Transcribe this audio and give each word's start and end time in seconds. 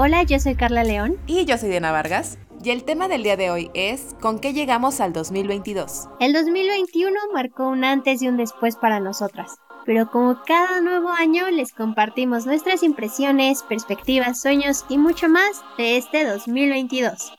Hola, 0.00 0.22
yo 0.22 0.38
soy 0.38 0.54
Carla 0.54 0.84
León. 0.84 1.16
Y 1.26 1.44
yo 1.44 1.58
soy 1.58 1.70
Diana 1.70 1.90
Vargas. 1.90 2.38
Y 2.62 2.70
el 2.70 2.84
tema 2.84 3.08
del 3.08 3.24
día 3.24 3.36
de 3.36 3.50
hoy 3.50 3.68
es 3.74 4.14
¿con 4.20 4.38
qué 4.38 4.52
llegamos 4.52 5.00
al 5.00 5.12
2022? 5.12 6.06
El 6.20 6.34
2021 6.34 7.18
marcó 7.34 7.66
un 7.66 7.82
antes 7.82 8.22
y 8.22 8.28
un 8.28 8.36
después 8.36 8.76
para 8.76 9.00
nosotras. 9.00 9.56
Pero 9.86 10.08
como 10.12 10.40
cada 10.46 10.80
nuevo 10.82 11.08
año 11.08 11.50
les 11.50 11.72
compartimos 11.72 12.46
nuestras 12.46 12.84
impresiones, 12.84 13.64
perspectivas, 13.64 14.40
sueños 14.40 14.84
y 14.88 14.98
mucho 14.98 15.28
más 15.28 15.64
de 15.76 15.96
este 15.96 16.24
2022. 16.24 17.32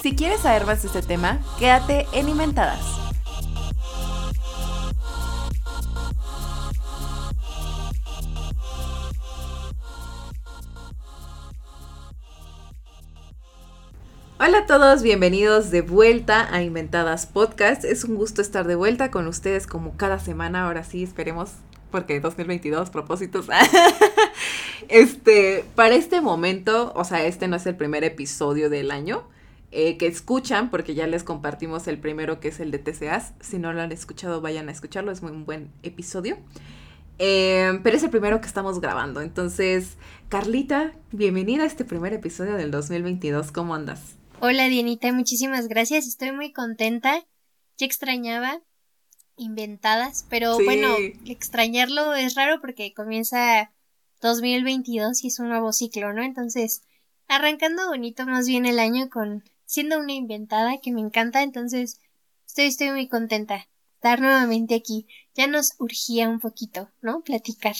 Si 0.00 0.16
quieres 0.16 0.40
saber 0.40 0.64
más 0.64 0.80
de 0.80 0.88
este 0.88 1.02
tema, 1.02 1.38
quédate 1.58 2.06
en 2.14 2.30
Inventadas. 2.30 3.13
Hola 14.36 14.58
a 14.58 14.66
todos, 14.66 15.04
bienvenidos 15.04 15.70
de 15.70 15.80
vuelta 15.80 16.52
a 16.52 16.60
Inventadas 16.60 17.24
Podcast. 17.24 17.84
Es 17.84 18.02
un 18.02 18.16
gusto 18.16 18.42
estar 18.42 18.66
de 18.66 18.74
vuelta 18.74 19.12
con 19.12 19.28
ustedes 19.28 19.68
como 19.68 19.96
cada 19.96 20.18
semana. 20.18 20.66
Ahora 20.66 20.82
sí, 20.82 21.04
esperemos, 21.04 21.52
porque 21.92 22.18
2022, 22.18 22.90
propósitos. 22.90 23.46
este, 24.88 25.64
para 25.76 25.94
este 25.94 26.20
momento, 26.20 26.92
o 26.96 27.04
sea, 27.04 27.24
este 27.24 27.46
no 27.46 27.54
es 27.54 27.66
el 27.66 27.76
primer 27.76 28.02
episodio 28.02 28.70
del 28.70 28.90
año 28.90 29.22
eh, 29.70 29.96
que 29.98 30.08
escuchan, 30.08 30.68
porque 30.68 30.96
ya 30.96 31.06
les 31.06 31.22
compartimos 31.22 31.86
el 31.86 31.98
primero 31.98 32.40
que 32.40 32.48
es 32.48 32.58
el 32.58 32.72
de 32.72 32.78
TCAs. 32.78 33.34
Si 33.38 33.60
no 33.60 33.72
lo 33.72 33.82
han 33.82 33.92
escuchado, 33.92 34.40
vayan 34.40 34.68
a 34.68 34.72
escucharlo, 34.72 35.12
es 35.12 35.22
muy 35.22 35.30
un 35.30 35.44
buen 35.44 35.70
episodio. 35.84 36.38
Eh, 37.20 37.78
pero 37.84 37.96
es 37.96 38.02
el 38.02 38.10
primero 38.10 38.40
que 38.40 38.48
estamos 38.48 38.80
grabando. 38.80 39.20
Entonces, 39.20 39.96
Carlita, 40.28 40.90
bienvenida 41.12 41.62
a 41.62 41.66
este 41.66 41.84
primer 41.84 42.12
episodio 42.12 42.56
del 42.56 42.72
2022. 42.72 43.52
¿Cómo 43.52 43.76
andas? 43.76 44.16
Hola 44.46 44.68
Dienita, 44.68 45.10
muchísimas 45.10 45.68
gracias. 45.68 46.06
Estoy 46.06 46.30
muy 46.30 46.52
contenta. 46.52 47.24
Ya 47.78 47.86
extrañaba 47.86 48.60
inventadas, 49.38 50.26
pero 50.28 50.58
bueno, 50.62 50.94
extrañarlo 51.24 52.12
es 52.12 52.34
raro 52.34 52.60
porque 52.60 52.92
comienza 52.92 53.72
2022 54.20 55.24
y 55.24 55.28
es 55.28 55.38
un 55.38 55.48
nuevo 55.48 55.72
ciclo, 55.72 56.12
¿no? 56.12 56.22
Entonces, 56.22 56.82
arrancando 57.26 57.88
bonito 57.88 58.26
más 58.26 58.46
bien 58.46 58.66
el 58.66 58.80
año 58.80 59.08
con 59.08 59.42
siendo 59.64 59.98
una 59.98 60.12
inventada 60.12 60.76
que 60.76 60.92
me 60.92 61.00
encanta, 61.00 61.42
entonces 61.42 62.02
estoy, 62.46 62.66
estoy 62.66 62.90
muy 62.90 63.08
contenta 63.08 63.66
estar 63.94 64.20
nuevamente 64.20 64.74
aquí. 64.74 65.06
Ya 65.34 65.46
nos 65.46 65.72
urgía 65.78 66.28
un 66.28 66.38
poquito, 66.38 66.90
¿no? 67.00 67.22
Platicar. 67.22 67.76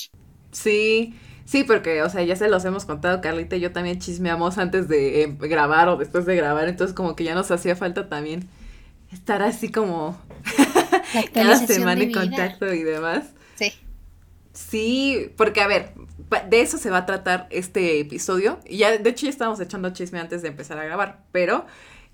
Sí, 0.50 1.12
Sí, 1.44 1.62
porque, 1.64 2.02
o 2.02 2.08
sea, 2.08 2.22
ya 2.22 2.36
se 2.36 2.48
los 2.48 2.64
hemos 2.64 2.86
contado, 2.86 3.20
Carlita 3.20 3.56
y 3.56 3.60
yo 3.60 3.72
también 3.72 3.98
chismeamos 3.98 4.56
antes 4.58 4.88
de 4.88 5.22
eh, 5.22 5.36
grabar 5.38 5.88
o 5.88 5.96
después 5.96 6.24
de 6.24 6.36
grabar, 6.36 6.68
entonces 6.68 6.94
como 6.94 7.14
que 7.16 7.24
ya 7.24 7.34
nos 7.34 7.50
hacía 7.50 7.76
falta 7.76 8.08
también 8.08 8.48
estar 9.12 9.42
así 9.42 9.70
como 9.70 10.18
cada 11.34 11.56
semana 11.58 12.02
en 12.02 12.12
contacto 12.12 12.72
y 12.72 12.82
demás. 12.82 13.26
Sí. 13.56 13.72
Sí, 14.52 15.32
porque 15.36 15.60
a 15.60 15.66
ver, 15.66 15.92
de 16.48 16.60
eso 16.60 16.78
se 16.78 16.90
va 16.90 16.98
a 16.98 17.06
tratar 17.06 17.46
este 17.50 18.00
episodio. 18.00 18.58
Y 18.66 18.78
ya, 18.78 18.96
de 18.96 19.10
hecho, 19.10 19.26
ya 19.26 19.30
estábamos 19.30 19.60
echando 19.60 19.90
chisme 19.90 20.20
antes 20.20 20.42
de 20.42 20.48
empezar 20.48 20.78
a 20.78 20.84
grabar, 20.84 21.24
pero 21.30 21.66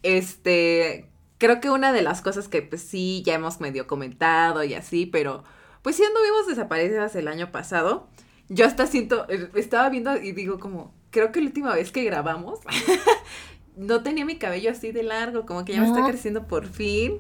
este, 0.02 1.08
creo 1.38 1.60
que 1.60 1.70
una 1.70 1.92
de 1.92 2.02
las 2.02 2.20
cosas 2.20 2.48
que 2.48 2.62
pues 2.62 2.82
sí 2.82 3.22
ya 3.24 3.34
hemos 3.34 3.60
medio 3.60 3.86
comentado 3.86 4.64
y 4.64 4.74
así, 4.74 5.06
pero 5.06 5.44
pues 5.82 5.96
sí 5.96 6.02
anduvimos 6.04 6.46
desaparecidas 6.48 7.14
el 7.16 7.28
año 7.28 7.50
pasado 7.52 8.08
yo 8.50 8.66
hasta 8.66 8.86
siento, 8.86 9.26
eh, 9.28 9.48
estaba 9.54 9.88
viendo 9.88 10.16
y 10.16 10.32
digo 10.32 10.58
como, 10.58 10.92
creo 11.10 11.32
que 11.32 11.40
la 11.40 11.46
última 11.46 11.74
vez 11.74 11.92
que 11.92 12.02
grabamos, 12.02 12.58
no 13.76 14.02
tenía 14.02 14.24
mi 14.24 14.36
cabello 14.36 14.72
así 14.72 14.90
de 14.90 15.04
largo, 15.04 15.46
como 15.46 15.64
que 15.64 15.72
ya 15.72 15.80
me 15.80 15.86
está 15.86 16.04
creciendo 16.06 16.46
por 16.46 16.66
fin. 16.66 17.18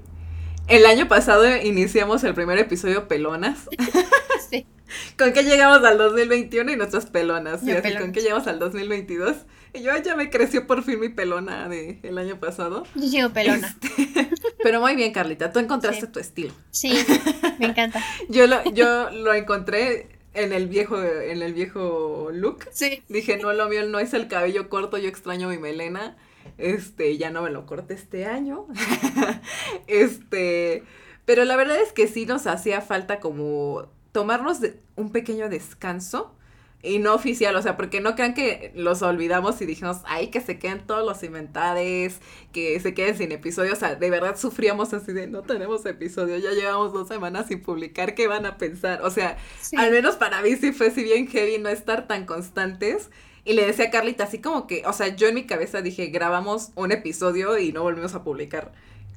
El 0.66 0.84
año 0.86 1.08
pasado 1.08 1.44
iniciamos 1.56 2.22
el 2.24 2.34
primer 2.34 2.58
episodio 2.58 3.08
pelonas. 3.08 3.68
sí. 4.50 4.66
¿Con 5.16 5.32
qué 5.32 5.44
llegamos 5.44 5.84
al 5.84 5.98
2021 5.98 6.72
y 6.72 6.76
nuestras 6.76 7.06
pelonas? 7.06 7.62
Y 7.62 7.70
así, 7.70 7.94
¿con 7.94 8.10
qué 8.10 8.22
llegamos 8.22 8.48
al 8.48 8.58
2022? 8.58 9.36
Y 9.72 9.82
yo 9.82 9.96
ya 10.02 10.16
me 10.16 10.30
creció 10.30 10.66
por 10.66 10.82
fin 10.82 10.98
mi 10.98 11.10
pelona 11.10 11.68
de 11.68 12.00
el 12.02 12.18
año 12.18 12.40
pasado. 12.40 12.82
Yo 12.96 13.06
llego 13.06 13.30
pelona. 13.30 13.68
Este, 13.68 14.30
pero 14.64 14.80
muy 14.80 14.96
bien, 14.96 15.12
Carlita, 15.12 15.52
tú 15.52 15.60
encontraste 15.60 16.08
tu 16.08 16.18
estilo. 16.18 16.52
Sí, 16.72 16.92
me 17.60 17.66
encanta. 17.66 18.02
yo 18.28 18.48
lo, 18.48 18.64
yo 18.72 19.10
lo 19.10 19.32
encontré 19.32 20.19
en 20.34 20.52
el 20.52 20.68
viejo, 20.68 21.02
en 21.02 21.42
el 21.42 21.54
viejo 21.54 22.30
look. 22.32 22.68
Sí. 22.70 23.02
Dije, 23.08 23.36
no, 23.36 23.52
lo 23.52 23.68
mío 23.68 23.86
no 23.86 23.98
es 23.98 24.14
el 24.14 24.28
cabello 24.28 24.68
corto, 24.68 24.98
yo 24.98 25.08
extraño 25.08 25.48
mi 25.48 25.58
melena. 25.58 26.16
Este, 26.58 27.16
ya 27.16 27.30
no 27.30 27.42
me 27.42 27.50
lo 27.50 27.66
corté 27.66 27.94
este 27.94 28.26
año. 28.26 28.66
este, 29.86 30.84
pero 31.24 31.44
la 31.44 31.56
verdad 31.56 31.80
es 31.80 31.92
que 31.92 32.06
sí 32.08 32.26
nos 32.26 32.46
hacía 32.46 32.80
falta 32.80 33.20
como 33.20 33.88
tomarnos 34.12 34.58
un 34.96 35.12
pequeño 35.12 35.48
descanso 35.48 36.34
y 36.82 36.98
no 36.98 37.14
oficial, 37.14 37.54
o 37.56 37.62
sea, 37.62 37.76
porque 37.76 38.00
no 38.00 38.14
crean 38.14 38.32
que 38.32 38.72
los 38.74 39.02
olvidamos 39.02 39.60
y 39.60 39.66
dijimos, 39.66 39.98
ay, 40.04 40.28
que 40.28 40.40
se 40.40 40.58
queden 40.58 40.86
todos 40.86 41.04
los 41.04 41.22
inventades, 41.22 42.20
que 42.52 42.80
se 42.80 42.94
queden 42.94 43.18
sin 43.18 43.32
episodio, 43.32 43.74
o 43.74 43.76
sea, 43.76 43.96
de 43.96 44.10
verdad 44.10 44.38
sufríamos 44.38 44.94
así 44.94 45.12
de, 45.12 45.26
no 45.26 45.42
tenemos 45.42 45.84
episodio, 45.84 46.38
ya 46.38 46.52
llevamos 46.52 46.92
dos 46.92 47.08
semanas 47.08 47.48
sin 47.48 47.60
publicar, 47.60 48.14
¿qué 48.14 48.26
van 48.28 48.46
a 48.46 48.56
pensar? 48.56 49.02
O 49.02 49.10
sea, 49.10 49.36
al 49.76 49.90
menos 49.90 50.16
para 50.16 50.40
mí 50.40 50.56
sí 50.56 50.72
fue 50.72 50.90
si 50.90 51.02
bien 51.04 51.26
heavy 51.28 51.58
no 51.58 51.68
estar 51.68 52.06
tan 52.06 52.24
constantes. 52.24 53.10
Y 53.42 53.54
le 53.54 53.66
decía 53.66 53.86
a 53.86 53.90
Carlita, 53.90 54.24
así 54.24 54.38
como 54.38 54.66
que, 54.66 54.82
o 54.86 54.92
sea, 54.92 55.16
yo 55.16 55.26
en 55.26 55.34
mi 55.34 55.46
cabeza 55.46 55.80
dije, 55.80 56.08
grabamos 56.08 56.72
un 56.74 56.92
episodio 56.92 57.58
y 57.58 57.72
no 57.72 57.82
volvimos 57.82 58.14
a 58.14 58.22
publicar. 58.22 58.72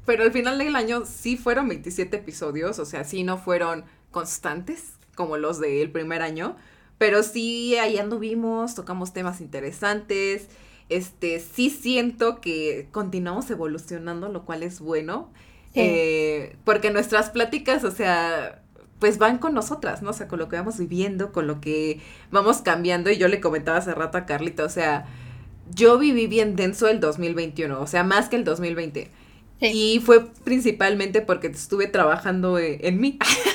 Pero 0.06 0.24
al 0.24 0.32
final 0.32 0.58
del 0.58 0.76
año 0.78 1.04
sí 1.06 1.36
fueron 1.36 1.68
27 1.68 2.18
episodios, 2.18 2.80
o 2.80 2.86
sea, 2.86 3.04
sí 3.04 3.24
no 3.24 3.38
fueron 3.38 3.84
constantes 4.12 4.94
como 5.16 5.38
los 5.38 5.60
del 5.60 5.92
primer 5.92 6.22
año 6.22 6.56
pero 6.98 7.24
sí, 7.24 7.76
ahí 7.76 7.98
anduvimos, 7.98 8.76
tocamos 8.76 9.14
temas 9.14 9.42
interesantes. 9.42 10.48
Este, 10.90 11.40
sí 11.40 11.70
siento 11.70 12.40
que 12.42 12.88
continuamos 12.92 13.50
evolucionando, 13.50 14.30
lo 14.30 14.46
cual 14.46 14.64
es 14.64 14.80
bueno. 14.80 15.32
Eh, 15.76 16.56
porque 16.66 16.92
nuestras 16.92 17.32
pláticas, 17.32 17.84
o 17.84 17.92
sea, 17.92 18.62
pues 19.00 19.18
van 19.18 19.40
con 19.40 19.54
nosotras, 19.54 20.02
¿no? 20.02 20.12
O 20.12 20.14
sea, 20.14 20.28
con 20.28 20.40
lo 20.40 20.48
que 20.50 20.56
vamos 20.56 20.78
viviendo, 20.78 21.32
con 21.32 21.48
lo 21.48 21.60
que 21.60 22.00
vamos 22.32 22.62
cambiando. 22.62 23.10
Y 23.10 23.18
yo 23.18 23.28
le 23.28 23.42
comentaba 23.42 23.80
hace 23.80 23.94
rato 23.94 24.18
a 24.18 24.26
Carlita, 24.26 24.64
o 24.64 24.70
sea, 24.70 25.06
yo 25.74 25.98
viví 25.98 26.28
bien 26.28 26.56
denso 26.56 26.88
el 26.88 27.00
2021, 27.00 27.82
o 27.82 27.88
sea, 27.88 28.04
más 28.04 28.30
que 28.30 28.36
el 28.36 28.44
2020. 28.44 29.10
Y 29.60 30.02
fue 30.06 30.26
principalmente 30.44 31.22
porque 31.22 31.48
estuve 31.48 31.88
trabajando 31.88 32.58
eh, 32.60 32.80
en 32.84 33.00
mí. 33.00 33.18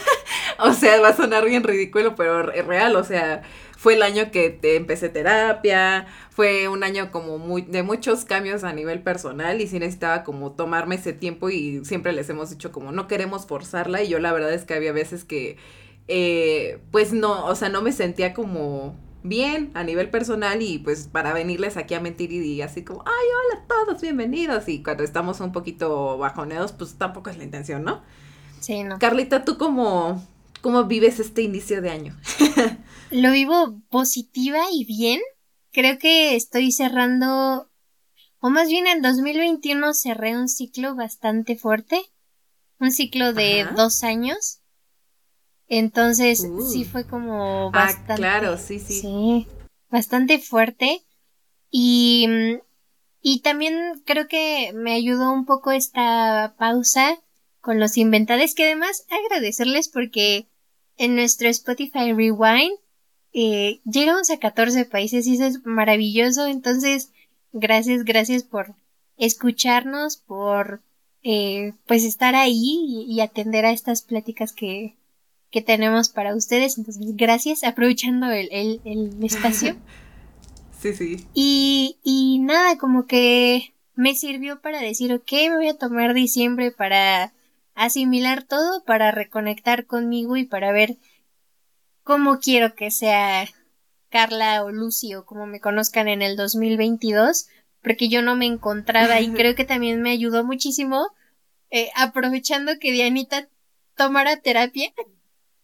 o 0.62 0.72
sea, 0.72 1.00
va 1.00 1.08
a 1.08 1.16
sonar 1.16 1.44
bien 1.44 1.62
ridículo, 1.62 2.14
pero 2.14 2.52
es 2.52 2.66
real, 2.66 2.96
o 2.96 3.04
sea, 3.04 3.42
fue 3.76 3.94
el 3.94 4.02
año 4.02 4.30
que 4.32 4.50
te 4.50 4.76
empecé 4.76 5.08
terapia, 5.08 6.06
fue 6.30 6.68
un 6.68 6.82
año 6.82 7.12
como 7.12 7.38
muy, 7.38 7.62
de 7.62 7.82
muchos 7.82 8.24
cambios 8.24 8.64
a 8.64 8.72
nivel 8.72 9.00
personal 9.02 9.60
y 9.60 9.68
sí 9.68 9.78
necesitaba 9.78 10.24
como 10.24 10.52
tomarme 10.52 10.96
ese 10.96 11.12
tiempo 11.12 11.48
y 11.48 11.84
siempre 11.84 12.12
les 12.12 12.28
hemos 12.28 12.50
dicho 12.50 12.72
como 12.72 12.90
no 12.90 13.06
queremos 13.06 13.46
forzarla 13.46 14.02
y 14.02 14.08
yo 14.08 14.18
la 14.18 14.32
verdad 14.32 14.52
es 14.52 14.64
que 14.64 14.74
había 14.74 14.92
veces 14.92 15.24
que 15.24 15.56
eh, 16.08 16.80
pues 16.90 17.12
no, 17.12 17.46
o 17.46 17.54
sea, 17.54 17.68
no 17.68 17.82
me 17.82 17.92
sentía 17.92 18.34
como 18.34 18.96
bien 19.22 19.70
a 19.74 19.84
nivel 19.84 20.10
personal 20.10 20.62
y 20.62 20.78
pues 20.78 21.06
para 21.06 21.32
venirles 21.32 21.76
aquí 21.76 21.94
a 21.94 22.00
mentir 22.00 22.32
y, 22.32 22.62
así 22.62 22.82
como, 22.82 23.04
ay, 23.06 23.12
hola 23.12 23.62
a 23.62 23.66
todos, 23.66 24.00
bienvenidos 24.00 24.68
y 24.68 24.82
cuando 24.82 25.04
estamos 25.04 25.40
un 25.40 25.52
poquito 25.52 26.18
bajoneados 26.18 26.72
pues 26.72 26.94
tampoco 26.94 27.30
es 27.30 27.36
la 27.38 27.44
intención, 27.44 27.84
¿no? 27.84 28.02
Sí, 28.60 28.82
no. 28.82 28.98
Carlita, 28.98 29.44
¿tú 29.44 29.56
cómo, 29.56 30.26
¿Cómo 30.60 30.84
vives 30.84 31.20
este 31.20 31.42
inicio 31.42 31.80
de 31.80 31.90
año? 31.90 32.16
Lo 33.10 33.32
vivo 33.32 33.80
positiva 33.90 34.58
y 34.72 34.84
bien. 34.84 35.20
Creo 35.72 35.98
que 35.98 36.34
estoy 36.34 36.72
cerrando, 36.72 37.70
o 38.40 38.50
más 38.50 38.68
bien 38.68 38.86
en 38.86 39.02
2021 39.02 39.94
cerré 39.94 40.36
un 40.36 40.48
ciclo 40.48 40.96
bastante 40.96 41.56
fuerte, 41.56 42.00
un 42.80 42.90
ciclo 42.90 43.32
de 43.32 43.66
dos 43.76 44.02
años. 44.02 44.60
Entonces 45.68 46.46
sí 46.70 46.82
uh. 46.82 46.84
fue 46.84 47.06
como 47.06 47.68
ah, 47.68 47.70
bastante. 47.70 48.12
Ah, 48.12 48.16
claro, 48.16 48.56
sí, 48.56 48.78
sí. 48.78 49.00
Sí, 49.00 49.46
bastante 49.90 50.38
fuerte. 50.38 51.04
Y, 51.70 52.26
y 53.20 53.42
también 53.42 54.02
creo 54.06 54.26
que 54.26 54.72
me 54.74 54.94
ayudó 54.94 55.30
un 55.30 55.44
poco 55.44 55.70
esta 55.70 56.54
pausa 56.58 57.18
con 57.68 57.80
los 57.80 57.98
inventades 57.98 58.54
que 58.54 58.64
además 58.64 59.04
agradecerles 59.10 59.88
porque 59.88 60.46
en 60.96 61.14
nuestro 61.16 61.50
Spotify 61.50 62.14
Rewind 62.14 62.78
eh, 63.34 63.80
llegamos 63.84 64.30
a 64.30 64.38
14 64.38 64.86
países 64.86 65.26
y 65.26 65.34
eso 65.34 65.44
es 65.44 65.66
maravilloso. 65.66 66.46
Entonces, 66.46 67.10
gracias, 67.52 68.06
gracias 68.06 68.42
por 68.42 68.74
escucharnos, 69.18 70.16
por 70.16 70.80
eh, 71.22 71.74
pues 71.86 72.04
estar 72.04 72.34
ahí 72.34 73.04
y, 73.06 73.20
atender 73.20 73.66
a 73.66 73.72
estas 73.72 74.00
pláticas 74.00 74.54
que, 74.54 74.94
que 75.50 75.60
tenemos 75.60 76.08
para 76.08 76.34
ustedes. 76.34 76.78
Entonces, 76.78 77.16
gracias, 77.16 77.64
aprovechando 77.64 78.30
el, 78.30 78.48
el, 78.50 78.80
el 78.86 79.22
espacio. 79.22 79.76
Sí, 80.80 80.94
sí. 80.94 81.26
Y, 81.34 81.96
y 82.02 82.38
nada, 82.38 82.78
como 82.78 83.06
que 83.06 83.74
me 83.96 84.14
sirvió 84.14 84.60
para 84.60 84.80
decir, 84.80 85.12
ok, 85.12 85.32
me 85.32 85.56
voy 85.56 85.68
a 85.68 85.76
tomar 85.76 86.14
diciembre 86.14 86.70
para 86.70 87.32
asimilar 87.78 88.42
todo, 88.42 88.82
para 88.84 89.12
reconectar 89.12 89.86
conmigo 89.86 90.36
y 90.36 90.44
para 90.44 90.72
ver 90.72 90.96
cómo 92.02 92.40
quiero 92.40 92.74
que 92.74 92.90
sea 92.90 93.48
Carla 94.10 94.64
o 94.64 94.70
Lucy 94.70 95.14
o 95.14 95.24
como 95.24 95.46
me 95.46 95.60
conozcan 95.60 96.08
en 96.08 96.20
el 96.20 96.36
2022, 96.36 97.48
porque 97.82 98.08
yo 98.08 98.20
no 98.20 98.34
me 98.34 98.46
encontraba 98.46 99.20
y 99.20 99.30
creo 99.32 99.54
que 99.54 99.64
también 99.64 100.02
me 100.02 100.10
ayudó 100.10 100.44
muchísimo 100.44 101.12
eh, 101.70 101.90
aprovechando 101.94 102.78
que 102.80 102.90
Dianita 102.90 103.48
tomara 103.96 104.40
terapia, 104.40 104.92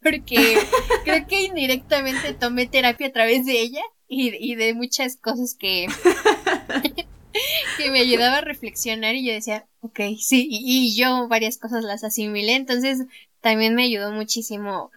porque 0.00 0.56
creo 1.04 1.26
que 1.26 1.42
indirectamente 1.42 2.32
tomé 2.34 2.66
terapia 2.66 3.08
a 3.08 3.12
través 3.12 3.44
de 3.44 3.60
ella 3.60 3.82
y, 4.06 4.34
y 4.36 4.54
de 4.54 4.72
muchas 4.74 5.16
cosas 5.16 5.56
que, 5.58 5.88
que 7.78 7.90
me 7.90 8.00
ayudaba 8.00 8.38
a 8.38 8.42
reflexionar 8.42 9.14
y 9.14 9.26
yo 9.26 9.32
decía, 9.32 9.66
ok, 9.80 10.00
sí, 10.18 10.46
y, 10.50 10.62
y, 10.64 10.96
yo 10.96 11.28
varias 11.28 11.58
cosas 11.58 11.84
las 11.84 12.04
asimilé, 12.04 12.54
entonces 12.54 13.06
también 13.40 13.74
me 13.74 13.84
ayudó 13.84 14.12
muchísimo 14.12 14.90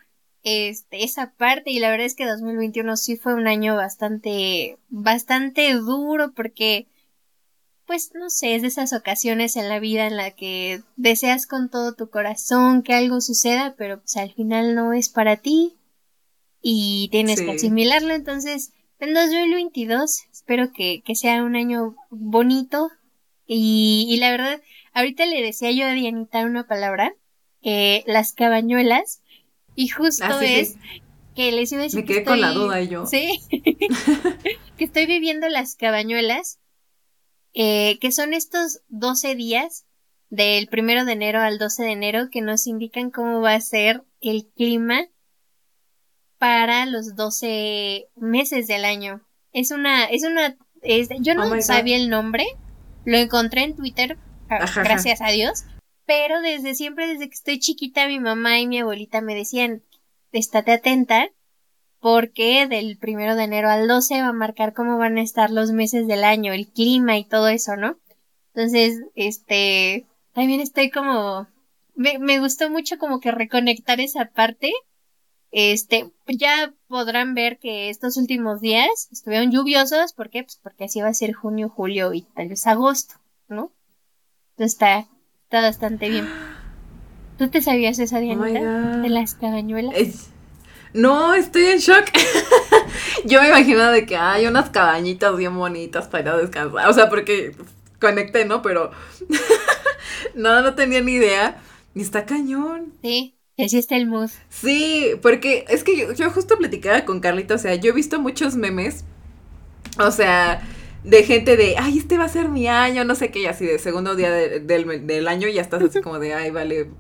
este, 0.44 1.04
esa 1.04 1.34
parte 1.34 1.72
y 1.72 1.80
la 1.80 1.89
verdad 1.89 2.06
es 2.06 2.16
que 2.16 2.25
2021 2.25 2.95
sí 2.95 3.18
fue 3.18 3.34
un 3.34 3.48
año 3.48 3.75
bastante, 3.75 4.78
bastante 4.89 5.74
duro 5.74 6.34
porque 6.34 6.88
pues 7.86 8.12
no 8.13 8.30
sé, 8.30 8.56
es 8.56 8.62
de 8.62 8.68
esas 8.68 8.92
ocasiones 8.94 9.56
en 9.56 9.69
la 9.69 9.80
vida 9.80 10.07
en 10.07 10.18
la 10.18 10.31
que 10.31 10.84
deseas 10.98 11.48
con 11.48 11.69
todo 11.69 11.95
tu 11.95 12.10
corazón 12.10 12.84
que 12.84 12.94
algo 12.94 13.22
suceda, 13.22 13.75
pero 13.78 14.01
pues 14.01 14.18
al 14.18 14.34
final 14.34 14.75
no 14.75 14.94
es 14.94 15.07
para 15.10 15.38
ti 15.38 15.78
y 16.62 17.07
tienes 17.12 17.42
que 17.42 17.51
asimilarlo. 17.51 18.13
Entonces, 18.13 18.74
en 19.00 19.13
2022 19.13 20.37
espero 20.47 20.71
que, 20.71 21.01
que 21.03 21.13
sea 21.13 21.44
un 21.44 21.57
año 21.57 21.97
bonito 22.09 22.89
y, 23.45 24.07
y, 24.09 24.15
la 24.15 24.31
verdad, 24.31 24.61
ahorita 24.94 25.25
le 25.25 25.41
decía 25.41 25.71
yo 25.71 25.85
a 25.85 25.91
Dianita 25.91 26.45
una 26.45 26.65
palabra, 26.65 27.13
eh, 27.61 28.05
las 28.07 28.31
cabañuelas, 28.31 29.21
y 29.75 29.89
justo 29.89 30.23
ah, 30.25 30.39
es 30.41 30.77
que 31.35 31.51
les 31.51 31.69
iba 31.73 31.81
a 31.81 31.83
decir 31.83 31.99
Me 31.99 32.05
quedé 32.05 32.23
con 32.23 32.39
la 32.39 32.51
duda 32.51 32.81
yo. 32.81 33.05
Sí, 33.07 33.41
que 34.77 34.85
estoy 34.85 35.05
viviendo 35.05 35.49
las 35.49 35.75
cabañuelas 35.75 36.59
eh, 37.53 37.97
que 38.00 38.13
son 38.13 38.33
estos 38.33 38.79
12 38.88 39.35
días 39.35 39.85
del 40.29 40.67
primero 40.67 41.03
de 41.03 41.11
enero 41.11 41.41
al 41.41 41.57
12 41.57 41.83
de 41.83 41.91
enero 41.91 42.29
que 42.31 42.41
nos 42.41 42.67
indican 42.67 43.11
cómo 43.11 43.41
va 43.41 43.53
a 43.53 43.61
ser 43.61 44.05
el 44.21 44.47
clima 44.55 45.09
para 46.38 46.85
los 46.85 47.17
12 47.17 48.07
meses 48.15 48.67
del 48.67 48.85
año. 48.85 49.26
Es 49.53 49.71
una, 49.71 50.05
es 50.05 50.23
una, 50.23 50.55
yo 51.19 51.35
no 51.35 51.47
oh 51.47 51.61
sabía 51.61 51.97
el 51.97 52.09
nombre, 52.09 52.45
lo 53.05 53.17
encontré 53.17 53.63
en 53.63 53.75
Twitter, 53.75 54.17
ah, 54.49 54.65
gracias 54.75 55.21
a 55.21 55.29
Dios, 55.29 55.63
pero 56.05 56.41
desde 56.41 56.75
siempre, 56.75 57.07
desde 57.07 57.27
que 57.27 57.35
estoy 57.35 57.59
chiquita, 57.59 58.07
mi 58.07 58.19
mamá 58.19 58.59
y 58.59 58.67
mi 58.67 58.79
abuelita 58.79 59.21
me 59.21 59.35
decían, 59.35 59.83
estate 60.31 60.71
atenta, 60.73 61.29
porque 61.99 62.67
del 62.67 62.97
primero 62.97 63.35
de 63.35 63.44
enero 63.44 63.69
al 63.69 63.88
12 63.88 64.21
va 64.21 64.27
a 64.27 64.33
marcar 64.33 64.73
cómo 64.73 64.97
van 64.97 65.17
a 65.17 65.21
estar 65.21 65.50
los 65.50 65.71
meses 65.71 66.07
del 66.07 66.23
año, 66.23 66.53
el 66.53 66.67
clima 66.67 67.17
y 67.17 67.25
todo 67.25 67.47
eso, 67.47 67.75
¿no? 67.75 67.97
Entonces, 68.53 69.03
este, 69.15 70.05
también 70.33 70.61
estoy 70.61 70.89
como, 70.89 71.47
me, 71.95 72.19
me 72.19 72.39
gustó 72.39 72.69
mucho 72.69 72.97
como 72.97 73.19
que 73.19 73.31
reconectar 73.31 74.00
esa 74.00 74.25
parte. 74.25 74.71
Este, 75.51 76.11
ya 76.27 76.73
podrán 76.88 77.33
ver 77.33 77.57
que 77.57 77.89
estos 77.89 78.17
últimos 78.17 78.59
días 78.59 79.07
estuvieron 79.11 79.51
lluviosos, 79.51 80.13
¿por 80.13 80.29
qué? 80.29 80.44
Pues 80.44 80.59
porque 80.61 80.85
así 80.85 81.01
va 81.01 81.07
a 81.07 81.13
ser 81.13 81.33
junio, 81.33 81.69
julio 81.69 82.13
y 82.13 82.23
tal 82.23 82.49
vez 82.49 82.67
agosto, 82.67 83.15
¿no? 83.47 83.71
Entonces 84.51 84.73
está, 84.73 85.07
está 85.44 85.61
bastante 85.61 86.09
bien. 86.09 86.27
¿Tú 87.38 87.49
te 87.49 87.61
sabías 87.61 87.99
esa, 87.99 88.19
Dianita? 88.19 88.59
Oh 88.59 89.01
de 89.01 89.09
las 89.09 89.35
cabañuelas. 89.35 90.31
No, 90.94 91.35
estoy 91.35 91.65
en 91.65 91.77
shock. 91.77 92.05
Yo 93.25 93.41
me 93.41 93.50
imagino 93.50 93.91
de 93.91 94.05
que 94.05 94.17
hay 94.17 94.47
unas 94.47 94.69
cabañitas 94.71 95.35
bien 95.38 95.55
bonitas 95.55 96.07
para 96.07 96.23
ir 96.23 96.29
a 96.29 96.38
descansar. 96.38 96.89
O 96.89 96.93
sea, 96.93 97.09
porque 97.09 97.55
conecté, 98.00 98.45
¿no? 98.45 98.61
Pero 98.63 98.91
no, 100.35 100.61
no 100.61 100.73
tenía 100.73 101.01
ni 101.01 101.13
idea. 101.13 101.61
Y 101.93 102.01
está 102.01 102.25
cañón. 102.25 102.93
Sí, 103.01 103.37
así 103.63 103.77
está 103.77 103.95
el 103.95 104.07
mood. 104.07 104.30
Sí, 104.50 105.12
porque 105.21 105.65
es 105.69 105.83
que 105.83 105.98
yo, 105.98 106.13
yo 106.13 106.30
justo 106.31 106.57
platicaba 106.57 107.06
con 107.06 107.19
Carlita, 107.19 107.56
o 107.56 107.57
sea, 107.57 107.75
yo 107.75 107.92
he 107.92 107.94
visto 107.94 108.19
muchos 108.19 108.56
memes. 108.56 109.06
O 110.00 110.12
sea, 110.12 110.62
de 111.04 111.24
gente 111.24 111.57
de, 111.57 111.75
ay, 111.77 111.98
este 111.98 112.18
va 112.18 112.25
a 112.25 112.30
ser 112.30 112.50
mi 112.50 112.68
año, 112.68 113.04
no 113.04 113.15
sé 113.15 113.31
qué, 113.31 113.39
y 113.39 113.45
así 113.48 113.65
de 113.65 113.80
segundo 113.80 114.15
día 114.15 114.31
del, 114.31 115.07
del 115.07 115.27
año 115.27 115.48
ya 115.48 115.62
estás 115.62 115.81
así 115.81 116.01
como 116.01 116.19
de, 116.19 116.33
ay, 116.33 116.51
vale, 116.51 116.92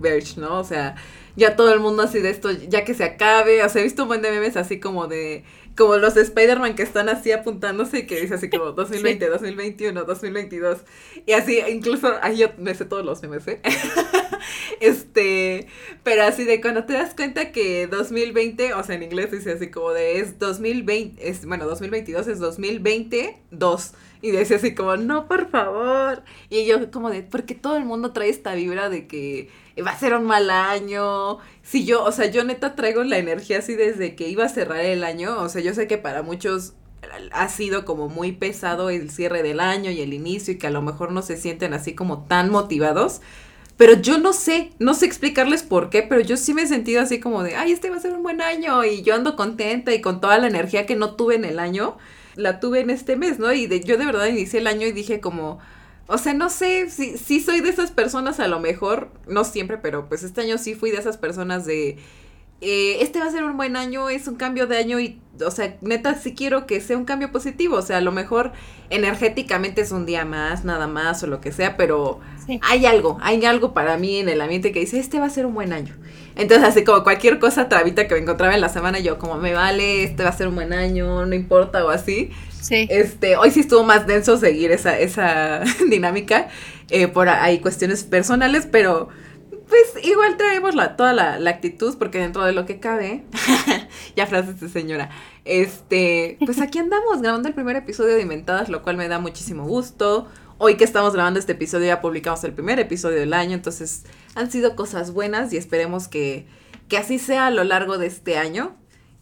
Verge, 0.00 0.40
¿no? 0.40 0.58
O 0.58 0.64
sea, 0.64 0.96
ya 1.36 1.56
todo 1.56 1.72
el 1.72 1.80
mundo 1.80 2.02
así 2.02 2.20
de 2.20 2.30
esto, 2.30 2.50
ya 2.50 2.84
que 2.84 2.94
se 2.94 3.04
acabe. 3.04 3.62
O 3.64 3.68
sea, 3.68 3.80
he 3.80 3.84
visto 3.84 4.02
un 4.02 4.08
buen 4.08 4.22
de 4.22 4.30
memes 4.30 4.56
así 4.56 4.80
como 4.80 5.06
de, 5.06 5.44
como 5.76 5.96
los 5.96 6.14
de 6.14 6.22
Spider-Man 6.22 6.74
que 6.74 6.82
están 6.82 7.08
así 7.08 7.32
apuntándose 7.32 8.00
y 8.00 8.06
que 8.06 8.20
dice 8.20 8.34
así 8.34 8.50
como 8.50 8.72
2020, 8.72 9.28
2021, 9.28 10.04
2022. 10.04 10.78
Y 11.26 11.32
así, 11.32 11.60
incluso, 11.70 12.12
ahí 12.22 12.38
yo 12.38 12.48
me 12.58 12.74
sé 12.74 12.84
todos 12.84 13.04
los 13.04 13.22
memes, 13.22 13.46
¿eh? 13.48 13.60
este, 14.80 15.66
pero 16.02 16.24
así 16.24 16.44
de 16.44 16.60
cuando 16.60 16.84
te 16.84 16.94
das 16.94 17.14
cuenta 17.14 17.52
que 17.52 17.86
2020, 17.86 18.74
o 18.74 18.82
sea, 18.82 18.96
en 18.96 19.02
inglés 19.02 19.30
dice 19.30 19.52
así 19.52 19.70
como 19.70 19.92
de 19.92 20.18
es 20.18 20.38
2020, 20.38 21.28
es, 21.28 21.46
bueno, 21.46 21.66
2022 21.66 22.26
es 22.28 22.38
2022. 22.38 23.92
Y 24.22 24.30
decía 24.30 24.56
así 24.56 24.74
como, 24.74 24.96
no, 24.96 25.26
por 25.26 25.50
favor. 25.50 26.22
Y 26.48 26.64
yo 26.64 26.90
como 26.92 27.10
de, 27.10 27.22
porque 27.22 27.54
todo 27.56 27.76
el 27.76 27.84
mundo 27.84 28.12
trae 28.12 28.28
esta 28.30 28.54
vibra 28.54 28.88
de 28.88 29.08
que 29.08 29.50
va 29.84 29.90
a 29.90 29.98
ser 29.98 30.14
un 30.14 30.24
mal 30.24 30.48
año. 30.48 31.38
Si 31.62 31.84
yo, 31.84 32.04
o 32.04 32.12
sea, 32.12 32.26
yo 32.26 32.44
neta 32.44 32.76
traigo 32.76 33.02
la 33.02 33.18
energía 33.18 33.58
así 33.58 33.74
desde 33.74 34.14
que 34.14 34.28
iba 34.28 34.44
a 34.44 34.48
cerrar 34.48 34.80
el 34.80 35.02
año. 35.02 35.40
O 35.40 35.48
sea, 35.48 35.60
yo 35.60 35.74
sé 35.74 35.88
que 35.88 35.98
para 35.98 36.22
muchos 36.22 36.74
ha 37.32 37.48
sido 37.48 37.84
como 37.84 38.08
muy 38.08 38.30
pesado 38.30 38.90
el 38.90 39.10
cierre 39.10 39.42
del 39.42 39.58
año 39.58 39.90
y 39.90 40.00
el 40.00 40.14
inicio 40.14 40.54
y 40.54 40.58
que 40.58 40.68
a 40.68 40.70
lo 40.70 40.82
mejor 40.82 41.10
no 41.10 41.22
se 41.22 41.36
sienten 41.36 41.74
así 41.74 41.94
como 41.96 42.24
tan 42.24 42.48
motivados. 42.48 43.20
Pero 43.76 43.94
yo 43.94 44.18
no 44.18 44.32
sé, 44.32 44.70
no 44.78 44.94
sé 44.94 45.06
explicarles 45.06 45.64
por 45.64 45.90
qué, 45.90 46.02
pero 46.02 46.20
yo 46.20 46.36
sí 46.36 46.54
me 46.54 46.62
he 46.62 46.66
sentido 46.68 47.02
así 47.02 47.18
como 47.18 47.42
de, 47.42 47.56
ay, 47.56 47.72
este 47.72 47.90
va 47.90 47.96
a 47.96 48.00
ser 48.00 48.12
un 48.12 48.22
buen 48.22 48.40
año 48.40 48.84
y 48.84 49.02
yo 49.02 49.16
ando 49.16 49.34
contenta 49.34 49.92
y 49.92 50.00
con 50.00 50.20
toda 50.20 50.38
la 50.38 50.46
energía 50.46 50.86
que 50.86 50.94
no 50.94 51.16
tuve 51.16 51.34
en 51.34 51.44
el 51.44 51.58
año 51.58 51.96
la 52.34 52.60
tuve 52.60 52.80
en 52.80 52.90
este 52.90 53.16
mes, 53.16 53.38
¿no? 53.38 53.52
Y 53.52 53.66
de, 53.66 53.80
yo 53.80 53.96
de 53.98 54.06
verdad 54.06 54.26
inicié 54.26 54.60
el 54.60 54.66
año 54.66 54.86
y 54.86 54.92
dije 54.92 55.20
como, 55.20 55.58
o 56.06 56.18
sea, 56.18 56.34
no 56.34 56.50
sé, 56.50 56.90
si, 56.90 57.16
si 57.18 57.40
soy 57.40 57.60
de 57.60 57.70
esas 57.70 57.90
personas 57.90 58.40
a 58.40 58.48
lo 58.48 58.60
mejor, 58.60 59.10
no 59.26 59.44
siempre, 59.44 59.78
pero 59.78 60.08
pues 60.08 60.22
este 60.22 60.42
año 60.42 60.58
sí 60.58 60.74
fui 60.74 60.90
de 60.90 60.98
esas 60.98 61.16
personas 61.16 61.64
de, 61.64 61.98
eh, 62.64 63.02
este 63.02 63.18
va 63.18 63.26
a 63.26 63.30
ser 63.32 63.42
un 63.42 63.56
buen 63.56 63.74
año, 63.76 64.08
es 64.08 64.28
un 64.28 64.36
cambio 64.36 64.68
de 64.68 64.76
año 64.76 65.00
y, 65.00 65.20
o 65.44 65.50
sea, 65.50 65.76
neta 65.80 66.14
sí 66.14 66.32
quiero 66.32 66.64
que 66.64 66.80
sea 66.80 66.96
un 66.96 67.04
cambio 67.04 67.32
positivo, 67.32 67.76
o 67.76 67.82
sea, 67.82 67.96
a 67.96 68.00
lo 68.00 68.12
mejor 68.12 68.52
energéticamente 68.88 69.80
es 69.80 69.90
un 69.90 70.06
día 70.06 70.24
más, 70.24 70.64
nada 70.64 70.86
más 70.86 71.24
o 71.24 71.26
lo 71.26 71.40
que 71.40 71.50
sea, 71.50 71.76
pero 71.76 72.20
hay 72.62 72.86
algo, 72.86 73.18
hay 73.20 73.44
algo 73.44 73.74
para 73.74 73.96
mí 73.96 74.18
en 74.18 74.28
el 74.28 74.40
ambiente 74.40 74.70
que 74.70 74.78
dice, 74.78 75.00
este 75.00 75.18
va 75.18 75.26
a 75.26 75.30
ser 75.30 75.44
un 75.44 75.54
buen 75.54 75.72
año. 75.72 75.96
Entonces, 76.36 76.66
así 76.66 76.84
como 76.84 77.02
cualquier 77.02 77.38
cosa 77.38 77.68
trabita 77.68 78.08
que 78.08 78.14
me 78.14 78.20
encontraba 78.20 78.54
en 78.54 78.60
la 78.60 78.68
semana, 78.68 78.98
yo 78.98 79.18
como 79.18 79.36
me 79.36 79.52
vale, 79.52 80.04
este 80.04 80.22
va 80.22 80.30
a 80.30 80.32
ser 80.32 80.48
un 80.48 80.54
buen 80.54 80.72
año, 80.72 81.26
no 81.26 81.34
importa 81.34 81.84
o 81.84 81.90
así. 81.90 82.30
Sí. 82.60 82.86
Este, 82.90 83.36
hoy 83.36 83.50
sí 83.50 83.60
estuvo 83.60 83.82
más 83.82 84.06
denso 84.06 84.36
seguir 84.36 84.70
esa, 84.70 84.98
esa 84.98 85.62
dinámica 85.90 86.48
eh, 86.90 87.08
por 87.08 87.28
ahí 87.28 87.58
cuestiones 87.58 88.04
personales, 88.04 88.68
pero 88.70 89.08
pues 89.68 90.04
igual 90.04 90.36
traemos 90.36 90.74
la, 90.74 90.96
toda 90.96 91.14
la, 91.14 91.38
la, 91.38 91.48
actitud, 91.48 91.96
porque 91.98 92.18
dentro 92.18 92.44
de 92.44 92.52
lo 92.52 92.66
que 92.66 92.78
cabe, 92.78 93.24
ya 94.16 94.26
frases 94.26 94.60
de 94.60 94.68
señora, 94.68 95.08
este, 95.46 96.36
pues 96.44 96.60
aquí 96.60 96.78
andamos 96.78 97.22
grabando 97.22 97.48
el 97.48 97.54
primer 97.54 97.76
episodio 97.76 98.14
de 98.14 98.20
Inventadas, 98.20 98.68
lo 98.68 98.82
cual 98.82 98.98
me 98.98 99.08
da 99.08 99.18
muchísimo 99.18 99.64
gusto. 99.64 100.28
Hoy 100.64 100.76
que 100.76 100.84
estamos 100.84 101.12
grabando 101.12 101.40
este 101.40 101.54
episodio 101.54 101.88
ya 101.88 102.00
publicamos 102.00 102.44
el 102.44 102.54
primer 102.54 102.78
episodio 102.78 103.18
del 103.18 103.32
año, 103.32 103.54
entonces 103.54 104.04
han 104.36 104.48
sido 104.48 104.76
cosas 104.76 105.12
buenas 105.12 105.52
y 105.52 105.56
esperemos 105.56 106.06
que, 106.06 106.46
que 106.88 106.96
así 106.96 107.18
sea 107.18 107.48
a 107.48 107.50
lo 107.50 107.64
largo 107.64 107.98
de 107.98 108.06
este 108.06 108.38
año. 108.38 108.76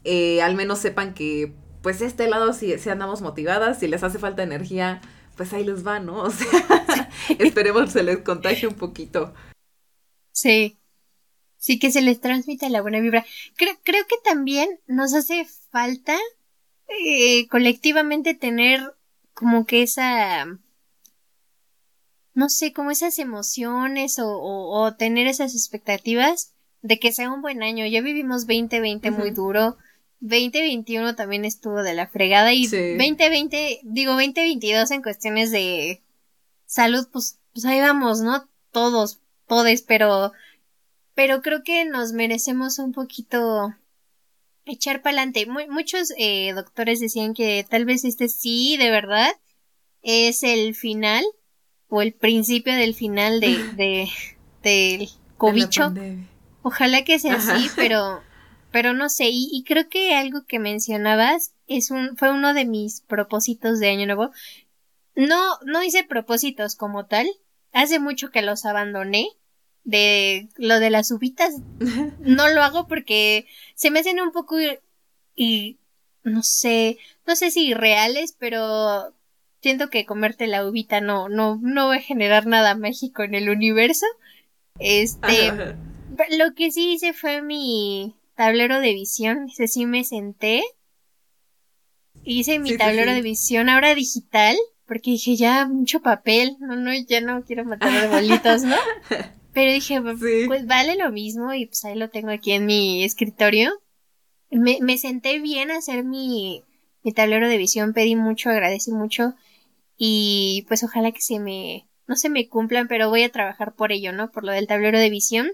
Eh, 0.05 0.43
al 0.43 0.55
menos 0.55 0.81
sepan 0.81 1.15
que 1.15 1.55
pues 1.81 2.03
este 2.03 2.29
lado 2.29 2.53
si, 2.53 2.79
si 2.79 2.91
andamos 2.91 3.23
motivadas, 3.23 3.79
si 3.79 3.89
les 3.89 4.03
hace 4.03 4.19
falta 4.19 4.43
energía, 4.43 5.01
pues 5.35 5.55
ahí 5.55 5.65
les 5.65 5.87
va, 5.87 5.99
¿no? 5.99 6.23
O 6.25 6.31
sea, 6.31 7.09
esperemos 7.39 7.91
se 7.91 8.03
les 8.03 8.19
contagie 8.19 8.69
un 8.69 8.75
poquito. 8.75 9.33
Sí. 10.33 10.79
Sí, 11.57 11.79
que 11.79 11.91
se 11.91 12.03
les 12.03 12.21
transmita 12.21 12.69
la 12.69 12.83
buena 12.83 13.01
vibra. 13.01 13.25
Creo, 13.57 13.79
creo 13.83 14.07
que 14.07 14.17
también 14.23 14.69
nos 14.87 15.15
hace 15.15 15.47
falta 15.71 16.19
eh, 16.87 17.49
colectivamente 17.49 18.35
tener 18.35 18.95
como 19.33 19.65
que 19.65 19.83
esa 19.83 20.47
no 22.35 22.49
sé, 22.49 22.73
como 22.73 22.91
esas 22.91 23.19
emociones 23.19 24.19
o, 24.19 24.31
o, 24.31 24.95
tener 24.95 25.27
esas 25.27 25.55
expectativas 25.55 26.53
de 26.83 26.99
que 26.99 27.13
sea 27.13 27.33
un 27.33 27.43
buen 27.43 27.63
año. 27.63 27.87
Ya 27.87 28.01
vivimos 28.01 28.47
2020 28.47 29.11
muy 29.11 29.31
duro 29.31 29.77
2021 30.21 31.17
también 31.17 31.45
estuvo 31.45 31.83
de 31.83 31.95
la 31.95 32.07
fregada 32.07 32.53
y 32.53 32.67
2020, 32.67 33.81
digo 33.85 34.13
2022 34.13 34.91
en 34.91 35.03
cuestiones 35.03 35.51
de 35.51 36.03
salud, 36.67 37.09
pues, 37.11 37.39
pues 37.53 37.65
ahí 37.65 37.81
vamos, 37.81 38.21
¿no? 38.21 38.49
Todos, 38.71 39.21
todes, 39.47 39.83
pero, 39.83 40.33
pero 41.15 41.41
creo 41.41 41.63
que 41.63 41.87
nos 41.87 42.13
merecemos 42.13 42.79
un 42.79 42.93
poquito 42.93 43.75
echar 44.67 45.01
para 45.01 45.23
adelante. 45.23 45.47
muchos 45.47 46.13
eh, 46.19 46.53
doctores 46.55 47.01
decían 47.01 47.33
que 47.33 47.67
tal 47.69 47.87
vez 47.87 48.05
este 48.05 48.29
sí, 48.29 48.77
de 48.77 48.91
verdad, 48.91 49.33
es 50.03 50.43
el 50.43 50.75
final 50.75 51.25
o 51.91 52.03
el 52.03 52.13
principio 52.13 52.75
del 52.75 52.95
final 52.95 53.41
de, 53.41 53.59
de 53.77 54.09
del 54.63 55.09
cobicho. 55.37 55.93
Ojalá 56.63 57.05
que 57.05 57.19
sea 57.19 57.37
así, 57.37 57.71
pero 57.77 58.23
pero 58.71 58.93
no 58.95 59.09
sé, 59.09 59.29
y, 59.31 59.65
creo 59.67 59.89
que 59.89 60.15
algo 60.15 60.45
que 60.47 60.59
mencionabas 60.59 61.55
es 61.67 61.91
un, 61.91 62.17
fue 62.17 62.31
uno 62.31 62.55
de 62.55 62.65
mis 62.65 63.01
propósitos 63.01 63.81
de 63.81 63.91
año 63.91 64.07
nuevo. 64.07 64.31
No, 65.17 65.59
no 65.65 65.83
hice 65.83 66.05
propósitos 66.05 66.77
como 66.77 67.07
tal. 67.07 67.29
Hace 67.73 67.99
mucho 67.99 68.31
que 68.31 68.43
los 68.43 68.65
abandoné. 68.65 69.29
De 69.83 70.49
lo 70.57 70.79
de 70.79 70.91
las 70.91 71.11
uvitas. 71.11 71.55
No 72.21 72.49
lo 72.49 72.63
hago 72.63 72.87
porque 72.87 73.47
se 73.75 73.91
me 73.91 74.01
hacen 74.01 74.21
un 74.21 74.31
poco 74.31 74.57
y, 75.35 75.79
no 76.23 76.43
sé, 76.43 76.99
no 77.27 77.35
sé 77.35 77.51
si 77.51 77.75
reales, 77.75 78.37
pero 78.39 79.15
siento 79.63 79.91
que 79.91 80.07
comerte 80.07 80.47
la 80.47 80.67
uvita 80.67 81.01
no, 81.01 81.29
no, 81.29 81.59
no 81.63 81.89
va 81.89 81.97
a 81.97 82.01
generar 82.01 82.47
nada 82.47 82.75
mágico 82.75 83.23
en 83.23 83.35
el 83.35 83.49
universo. 83.51 84.07
Este, 84.79 85.53
lo 86.39 86.55
que 86.55 86.71
sí 86.71 86.93
hice 86.93 87.13
fue 87.13 87.43
mi, 87.43 88.15
tablero 88.41 88.81
de 88.81 88.95
visión. 88.95 89.49
Ese 89.51 89.69
sí 89.69 89.85
me 89.85 90.03
senté. 90.03 90.63
Hice 92.25 92.59
mi 92.59 92.75
tablero 92.79 93.13
de 93.13 93.21
visión 93.21 93.69
ahora 93.69 93.95
digital. 93.95 94.57
Porque 94.87 95.11
dije, 95.11 95.37
ya, 95.37 95.67
mucho 95.67 96.01
papel. 96.01 96.57
No, 96.59 96.75
no, 96.75 96.91
ya 97.07 97.21
no 97.21 97.45
quiero 97.45 97.67
matar 97.67 97.93
de 98.01 98.09
bolitos, 98.09 98.63
¿no? 98.63 98.77
Pero 99.53 99.73
dije, 99.73 100.01
pues 100.01 100.67
vale 100.67 100.97
lo 100.97 101.13
mismo. 101.13 101.53
Y 101.53 101.67
pues 101.67 101.85
ahí 101.85 101.97
lo 101.97 102.09
tengo 102.09 102.31
aquí 102.31 102.53
en 102.53 102.65
mi 102.65 103.05
escritorio. 103.05 103.73
Me, 104.51 104.79
me 104.81 104.97
senté 104.97 105.39
bien 105.39 105.71
a 105.71 105.77
hacer 105.77 106.03
mi, 106.03 106.65
mi 107.03 107.13
tablero 107.13 107.47
de 107.47 107.59
visión. 107.59 107.93
Pedí 107.93 108.17
mucho, 108.17 108.49
agradecí 108.49 108.91
mucho. 108.91 109.35
Y 110.03 110.65
pues 110.67 110.83
ojalá 110.83 111.13
que 111.13 111.21
se 111.21 111.39
me, 111.39 111.87
no 112.07 112.17
se 112.17 112.31
me 112.31 112.49
cumplan, 112.49 112.89
pero 112.89 113.11
voy 113.11 113.23
a 113.23 113.31
trabajar 113.31 113.75
por 113.75 113.93
ello, 113.93 114.13
¿no? 114.13 114.31
Por 114.31 114.45
lo 114.45 114.53
del 114.53 114.67
tablero 114.67 114.99
de 114.99 115.11
visión. 115.11 115.51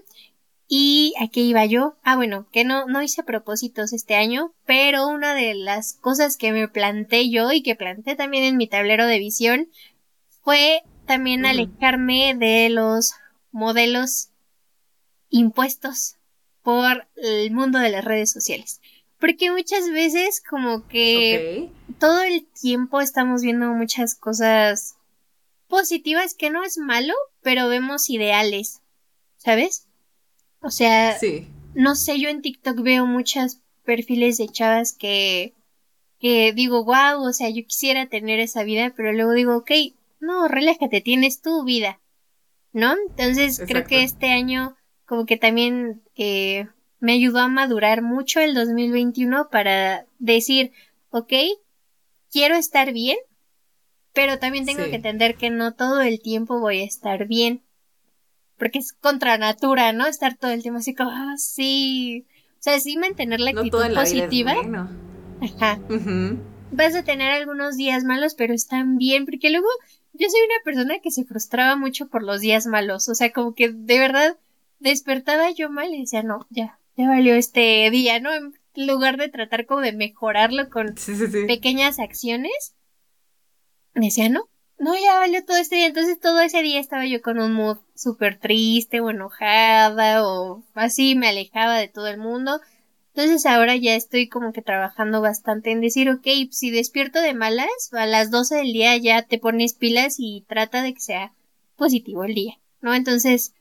¿Y 0.69 1.13
a 1.19 1.27
qué 1.27 1.41
iba 1.41 1.65
yo? 1.65 1.97
Ah, 2.01 2.15
bueno, 2.15 2.47
que 2.53 2.63
no, 2.63 2.85
no 2.85 3.03
hice 3.03 3.23
propósitos 3.23 3.91
este 3.91 4.15
año, 4.15 4.53
pero 4.65 5.09
una 5.09 5.35
de 5.35 5.53
las 5.53 5.95
cosas 5.95 6.37
que 6.37 6.53
me 6.53 6.69
planté 6.69 7.29
yo 7.29 7.51
y 7.51 7.61
que 7.61 7.75
planté 7.75 8.15
también 8.15 8.45
en 8.45 8.55
mi 8.55 8.67
tablero 8.67 9.05
de 9.05 9.19
visión 9.19 9.67
fue 10.43 10.81
también 11.05 11.45
alejarme 11.45 12.33
de 12.33 12.69
los 12.69 13.15
modelos 13.51 14.29
impuestos 15.29 16.15
por 16.61 17.05
el 17.17 17.51
mundo 17.51 17.79
de 17.79 17.89
las 17.89 18.05
redes 18.05 18.31
sociales. 18.31 18.79
Porque 19.19 19.51
muchas 19.51 19.89
veces 19.89 20.41
como 20.47 20.87
que 20.87 21.69
todo 21.99 22.21
el 22.21 22.45
tiempo 22.45 23.01
estamos 23.01 23.41
viendo 23.41 23.67
muchas 23.73 24.15
cosas 24.15 24.95
positivas 25.67 26.35
que 26.35 26.49
no 26.49 26.63
es 26.63 26.77
malo, 26.77 27.13
pero 27.41 27.67
vemos 27.67 28.09
ideales, 28.09 28.81
¿sabes? 29.37 29.87
O 30.61 30.69
sea, 30.69 31.17
no 31.73 31.95
sé, 31.95 32.19
yo 32.19 32.29
en 32.29 32.41
TikTok 32.41 32.81
veo 32.81 33.05
muchas 33.05 33.61
perfiles 33.83 34.37
de 34.37 34.49
chavas 34.49 34.93
que, 34.93 35.53
que 36.19 36.53
digo, 36.53 36.83
wow, 36.83 37.23
o 37.23 37.33
sea, 37.33 37.49
yo 37.49 37.65
quisiera 37.65 38.07
tener 38.07 38.39
esa 38.39 38.63
vida, 38.63 38.93
pero 38.95 39.13
luego 39.13 39.33
digo, 39.33 39.57
ok, 39.57 39.71
no, 40.19 40.47
relájate, 40.47 41.01
tienes 41.01 41.41
tu 41.41 41.63
vida, 41.63 41.99
¿no? 42.71 42.95
Entonces 43.09 43.61
creo 43.65 43.85
que 43.85 44.03
este 44.03 44.31
año 44.31 44.77
como 45.05 45.25
que 45.25 45.37
también 45.37 46.03
eh, 46.15 46.67
me 46.99 47.13
ayudó 47.13 47.39
a 47.39 47.47
madurar 47.47 48.01
mucho 48.01 48.39
el 48.39 48.53
2021 48.53 49.49
para 49.49 50.05
decir, 50.19 50.71
ok, 51.09 51.33
quiero 52.31 52.55
estar 52.55 52.91
bien, 52.93 53.17
pero 54.13 54.39
también 54.39 54.65
tengo 54.65 54.83
que 54.85 54.95
entender 54.95 55.35
que 55.35 55.49
no 55.49 55.73
todo 55.73 56.01
el 56.01 56.21
tiempo 56.21 56.59
voy 56.59 56.81
a 56.81 56.85
estar 56.85 57.27
bien 57.27 57.61
porque 58.57 58.79
es 58.79 58.93
contra 58.93 59.37
natura, 59.37 59.93
¿no? 59.93 60.07
Estar 60.07 60.35
todo 60.35 60.51
el 60.51 60.61
tiempo 60.61 60.79
así 60.79 60.93
como, 60.93 61.11
ah, 61.11 61.35
sí. 61.37 62.25
O 62.53 62.63
sea, 62.63 62.79
sí 62.79 62.97
mantener 62.97 63.39
la 63.39 63.51
actitud 63.51 63.83
positiva. 63.93 64.55
Ajá. 65.41 65.79
Vas 66.71 66.95
a 66.95 67.03
tener 67.03 67.31
algunos 67.31 67.77
días 67.77 68.03
malos, 68.03 68.33
pero 68.35 68.53
están 68.53 68.97
bien, 68.97 69.25
porque 69.25 69.51
luego 69.51 69.67
yo 70.13 70.27
soy 70.29 70.41
una 70.41 70.63
persona 70.65 70.99
que 71.01 71.11
se 71.11 71.23
frustraba 71.23 71.75
mucho 71.75 72.07
por 72.07 72.23
los 72.23 72.41
días 72.41 72.65
malos. 72.65 73.07
O 73.09 73.15
sea, 73.15 73.31
como 73.31 73.53
que 73.53 73.69
de 73.69 73.99
verdad 73.99 74.37
despertaba 74.79 75.51
yo 75.51 75.69
mal 75.69 75.93
y 75.93 76.01
decía, 76.01 76.23
no, 76.23 76.47
ya, 76.49 76.79
ya 76.97 77.07
valió 77.07 77.35
este 77.35 77.89
día, 77.91 78.19
¿no? 78.19 78.33
En 78.33 78.53
lugar 78.75 79.17
de 79.17 79.29
tratar 79.29 79.65
como 79.65 79.81
de 79.81 79.93
mejorarlo 79.93 80.69
con 80.69 80.95
pequeñas 81.47 81.99
acciones, 81.99 82.75
decía, 83.93 84.29
no, 84.29 84.49
no, 84.79 84.93
ya 84.95 85.15
valió 85.15 85.45
todo 85.45 85.57
este 85.57 85.75
día. 85.75 85.87
Entonces 85.87 86.19
todo 86.19 86.39
ese 86.41 86.61
día 86.61 86.79
estaba 86.79 87.05
yo 87.05 87.21
con 87.21 87.39
un 87.39 87.53
mood 87.53 87.77
súper 87.95 88.39
triste 88.39 88.99
o 88.99 89.09
enojada 89.09 90.27
o 90.27 90.63
así, 90.73 91.15
me 91.15 91.27
alejaba 91.27 91.77
de 91.77 91.87
todo 91.87 92.07
el 92.07 92.17
mundo. 92.17 92.59
Entonces 93.13 93.45
ahora 93.47 93.75
ya 93.75 93.95
estoy 93.95 94.27
como 94.27 94.53
que 94.53 94.61
trabajando 94.61 95.21
bastante 95.21 95.71
en 95.71 95.81
decir, 95.81 96.09
ok, 96.09 96.27
si 96.51 96.69
despierto 96.69 97.19
de 97.21 97.33
malas, 97.33 97.67
a 97.91 98.05
las 98.05 98.29
12 98.29 98.55
del 98.57 98.73
día 98.73 98.95
ya 98.97 99.23
te 99.23 99.39
pones 99.39 99.73
pilas 99.73 100.15
y 100.19 100.45
trata 100.47 100.83
de 100.83 100.93
que 100.93 100.99
sea 100.99 101.33
positivo 101.75 102.23
el 102.23 102.35
día, 102.35 102.59
¿no? 102.81 102.93
Entonces, 102.93 103.53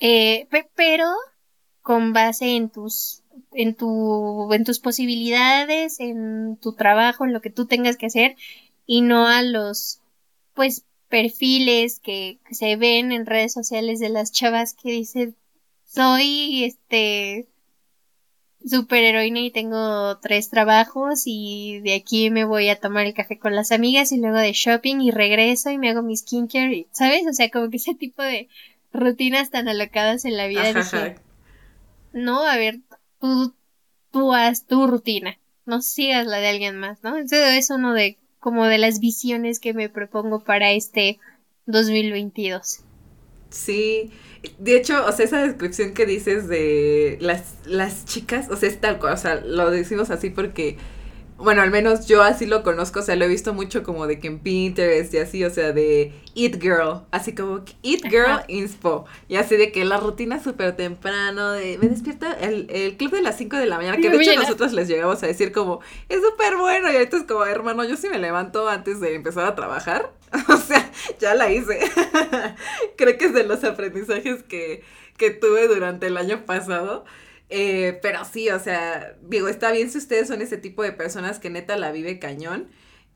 eh, 0.00 0.48
pero 0.74 1.06
con 1.88 2.12
base 2.12 2.54
en 2.54 2.68
tus, 2.68 3.22
en 3.54 3.74
tu, 3.74 4.52
en 4.52 4.62
tus 4.64 4.78
posibilidades, 4.78 6.00
en 6.00 6.58
tu 6.60 6.74
trabajo, 6.74 7.24
en 7.24 7.32
lo 7.32 7.40
que 7.40 7.48
tú 7.48 7.64
tengas 7.64 7.96
que 7.96 8.04
hacer 8.04 8.36
y 8.84 9.00
no 9.00 9.26
a 9.26 9.40
los 9.40 10.02
pues 10.52 10.84
perfiles 11.08 11.98
que, 11.98 12.40
se 12.50 12.76
ven 12.76 13.10
en 13.10 13.24
redes 13.24 13.54
sociales 13.54 14.00
de 14.00 14.10
las 14.10 14.32
chavas 14.32 14.74
que 14.74 14.90
dicen 14.90 15.34
soy 15.86 16.64
este 16.64 17.46
superheroína 18.66 19.40
y 19.40 19.50
tengo 19.50 20.18
tres 20.18 20.50
trabajos 20.50 21.22
y 21.24 21.80
de 21.80 21.94
aquí 21.94 22.28
me 22.28 22.44
voy 22.44 22.68
a 22.68 22.78
tomar 22.78 23.06
el 23.06 23.14
café 23.14 23.38
con 23.38 23.54
las 23.54 23.72
amigas 23.72 24.12
y 24.12 24.18
luego 24.18 24.36
de 24.36 24.52
shopping 24.52 25.00
y 25.00 25.10
regreso 25.10 25.70
y 25.70 25.78
me 25.78 25.88
hago 25.88 26.02
mi 26.02 26.14
skincare, 26.14 26.86
¿sabes? 26.92 27.26
O 27.26 27.32
sea, 27.32 27.48
como 27.48 27.70
que 27.70 27.78
ese 27.78 27.94
tipo 27.94 28.22
de 28.22 28.50
rutinas 28.92 29.48
tan 29.48 29.68
alocadas 29.68 30.26
en 30.26 30.36
la 30.36 30.48
vida. 30.48 30.74
no, 32.12 32.46
a 32.46 32.56
ver, 32.56 32.80
tú, 33.20 33.54
tú 34.10 34.34
haz 34.34 34.66
tu 34.66 34.86
rutina, 34.86 35.38
no 35.66 35.82
sigas 35.82 36.26
la 36.26 36.38
de 36.38 36.48
alguien 36.48 36.78
más, 36.78 37.02
¿no? 37.02 37.16
Eso 37.16 37.36
es 37.36 37.70
uno 37.70 37.94
de 37.94 38.18
como 38.40 38.66
de 38.66 38.78
las 38.78 39.00
visiones 39.00 39.60
que 39.60 39.74
me 39.74 39.88
propongo 39.88 40.44
para 40.44 40.72
este 40.72 41.18
2022. 41.66 42.80
Sí, 43.50 44.10
de 44.58 44.76
hecho, 44.76 45.04
o 45.06 45.12
sea, 45.12 45.24
esa 45.24 45.42
descripción 45.42 45.94
que 45.94 46.06
dices 46.06 46.48
de 46.48 47.18
las, 47.20 47.54
las 47.64 48.04
chicas, 48.04 48.48
o 48.50 48.56
sea, 48.56 48.68
es 48.68 48.80
tal 48.80 48.98
cual, 48.98 49.14
o 49.14 49.16
sea, 49.16 49.36
lo 49.36 49.70
decimos 49.70 50.10
así 50.10 50.30
porque 50.30 50.76
bueno, 51.38 51.62
al 51.62 51.70
menos 51.70 52.06
yo 52.06 52.22
así 52.22 52.46
lo 52.46 52.64
conozco, 52.64 52.98
o 52.98 53.02
sea, 53.02 53.14
lo 53.14 53.24
he 53.24 53.28
visto 53.28 53.54
mucho 53.54 53.84
como 53.84 54.08
de 54.08 54.18
que 54.18 54.26
en 54.26 54.40
Pinterest 54.40 55.14
y 55.14 55.18
así, 55.18 55.44
o 55.44 55.50
sea, 55.50 55.72
de 55.72 56.12
Eat 56.34 56.60
Girl, 56.60 57.02
así 57.12 57.32
como 57.32 57.64
Eat 57.84 58.02
Girl 58.10 58.40
Inspo, 58.48 59.06
y 59.28 59.36
así 59.36 59.56
de 59.56 59.70
que 59.70 59.84
la 59.84 59.98
rutina 59.98 60.42
súper 60.42 60.74
temprano, 60.74 61.52
de 61.52 61.78
me 61.78 61.88
despierta 61.88 62.32
el, 62.32 62.66
el 62.70 62.96
club 62.96 63.12
de 63.12 63.22
las 63.22 63.36
5 63.38 63.56
de 63.56 63.66
la 63.66 63.76
mañana, 63.76 63.98
que 63.98 64.10
de 64.10 64.20
hecho 64.20 64.34
nosotros 64.34 64.72
les 64.72 64.88
llegamos 64.88 65.22
a 65.22 65.28
decir 65.28 65.52
como, 65.52 65.80
es 66.08 66.20
súper 66.20 66.56
bueno, 66.56 66.90
y 66.90 66.96
ahorita 66.96 67.18
es 67.18 67.22
como, 67.22 67.44
hermano, 67.46 67.84
yo 67.84 67.96
sí 67.96 68.08
me 68.08 68.18
levanto 68.18 68.68
antes 68.68 69.00
de 69.00 69.14
empezar 69.14 69.46
a 69.46 69.54
trabajar, 69.54 70.12
o 70.48 70.56
sea, 70.56 70.90
ya 71.20 71.34
la 71.34 71.52
hice, 71.52 71.78
creo 72.96 73.16
que 73.16 73.26
es 73.26 73.32
de 73.32 73.44
los 73.44 73.62
aprendizajes 73.62 74.42
que, 74.42 74.82
que 75.16 75.30
tuve 75.30 75.68
durante 75.68 76.08
el 76.08 76.16
año 76.16 76.44
pasado, 76.46 77.04
eh, 77.50 77.98
pero 78.02 78.24
sí, 78.24 78.50
o 78.50 78.58
sea, 78.58 79.16
digo, 79.22 79.48
está 79.48 79.72
bien 79.72 79.90
si 79.90 79.98
ustedes 79.98 80.28
son 80.28 80.42
ese 80.42 80.56
tipo 80.56 80.82
de 80.82 80.92
personas 80.92 81.38
que 81.38 81.50
neta 81.50 81.76
la 81.76 81.92
vive 81.92 82.18
cañón. 82.18 82.68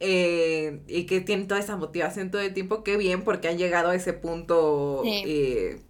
Eh, 0.05 0.81
y 0.89 1.07
que 1.07 1.21
tienen 1.21 1.47
toda 1.47 1.61
esa 1.61 1.77
motivación 1.77 2.33
todo 2.33 2.43
el 2.43 2.53
tiempo, 2.53 2.83
qué 2.83 2.97
bien, 2.97 3.23
porque 3.23 3.47
han 3.47 3.57
llegado 3.57 3.91
a 3.91 3.95
ese 3.95 4.13
punto 4.13 5.05
eh, 5.05 5.81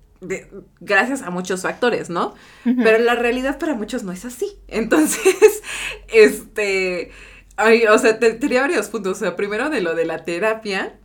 gracias 0.80 1.22
a 1.22 1.30
muchos 1.30 1.62
factores, 1.62 2.10
¿no? 2.10 2.34
Pero 2.64 2.98
la 2.98 3.14
realidad 3.14 3.58
para 3.58 3.74
muchos 3.74 4.02
no 4.02 4.12
es 4.12 4.24
así. 4.24 4.58
Entonces, 4.68 5.62
este, 6.12 7.10
ay, 7.56 7.86
o 7.86 7.98
sea, 7.98 8.18
tenía 8.18 8.60
varios 8.60 8.88
puntos. 8.88 9.16
O 9.16 9.20
sea, 9.20 9.36
primero 9.36 9.70
de 9.70 9.80
lo 9.80 9.94
de 9.94 10.04
la 10.04 10.24
terapia, 10.24 10.98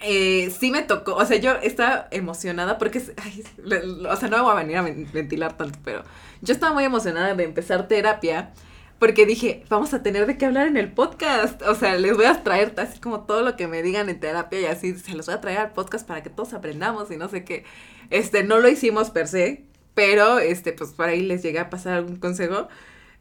eh, 0.00 0.52
sí 0.58 0.70
me 0.70 0.82
tocó, 0.82 1.14
o 1.14 1.24
sea, 1.24 1.36
yo 1.38 1.52
estaba 1.62 2.08
emocionada 2.10 2.78
porque, 2.78 2.98
o 2.98 4.16
sea, 4.16 4.28
no 4.28 4.42
voy 4.42 4.52
a 4.52 4.54
venir 4.54 4.76
a 4.76 4.82
ventilar 4.82 5.56
tanto, 5.56 5.78
pero 5.84 6.02
yo 6.42 6.52
estaba 6.52 6.72
muy 6.72 6.84
emocionada 6.84 7.34
de 7.34 7.44
empezar 7.44 7.88
terapia 7.88 8.52
porque 8.98 9.26
dije, 9.26 9.64
vamos 9.68 9.92
a 9.92 10.02
tener 10.02 10.26
de 10.26 10.38
qué 10.38 10.46
hablar 10.46 10.66
en 10.68 10.76
el 10.76 10.90
podcast. 10.92 11.60
O 11.62 11.74
sea, 11.74 11.96
les 11.96 12.16
voy 12.16 12.24
a 12.24 12.42
traer 12.42 12.72
así 12.78 12.98
como 12.98 13.24
todo 13.26 13.42
lo 13.42 13.56
que 13.56 13.68
me 13.68 13.82
digan 13.82 14.08
en 14.08 14.20
terapia 14.20 14.60
y 14.60 14.66
así 14.66 14.94
se 14.94 15.14
los 15.14 15.26
voy 15.26 15.34
a 15.34 15.40
traer 15.40 15.58
al 15.58 15.72
podcast 15.72 16.06
para 16.06 16.22
que 16.22 16.30
todos 16.30 16.54
aprendamos 16.54 17.10
y 17.10 17.16
no 17.16 17.28
sé 17.28 17.44
qué. 17.44 17.64
Este, 18.10 18.42
no 18.42 18.58
lo 18.58 18.68
hicimos 18.68 19.10
per 19.10 19.28
se, 19.28 19.64
pero 19.94 20.38
este, 20.38 20.72
pues 20.72 20.92
por 20.92 21.08
ahí 21.08 21.22
les 21.22 21.42
llegué 21.42 21.58
a 21.58 21.70
pasar 21.70 21.94
algún 21.94 22.16
consejo. 22.16 22.68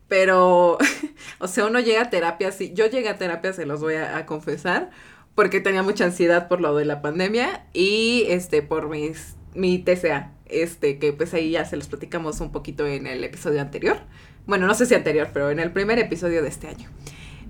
Pero, 0.08 0.78
o 1.40 1.48
sea, 1.48 1.66
uno 1.66 1.80
llega 1.80 2.04
a 2.04 2.10
terapia, 2.10 2.52
sí, 2.52 2.72
yo 2.74 2.86
llegué 2.88 3.10
a 3.10 3.18
terapia, 3.18 3.54
se 3.54 3.66
los 3.66 3.82
voy 3.82 3.96
a 3.96 4.26
confesar, 4.26 4.92
porque 5.36 5.60
tenía 5.60 5.84
mucha 5.84 6.06
ansiedad 6.06 6.48
por 6.48 6.62
lo 6.62 6.76
de 6.76 6.86
la 6.86 7.02
pandemia 7.02 7.66
y 7.74 8.24
este, 8.30 8.62
por 8.62 8.90
mis, 8.90 9.36
mi 9.54 9.78
TCA, 9.78 10.32
este, 10.48 10.98
que 10.98 11.14
pues 11.14 11.34
ahí 11.34 11.52
ya 11.52 11.66
se 11.66 11.76
los 11.76 11.88
platicamos 11.88 12.40
un 12.40 12.52
poquito 12.52 12.88
en 12.88 13.06
el 13.06 13.24
episodio 13.24 13.62
anterior. 13.62 13.98
Bueno, 14.48 14.66
no 14.68 14.74
sé 14.74 14.86
si 14.86 14.96
anterior, 14.96 15.30
pero 15.34 15.50
en 15.52 15.60
el 15.60 15.72
primer 15.72 16.00
episodio 16.00 16.42
de 16.42 16.50
este 16.50 16.68
año. 16.68 16.90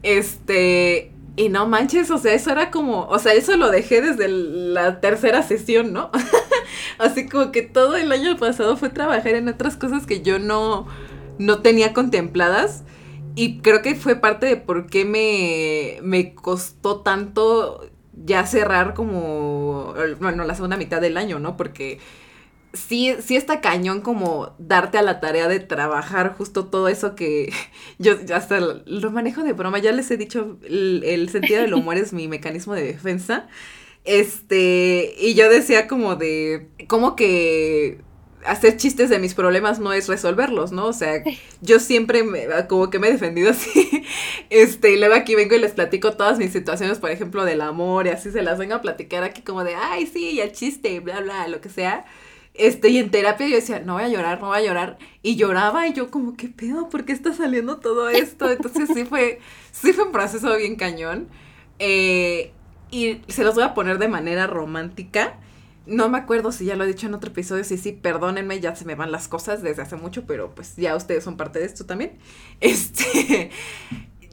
Este, 0.02 1.12
y 1.36 1.50
no 1.50 1.68
manches, 1.68 2.10
o 2.12 2.18
sea, 2.18 2.34
eso 2.34 2.52
era 2.52 2.72
como, 2.72 3.06
o 3.08 3.20
sea, 3.20 3.34
eso 3.34 3.58
lo 3.58 3.70
dejé 3.70 4.02
desde 4.02 4.28
la 4.30 5.02
tercera 5.02 5.44
sesión, 5.44 5.94
¿no? 5.94 6.10
Así 6.98 7.28
como 7.28 7.52
que 7.52 7.62
todo 7.62 7.98
el 7.98 8.12
año 8.12 8.38
pasado 8.38 8.78
fue 8.78 8.90
trabajar 8.90 9.36
en 9.36 9.50
otras 9.50 9.76
cosas 9.76 10.06
que 10.06 10.22
yo 10.22 10.40
no, 10.40 10.88
no 11.38 11.62
tenía 11.62 11.94
contempladas. 11.94 12.84
Y 13.36 13.60
creo 13.60 13.82
que 13.82 13.96
fue 13.96 14.16
parte 14.16 14.46
de 14.46 14.58
por 14.58 14.88
qué 14.88 15.06
me, 15.06 16.00
me 16.02 16.34
costó 16.34 17.02
tanto 17.02 17.90
ya 18.14 18.46
cerrar 18.46 18.94
como, 18.94 19.94
bueno, 20.20 20.46
la 20.46 20.56
segunda 20.56 20.78
mitad 20.78 21.02
del 21.02 21.18
año, 21.18 21.40
¿no? 21.40 21.58
Porque 21.58 22.00
sí, 22.76 23.16
sí 23.20 23.36
está 23.36 23.62
cañón 23.62 24.02
como 24.02 24.56
darte 24.60 24.98
a 24.98 25.02
la 25.02 25.20
tarea 25.20 25.48
de 25.48 25.60
trabajar 25.60 26.36
justo 26.38 26.66
todo 26.66 26.88
eso 26.88 27.16
que 27.16 27.52
yo 28.00 28.16
hasta 28.34 28.60
lo 28.60 29.12
manejo 29.12 29.44
de 29.44 29.54
broma, 29.54 29.80
ya 29.80 29.92
les 29.92 30.10
he 30.12 30.18
dicho, 30.18 30.58
el, 30.64 31.30
sentido 31.30 31.62
del 31.62 31.74
humor 31.74 31.98
es 31.98 32.14
mi 32.14 32.28
mecanismo 32.28 32.74
de 32.74 32.84
defensa. 32.84 33.48
Este, 34.04 35.16
y 35.20 35.34
yo 35.34 35.50
decía 35.50 35.88
como 35.88 36.16
de, 36.16 36.70
como 36.88 37.16
que 37.16 38.00
hacer 38.46 38.78
chistes 38.78 39.10
de 39.10 39.20
mis 39.20 39.34
problemas 39.34 39.80
no 39.80 39.94
es 39.94 40.08
resolverlos, 40.08 40.72
¿no? 40.72 40.88
O 40.88 40.94
sea, 40.94 41.24
yo 41.62 41.80
siempre 41.80 42.24
me, 42.24 42.48
como 42.68 42.90
que 42.90 43.00
me 43.00 43.08
he 43.08 43.12
defendido 43.12 43.52
así. 43.52 44.04
Este, 44.50 44.94
y 44.94 45.00
luego 45.00 45.16
aquí 45.16 45.36
vengo 45.36 45.56
y 45.56 45.60
les 45.60 45.74
platico 45.74 46.14
todas 46.14 46.38
mis 46.38 46.52
situaciones, 46.52 47.00
por 47.00 47.10
ejemplo, 47.10 47.46
del 47.46 47.62
amor 47.62 48.06
y 48.06 48.10
así 48.10 48.32
se 48.32 48.44
las 48.44 48.60
vengo 48.60 48.76
a 48.76 48.82
platicar 48.82 49.24
aquí 49.24 49.42
como 49.42 49.64
de, 49.64 49.76
ay, 49.76 50.06
sí, 50.06 50.40
el 50.40 50.52
chiste, 50.52 51.00
bla, 51.00 51.20
bla, 51.22 51.48
lo 51.48 51.62
que 51.62 51.70
sea. 51.70 52.06
Este, 52.58 52.90
y 52.90 53.00
en 53.00 53.12
terapia 53.12 53.48
yo 53.48 53.56
decía, 53.56 53.80
no 53.80 53.94
voy 53.94 54.04
a 54.04 54.08
llorar, 54.08 54.40
no 54.40 54.48
voy 54.48 54.60
a 54.60 54.62
llorar. 54.62 54.98
Y 55.22 55.36
lloraba 55.36 55.88
y 55.88 55.94
yo 55.94 56.10
como, 56.10 56.38
¿qué 56.38 56.48
pedo? 56.48 56.90
¿Por 56.90 57.06
qué 57.06 57.12
está 57.12 57.34
saliendo 57.34 57.78
todo 57.78 58.10
esto? 58.10 58.50
Entonces 58.50 58.90
sí 58.94 59.04
fue, 59.06 59.40
sí 59.72 59.92
fue 59.92 60.06
un 60.06 60.12
proceso 60.12 60.56
bien 60.56 60.76
cañón. 60.76 61.28
Eh, 61.80 62.54
y 62.92 63.22
se 63.28 63.44
los 63.44 63.56
voy 63.56 63.64
a 63.64 63.74
poner 63.74 63.98
de 63.98 64.08
manera 64.08 64.48
romántica. 64.48 65.38
No 65.86 66.10
me 66.10 66.18
acuerdo 66.18 66.52
si 66.52 66.66
ya 66.66 66.76
lo 66.76 66.84
he 66.84 66.88
dicho 66.88 67.08
en 67.08 67.14
otro 67.14 67.30
episodio, 67.30 67.64
sí, 67.64 67.78
sí, 67.78 67.92
perdónenme, 67.92 68.60
ya 68.60 68.76
se 68.76 68.86
me 68.86 68.96
van 68.96 69.12
las 69.12 69.28
cosas 69.28 69.62
desde 69.62 69.82
hace 69.82 69.96
mucho, 69.96 70.26
pero 70.26 70.54
pues 70.56 70.76
ya 70.76 70.96
ustedes 70.96 71.24
son 71.24 71.38
parte 71.38 71.60
de 71.60 71.66
esto 71.66 71.86
también. 71.86 72.18
Este, 72.60 73.52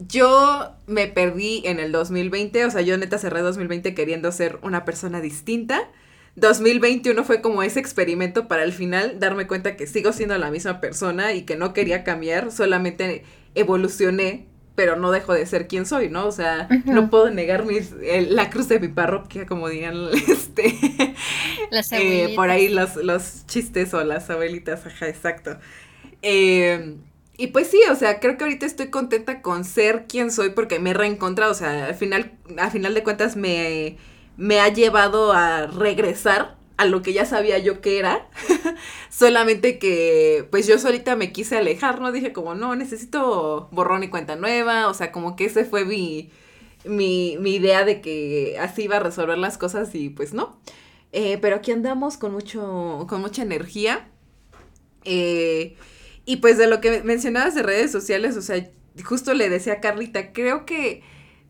yo 0.08 0.72
me 0.86 1.08
perdí 1.08 1.62
en 1.64 1.78
el 1.80 1.92
2020, 1.92 2.64
o 2.64 2.70
sea, 2.70 2.80
yo 2.80 2.96
neta 2.96 3.18
cerré 3.18 3.40
2020 3.40 3.94
queriendo 3.94 4.32
ser 4.32 4.58
una 4.62 4.84
persona 4.84 5.20
distinta 5.20 5.90
2021 6.34 7.24
fue 7.24 7.42
como 7.42 7.62
ese 7.62 7.78
experimento 7.78 8.48
para 8.48 8.62
al 8.62 8.72
final 8.72 9.18
darme 9.20 9.46
cuenta 9.46 9.76
que 9.76 9.86
sigo 9.86 10.12
siendo 10.12 10.36
la 10.38 10.50
misma 10.50 10.80
persona 10.80 11.34
y 11.34 11.42
que 11.42 11.56
no 11.56 11.74
quería 11.74 12.04
cambiar, 12.04 12.50
solamente 12.50 13.24
evolucioné, 13.54 14.46
pero 14.74 14.96
no 14.96 15.10
dejo 15.10 15.34
de 15.34 15.46
ser 15.46 15.68
quien 15.68 15.86
soy, 15.86 16.08
¿no? 16.08 16.26
O 16.26 16.32
sea, 16.32 16.68
no 16.84 17.10
puedo 17.10 17.30
negar 17.30 17.64
mis, 17.64 17.92
la 18.28 18.50
cruz 18.50 18.68
de 18.68 18.80
mi 18.80 18.88
parroquia, 18.88 19.46
como 19.46 19.68
dirían, 19.68 20.08
este, 20.28 21.14
las 21.70 21.92
eh, 21.92 22.32
por 22.34 22.50
ahí 22.50 22.68
los, 22.68 22.96
los 22.96 23.46
chistes 23.46 23.92
o 23.94 24.02
las 24.04 24.30
abuelitas, 24.30 24.86
ajá, 24.86 25.08
exacto. 25.08 25.58
Eh, 26.22 26.96
y 27.36 27.48
pues 27.48 27.68
sí, 27.68 27.80
o 27.90 27.94
sea, 27.94 28.20
creo 28.20 28.36
que 28.36 28.44
ahorita 28.44 28.66
estoy 28.66 28.88
contenta 28.88 29.42
con 29.42 29.64
ser 29.64 30.06
quien 30.06 30.30
soy 30.30 30.50
porque 30.50 30.78
me 30.78 30.90
he 30.90 30.94
reencontrado, 30.94 31.52
o 31.52 31.54
sea, 31.54 31.86
al 31.86 31.94
final, 31.94 32.32
al 32.56 32.70
final 32.70 32.94
de 32.94 33.02
cuentas 33.02 33.36
me 33.36 33.96
me 34.36 34.60
ha 34.60 34.68
llevado 34.68 35.32
a 35.32 35.66
regresar 35.66 36.56
a 36.82 36.86
lo 36.86 37.02
que 37.02 37.12
ya 37.12 37.24
sabía 37.24 37.58
yo 37.58 37.80
que 37.80 37.98
era. 37.98 38.28
Solamente 39.10 39.78
que 39.78 40.46
pues 40.50 40.66
yo 40.66 40.78
solita 40.78 41.16
me 41.16 41.32
quise 41.32 41.56
alejar, 41.56 42.00
¿no? 42.00 42.12
Dije 42.12 42.32
como, 42.32 42.54
no, 42.54 42.76
necesito 42.76 43.68
borrón 43.72 44.02
y 44.04 44.08
cuenta 44.08 44.36
nueva. 44.36 44.88
O 44.88 44.94
sea, 44.94 45.12
como 45.12 45.36
que 45.36 45.46
ese 45.46 45.64
fue 45.64 45.84
mi, 45.84 46.30
mi, 46.84 47.36
mi 47.40 47.54
idea 47.54 47.84
de 47.84 48.00
que 48.00 48.56
así 48.60 48.82
iba 48.84 48.96
a 48.96 49.00
resolver 49.00 49.38
las 49.38 49.58
cosas 49.58 49.94
y 49.94 50.10
pues 50.10 50.34
no. 50.34 50.60
Eh, 51.12 51.38
pero 51.40 51.56
aquí 51.56 51.72
andamos 51.72 52.16
con 52.16 52.32
mucho, 52.32 53.06
con 53.08 53.20
mucha 53.20 53.42
energía. 53.42 54.08
Eh, 55.04 55.76
y 56.24 56.36
pues 56.36 56.58
de 56.58 56.66
lo 56.68 56.80
que 56.80 57.02
mencionabas 57.02 57.54
de 57.54 57.62
redes 57.62 57.90
sociales, 57.92 58.36
o 58.36 58.42
sea, 58.42 58.68
justo 59.04 59.34
le 59.34 59.48
decía 59.48 59.74
a 59.74 59.80
Carlita, 59.80 60.32
creo 60.32 60.64
que 60.66 61.02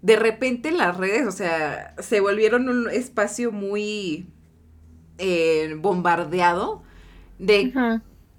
de 0.02 0.16
repente 0.16 0.72
las 0.72 0.96
redes, 0.96 1.26
o 1.26 1.32
sea, 1.32 1.94
se 2.00 2.20
volvieron 2.20 2.68
un 2.68 2.90
espacio 2.90 3.52
muy 3.52 4.26
eh, 5.18 5.74
bombardeado 5.78 6.82
de 7.38 7.72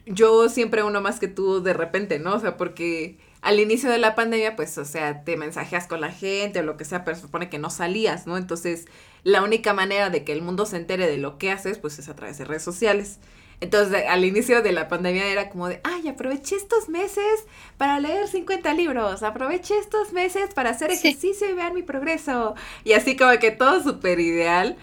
yo 0.05 0.49
siempre 0.49 0.83
uno 0.83 1.01
más 1.01 1.19
que 1.19 1.27
tú 1.27 1.61
de 1.61 1.73
repente, 1.73 2.19
¿no? 2.19 2.35
O 2.35 2.39
sea, 2.39 2.57
porque 2.57 3.17
al 3.41 3.59
inicio 3.59 3.89
de 3.89 3.97
la 3.97 4.15
pandemia, 4.15 4.55
pues, 4.55 4.77
o 4.77 4.85
sea, 4.85 5.23
te 5.23 5.37
mensajeas 5.37 5.87
con 5.87 6.01
la 6.01 6.11
gente 6.11 6.59
o 6.59 6.63
lo 6.63 6.77
que 6.77 6.85
sea, 6.85 7.03
pero 7.03 7.15
se 7.15 7.23
supone 7.23 7.49
que 7.49 7.59
no 7.59 7.69
salías, 7.69 8.25
¿no? 8.25 8.37
Entonces, 8.37 8.85
la 9.23 9.43
única 9.43 9.73
manera 9.73 10.09
de 10.09 10.23
que 10.23 10.31
el 10.31 10.41
mundo 10.41 10.65
se 10.65 10.77
entere 10.77 11.07
de 11.07 11.17
lo 11.17 11.37
que 11.37 11.51
haces, 11.51 11.77
pues, 11.77 11.99
es 11.99 12.09
a 12.09 12.15
través 12.15 12.37
de 12.37 12.45
redes 12.45 12.63
sociales. 12.63 13.19
Entonces, 13.59 14.03
al 14.09 14.25
inicio 14.25 14.61
de 14.61 14.73
la 14.73 14.87
pandemia 14.87 15.27
era 15.27 15.49
como 15.49 15.69
de, 15.69 15.79
ay, 15.83 16.07
aproveché 16.07 16.55
estos 16.55 16.89
meses 16.89 17.45
para 17.77 17.99
leer 17.99 18.27
50 18.27 18.73
libros, 18.73 19.23
aproveché 19.23 19.77
estos 19.77 20.11
meses 20.11 20.53
para 20.53 20.71
hacer 20.71 20.91
ejercicio 20.91 21.49
y 21.49 21.53
ver 21.53 21.73
mi 21.73 21.83
progreso. 21.83 22.55
Y 22.83 22.93
así 22.93 23.15
como 23.15 23.37
que 23.39 23.51
todo 23.51 23.81
súper 23.81 24.19
ideal. 24.19 24.75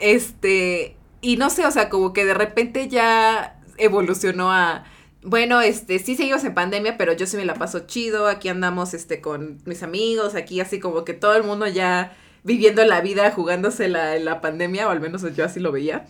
Este, 0.00 0.96
y 1.24 1.36
no 1.36 1.50
sé, 1.50 1.66
o 1.66 1.70
sea, 1.70 1.88
como 1.88 2.12
que 2.12 2.24
de 2.24 2.34
repente 2.34 2.88
ya 2.88 3.60
evolucionó 3.78 4.52
a, 4.52 4.84
bueno, 5.22 5.60
este, 5.60 5.98
sí 5.98 6.16
seguimos 6.16 6.44
en 6.44 6.54
pandemia, 6.54 6.98
pero 6.98 7.14
yo 7.14 7.26
sí 7.26 7.36
me 7.36 7.44
la 7.44 7.54
paso 7.54 7.80
chido, 7.80 8.28
aquí 8.28 8.48
andamos, 8.48 8.94
este, 8.94 9.20
con 9.20 9.62
mis 9.64 9.82
amigos, 9.82 10.34
aquí 10.34 10.60
así 10.60 10.78
como 10.78 11.04
que 11.04 11.14
todo 11.14 11.34
el 11.34 11.42
mundo 11.42 11.66
ya 11.66 12.16
viviendo 12.42 12.84
la 12.84 13.00
vida, 13.00 13.30
jugándose 13.30 13.88
la, 13.88 14.18
la 14.18 14.40
pandemia, 14.42 14.86
o 14.86 14.90
al 14.90 15.00
menos 15.00 15.24
yo 15.34 15.44
así 15.44 15.60
lo 15.60 15.72
veía. 15.72 16.06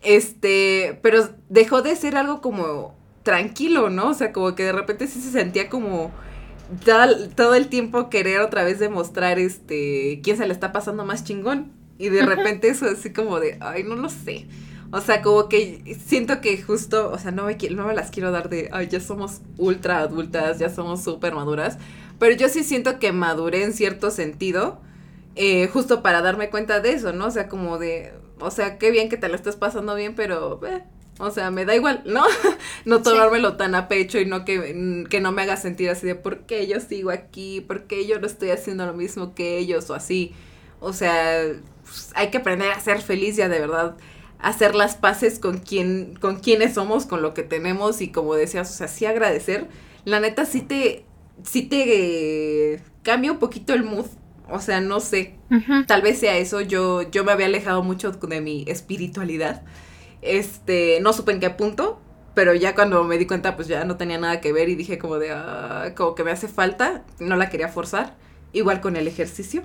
Este, 0.00 0.98
pero 1.02 1.28
dejó 1.48 1.82
de 1.82 1.96
ser 1.96 2.16
algo 2.16 2.40
como 2.40 2.96
tranquilo, 3.24 3.90
¿no? 3.90 4.10
O 4.10 4.14
sea, 4.14 4.32
como 4.32 4.54
que 4.54 4.64
de 4.64 4.72
repente 4.72 5.08
sí 5.08 5.20
se 5.20 5.32
sentía 5.32 5.68
como 5.68 6.12
todo, 7.36 7.54
el 7.54 7.68
tiempo 7.68 8.08
querer 8.08 8.40
otra 8.40 8.64
vez 8.64 8.78
demostrar 8.78 9.38
este 9.38 10.20
quién 10.22 10.36
se 10.36 10.46
le 10.46 10.52
está 10.52 10.72
pasando 10.72 11.04
más 11.04 11.24
chingón. 11.24 11.72
Y 12.02 12.08
de 12.08 12.26
repente 12.26 12.66
eso 12.66 12.86
así 12.86 13.12
como 13.12 13.38
de, 13.38 13.58
ay, 13.60 13.84
no 13.84 13.94
lo 13.94 14.08
sé. 14.08 14.48
O 14.90 15.00
sea, 15.00 15.22
como 15.22 15.48
que 15.48 15.96
siento 16.04 16.40
que 16.40 16.60
justo, 16.60 17.12
o 17.12 17.16
sea, 17.16 17.30
no 17.30 17.44
me, 17.44 17.56
no 17.70 17.86
me 17.86 17.94
las 17.94 18.10
quiero 18.10 18.32
dar 18.32 18.48
de, 18.48 18.68
ay, 18.72 18.88
ya 18.88 18.98
somos 18.98 19.40
ultra 19.56 20.00
adultas, 20.00 20.58
ya 20.58 20.68
somos 20.68 21.04
súper 21.04 21.32
maduras. 21.32 21.78
Pero 22.18 22.34
yo 22.34 22.48
sí 22.48 22.64
siento 22.64 22.98
que 22.98 23.12
maduré 23.12 23.62
en 23.62 23.72
cierto 23.72 24.10
sentido, 24.10 24.80
eh, 25.36 25.68
justo 25.68 26.02
para 26.02 26.22
darme 26.22 26.50
cuenta 26.50 26.80
de 26.80 26.90
eso, 26.90 27.12
¿no? 27.12 27.26
O 27.26 27.30
sea, 27.30 27.48
como 27.48 27.78
de, 27.78 28.12
o 28.40 28.50
sea, 28.50 28.78
qué 28.78 28.90
bien 28.90 29.08
que 29.08 29.16
te 29.16 29.28
la 29.28 29.36
estés 29.36 29.54
pasando 29.54 29.94
bien, 29.94 30.16
pero, 30.16 30.60
eh, 30.66 30.82
o 31.20 31.30
sea, 31.30 31.52
me 31.52 31.64
da 31.64 31.76
igual, 31.76 32.02
¿no? 32.04 32.24
no 32.84 33.00
tomármelo 33.00 33.56
tan 33.56 33.76
a 33.76 33.86
pecho 33.86 34.18
y 34.18 34.26
no 34.26 34.44
que, 34.44 35.06
que 35.08 35.20
no 35.20 35.30
me 35.30 35.42
haga 35.42 35.56
sentir 35.56 35.88
así 35.88 36.04
de 36.04 36.16
por 36.16 36.40
qué 36.46 36.66
yo 36.66 36.80
sigo 36.80 37.10
aquí, 37.10 37.60
por 37.60 37.84
qué 37.84 38.08
yo 38.08 38.18
no 38.18 38.26
estoy 38.26 38.50
haciendo 38.50 38.86
lo 38.86 38.92
mismo 38.92 39.36
que 39.36 39.56
ellos 39.58 39.88
o 39.88 39.94
así. 39.94 40.34
O 40.80 40.92
sea, 40.92 41.44
pues, 41.92 42.10
hay 42.14 42.30
que 42.30 42.38
aprender 42.38 42.70
a 42.70 42.80
ser 42.80 43.00
feliz 43.00 43.36
ya 43.36 43.48
de 43.48 43.60
verdad 43.60 43.96
hacer 44.38 44.74
las 44.74 44.96
paces 44.96 45.38
con 45.38 45.58
quien, 45.58 46.16
con 46.20 46.40
quienes 46.40 46.74
somos, 46.74 47.06
con 47.06 47.22
lo 47.22 47.32
que 47.32 47.44
tenemos 47.44 48.00
y 48.00 48.10
como 48.10 48.34
decías, 48.34 48.68
o 48.70 48.74
sea, 48.74 48.88
sí 48.88 49.06
agradecer. 49.06 49.68
La 50.04 50.18
neta 50.18 50.46
sí 50.46 50.62
te, 50.62 51.04
sí 51.44 51.62
te 51.62 52.82
cambia 53.04 53.30
un 53.30 53.38
poquito 53.38 53.72
el 53.72 53.84
mood 53.84 54.06
o 54.52 54.60
sea, 54.60 54.80
no 54.82 55.00
sé. 55.00 55.34
Tal 55.86 56.02
vez 56.02 56.18
sea 56.18 56.36
eso. 56.36 56.60
Yo, 56.60 57.10
yo 57.10 57.24
me 57.24 57.32
había 57.32 57.46
alejado 57.46 57.82
mucho 57.82 58.12
de 58.12 58.40
mi 58.42 58.64
espiritualidad. 58.68 59.62
Este, 60.20 60.98
no 61.00 61.14
supe 61.14 61.32
en 61.32 61.40
qué 61.40 61.48
punto. 61.48 61.98
Pero 62.34 62.54
ya 62.54 62.74
cuando 62.74 63.02
me 63.04 63.16
di 63.16 63.26
cuenta, 63.26 63.56
pues 63.56 63.66
ya 63.68 63.84
no 63.84 63.96
tenía 63.96 64.18
nada 64.18 64.40
que 64.42 64.52
ver 64.52 64.68
y 64.68 64.74
dije 64.74 64.98
como 64.98 65.18
de, 65.18 65.32
ah, 65.32 65.92
como 65.96 66.14
que 66.14 66.22
me 66.22 66.30
hace 66.30 66.48
falta. 66.48 67.02
No 67.18 67.36
la 67.36 67.48
quería 67.48 67.68
forzar. 67.68 68.16
Igual 68.52 68.80
con 68.80 68.96
el 68.96 69.08
ejercicio. 69.08 69.62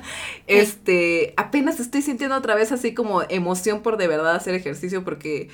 este, 0.46 1.34
apenas 1.36 1.78
estoy 1.78 2.02
sintiendo 2.02 2.36
otra 2.36 2.54
vez 2.54 2.72
así 2.72 2.94
como 2.94 3.22
emoción 3.22 3.82
por 3.82 3.96
de 3.98 4.08
verdad 4.08 4.34
hacer 4.34 4.54
ejercicio 4.54 5.04
porque 5.04 5.48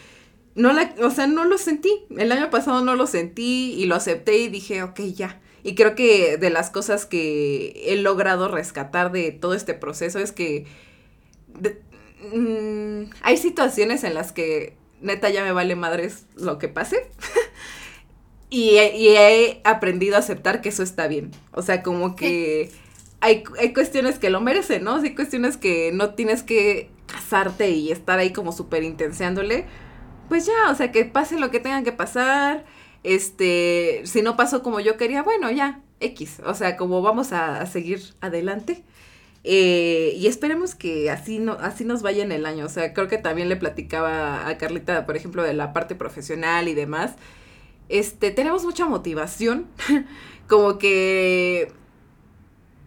no 0.54 0.72
la, 0.72 0.94
o 1.02 1.10
sea, 1.10 1.26
no 1.26 1.44
lo 1.44 1.58
sentí. 1.58 2.04
El 2.16 2.32
año 2.32 2.50
pasado 2.50 2.82
no 2.82 2.94
lo 2.94 3.06
sentí 3.06 3.74
y 3.76 3.86
lo 3.86 3.94
acepté 3.94 4.38
y 4.38 4.48
dije, 4.48 4.82
ok, 4.82 5.00
ya 5.14 5.40
Y 5.64 5.74
creo 5.74 5.94
que 5.94 6.36
de 6.38 6.50
las 6.50 6.70
cosas 6.70 7.06
que 7.06 7.82
he 7.86 7.96
logrado 7.96 8.48
rescatar 8.48 9.10
de 9.12 9.32
todo 9.32 9.54
este 9.54 9.74
proceso 9.74 10.18
es 10.20 10.32
que 10.32 10.66
mm, 12.32 13.10
hay 13.22 13.36
situaciones 13.36 14.04
en 14.04 14.14
las 14.14 14.32
que 14.32 14.76
neta 15.00 15.28
ya 15.28 15.44
me 15.44 15.52
vale 15.52 15.76
madres 15.76 16.26
lo 16.36 16.58
que 16.58 16.68
pase. 16.68 17.10
y, 18.50 18.76
he 18.78 19.60
aprendido 19.64 20.16
a 20.16 20.20
aceptar 20.20 20.60
que 20.60 20.68
eso 20.68 20.82
está 20.82 21.08
bien. 21.08 21.30
O 21.52 21.62
sea, 21.62 21.82
como 21.82 22.16
que 22.16 22.70
hay, 23.20 23.44
hay 23.58 23.72
cuestiones 23.72 24.18
que 24.18 24.30
lo 24.30 24.40
merecen, 24.40 24.84
¿no? 24.84 24.96
Hay 24.96 25.14
cuestiones 25.14 25.56
que 25.56 25.90
no 25.92 26.14
tienes 26.14 26.42
que 26.42 26.90
casarte 27.06 27.70
y 27.70 27.90
estar 27.90 28.18
ahí 28.18 28.32
como 28.32 28.52
súper 28.52 28.82
intenseándole. 28.82 29.66
Pues 30.28 30.46
ya, 30.46 30.70
o 30.70 30.74
sea, 30.74 30.92
que 30.92 31.04
pase 31.04 31.38
lo 31.38 31.50
que 31.50 31.60
tengan 31.60 31.84
que 31.84 31.92
pasar. 31.92 32.64
Este, 33.02 34.02
si 34.04 34.22
no 34.22 34.36
pasó 34.36 34.62
como 34.62 34.80
yo 34.80 34.96
quería, 34.96 35.22
bueno, 35.22 35.50
ya, 35.50 35.80
X. 36.00 36.40
O 36.44 36.54
sea, 36.54 36.76
como 36.76 37.02
vamos 37.02 37.32
a, 37.32 37.64
seguir 37.66 38.02
adelante. 38.20 38.84
Eh, 39.44 40.14
y 40.16 40.26
esperemos 40.26 40.74
que 40.74 41.10
así, 41.10 41.38
no, 41.38 41.52
así 41.52 41.84
nos 41.84 42.02
vaya 42.02 42.22
en 42.24 42.32
el 42.32 42.46
año. 42.46 42.66
O 42.66 42.68
sea, 42.68 42.92
creo 42.92 43.08
que 43.08 43.18
también 43.18 43.48
le 43.48 43.56
platicaba 43.56 44.48
a 44.48 44.58
Carlita, 44.58 45.06
por 45.06 45.16
ejemplo, 45.16 45.42
de 45.42 45.54
la 45.54 45.72
parte 45.72 45.94
profesional 45.94 46.68
y 46.68 46.74
demás. 46.74 47.14
Este, 47.88 48.30
tenemos 48.30 48.64
mucha 48.64 48.86
motivación. 48.86 49.66
como 50.48 50.78
que 50.78 51.72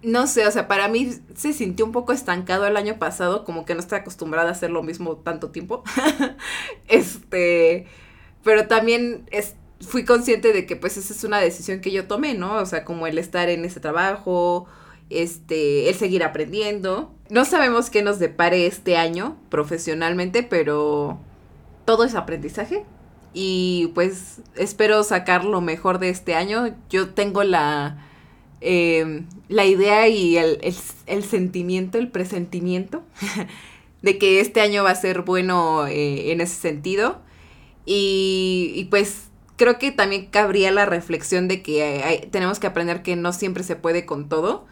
no 0.01 0.27
sé, 0.27 0.47
o 0.47 0.51
sea, 0.51 0.67
para 0.67 0.88
mí 0.88 1.12
se 1.35 1.53
sintió 1.53 1.85
un 1.85 1.91
poco 1.91 2.13
estancado 2.13 2.65
el 2.65 2.77
año 2.77 2.97
pasado, 2.99 3.43
como 3.43 3.65
que 3.65 3.73
no 3.73 3.81
estoy 3.81 3.99
acostumbrada 3.99 4.49
a 4.49 4.51
hacer 4.53 4.71
lo 4.71 4.81
mismo 4.81 5.17
tanto 5.17 5.49
tiempo. 5.51 5.83
este, 6.88 7.85
pero 8.43 8.67
también 8.67 9.27
es, 9.31 9.55
fui 9.81 10.05
consciente 10.05 10.53
de 10.53 10.65
que 10.65 10.75
pues 10.75 10.97
esa 10.97 11.13
es 11.13 11.23
una 11.23 11.39
decisión 11.39 11.81
que 11.81 11.91
yo 11.91 12.07
tomé, 12.07 12.33
¿no? 12.33 12.55
O 12.55 12.65
sea, 12.65 12.85
como 12.85 13.07
el 13.07 13.17
estar 13.17 13.49
en 13.49 13.65
ese 13.65 13.81
trabajo, 13.81 14.67
este, 15.09 15.89
el 15.89 15.95
seguir 15.95 16.23
aprendiendo. 16.23 17.13
No 17.29 17.43
sabemos 17.43 17.89
qué 17.89 18.01
nos 18.01 18.19
depare 18.19 18.67
este 18.67 18.95
año 18.95 19.38
profesionalmente, 19.49 20.43
pero 20.43 21.19
todo 21.85 22.05
es 22.05 22.15
aprendizaje. 22.15 22.85
Y 23.33 23.91
pues 23.95 24.41
espero 24.55 25.03
sacar 25.03 25.45
lo 25.45 25.61
mejor 25.61 25.99
de 25.99 26.09
este 26.09 26.35
año. 26.35 26.75
Yo 26.89 27.09
tengo 27.09 27.43
la 27.43 28.09
eh, 28.61 29.23
la 29.47 29.65
idea 29.65 30.07
y 30.07 30.37
el, 30.37 31.23
sentimiento, 31.23 31.97
el 31.97 32.09
presentimiento 32.09 33.03
de 34.01 34.17
que 34.17 34.41
este 34.41 34.61
año 34.61 34.83
va 34.83 34.91
a 34.91 34.95
ser 34.95 35.21
bueno 35.21 35.87
eh, 35.87 36.31
en 36.31 36.41
ese 36.41 36.55
sentido. 36.55 37.21
Y, 37.85 38.87
pues 38.91 39.29
creo 39.55 39.79
que 39.79 39.91
también 39.91 40.27
cabría 40.27 40.71
la 40.71 40.85
reflexión 40.85 41.47
de 41.47 41.63
que 41.63 42.27
tenemos 42.31 42.59
que 42.59 42.67
aprender 42.67 43.01
que 43.01 43.15
no 43.15 43.33
siempre 43.33 43.63
se 43.63 43.75
puede 43.75 44.05
con 44.05 44.29
todo. 44.29 44.67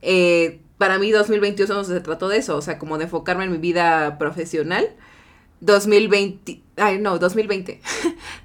Eh, 0.00 0.60
para 0.78 0.98
mí 0.98 1.10
2021 1.10 1.84
se 1.84 2.00
trató 2.00 2.28
de 2.28 2.38
eso, 2.38 2.56
o 2.56 2.62
sea, 2.62 2.78
como 2.78 2.98
de 2.98 3.04
enfocarme 3.04 3.44
en 3.44 3.52
mi 3.52 3.58
vida 3.58 4.18
profesional 4.18 4.88
2020, 5.60 6.61
ay 6.76 6.98
no, 6.98 7.18
2020. 7.18 7.80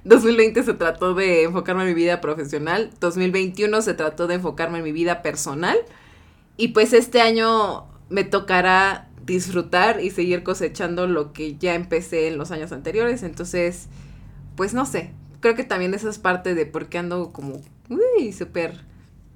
2020 0.03 0.63
se 0.65 0.73
trató 0.73 1.13
de 1.13 1.43
enfocarme 1.43 1.83
en 1.83 1.89
mi 1.89 1.93
vida 1.93 2.21
profesional, 2.21 2.91
2021 2.99 3.81
se 3.81 3.93
trató 3.93 4.27
de 4.27 4.35
enfocarme 4.35 4.79
en 4.79 4.83
mi 4.83 4.91
vida 4.91 5.21
personal 5.21 5.77
y 6.57 6.69
pues 6.69 6.93
este 6.93 7.21
año 7.21 7.87
me 8.09 8.23
tocará 8.23 9.09
disfrutar 9.25 10.01
y 10.01 10.09
seguir 10.09 10.43
cosechando 10.43 11.07
lo 11.07 11.33
que 11.33 11.57
ya 11.57 11.75
empecé 11.75 12.27
en 12.27 12.37
los 12.37 12.51
años 12.51 12.71
anteriores, 12.71 13.23
entonces 13.23 13.89
pues 14.55 14.73
no 14.73 14.85
sé, 14.85 15.13
creo 15.39 15.55
que 15.55 15.63
también 15.63 15.93
esa 15.93 16.09
es 16.09 16.17
parte 16.17 16.55
de 16.55 16.65
por 16.65 16.87
qué 16.87 16.97
ando 16.97 17.31
como, 17.31 17.61
uy, 17.89 18.33
súper 18.33 18.86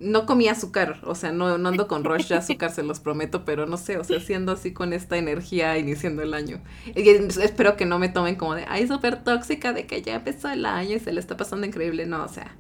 no 0.02 0.26
comí 0.26 0.48
azúcar, 0.48 1.00
o 1.04 1.14
sea, 1.14 1.32
no, 1.32 1.58
no 1.58 1.70
ando 1.70 1.88
con 1.88 2.04
rush 2.04 2.28
de 2.28 2.36
azúcar, 2.36 2.72
se 2.72 2.82
los 2.82 3.00
prometo, 3.00 3.46
pero 3.46 3.68
no 3.68 3.78
sé, 3.78 3.98
o 3.98 4.04
sea, 4.04 4.20
siendo 4.20 4.52
así 4.52 4.74
con 4.74 4.94
esta 4.94 5.18
energía 5.18 5.78
iniciando 5.78 6.24
el 6.24 6.34
año. 6.34 6.60
Y 6.96 7.08
espero 7.08 7.78
que 7.78 7.86
no 7.86 8.00
me 8.00 8.10
tomen 8.10 8.36
como 8.36 8.56
de, 8.56 8.66
ay, 8.68 8.88
súper 8.88 9.24
tóxica, 9.24 9.74
de 9.74 9.86
que 9.86 10.02
ya 10.02 10.16
empezó 10.16 10.50
el 10.50 10.66
año 10.66 10.96
y 10.96 11.00
se 11.00 11.14
le 11.14 11.20
está 11.20 11.38
pasando 11.38 11.68
increíble, 11.68 12.08
no, 12.08 12.24
o 12.24 12.28
sea, 12.28 12.56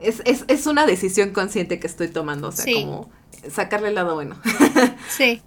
es, 0.00 0.20
es, 0.26 0.44
es 0.48 0.66
una 0.66 0.86
decisión 0.86 1.30
consciente 1.30 1.80
que 1.80 1.86
estoy 1.86 2.08
tomando, 2.08 2.48
o 2.48 2.52
sea, 2.52 2.66
como 2.74 3.10
sacarle 3.50 3.88
el 3.88 3.94
lado 3.94 4.14
bueno. 4.14 4.36
sí. 5.08 5.42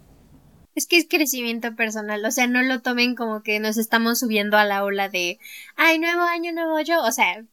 Es 0.73 0.87
que 0.87 0.97
es 0.97 1.07
crecimiento 1.09 1.75
personal, 1.75 2.23
o 2.25 2.31
sea, 2.31 2.47
no 2.47 2.61
lo 2.63 2.81
tomen 2.81 3.15
como 3.15 3.43
que 3.43 3.59
nos 3.59 3.77
estamos 3.77 4.19
subiendo 4.19 4.57
a 4.57 4.65
la 4.65 4.83
ola 4.83 5.09
de, 5.09 5.37
ay, 5.75 5.99
nuevo 5.99 6.21
año, 6.21 6.53
nuevo 6.53 6.79
yo, 6.79 7.03
o 7.03 7.11
sea, 7.11 7.43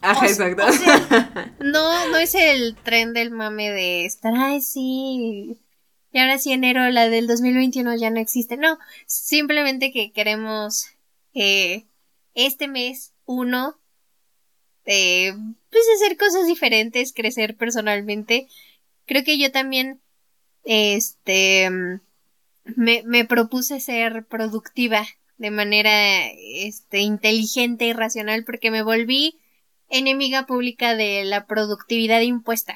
Ajá, 0.00 0.26
exacto. 0.26 0.64
no, 1.60 2.08
no 2.08 2.16
es 2.18 2.34
el 2.34 2.76
tren 2.82 3.12
del 3.12 3.30
mame 3.30 3.70
de 3.70 4.04
estar, 4.04 4.32
ay, 4.36 4.60
sí. 4.60 5.58
Y 6.12 6.18
ahora 6.18 6.38
sí, 6.38 6.52
enero, 6.52 6.88
la 6.90 7.08
del 7.08 7.26
2021 7.26 7.96
ya 7.96 8.10
no 8.10 8.20
existe. 8.20 8.56
No, 8.56 8.78
simplemente 9.06 9.92
que 9.92 10.12
queremos 10.12 10.86
eh, 11.34 11.86
este 12.34 12.68
mes, 12.68 13.14
uno, 13.24 13.78
eh, 14.84 15.34
pues 15.70 15.84
hacer 15.96 16.16
cosas 16.16 16.46
diferentes, 16.46 17.12
crecer 17.12 17.56
personalmente. 17.56 18.46
Creo 19.06 19.24
que 19.24 19.38
yo 19.38 19.50
también, 19.50 20.00
este, 20.64 21.68
me, 22.76 23.02
me 23.04 23.24
propuse 23.24 23.80
ser 23.80 24.24
productiva 24.26 25.04
de 25.36 25.50
manera 25.50 26.26
este, 26.26 27.00
inteligente 27.00 27.86
y 27.86 27.92
racional 27.92 28.44
porque 28.44 28.70
me 28.70 28.82
volví 28.82 29.40
enemiga 29.88 30.46
pública 30.46 30.94
de 30.94 31.24
la 31.24 31.46
productividad 31.46 32.20
impuesta. 32.20 32.74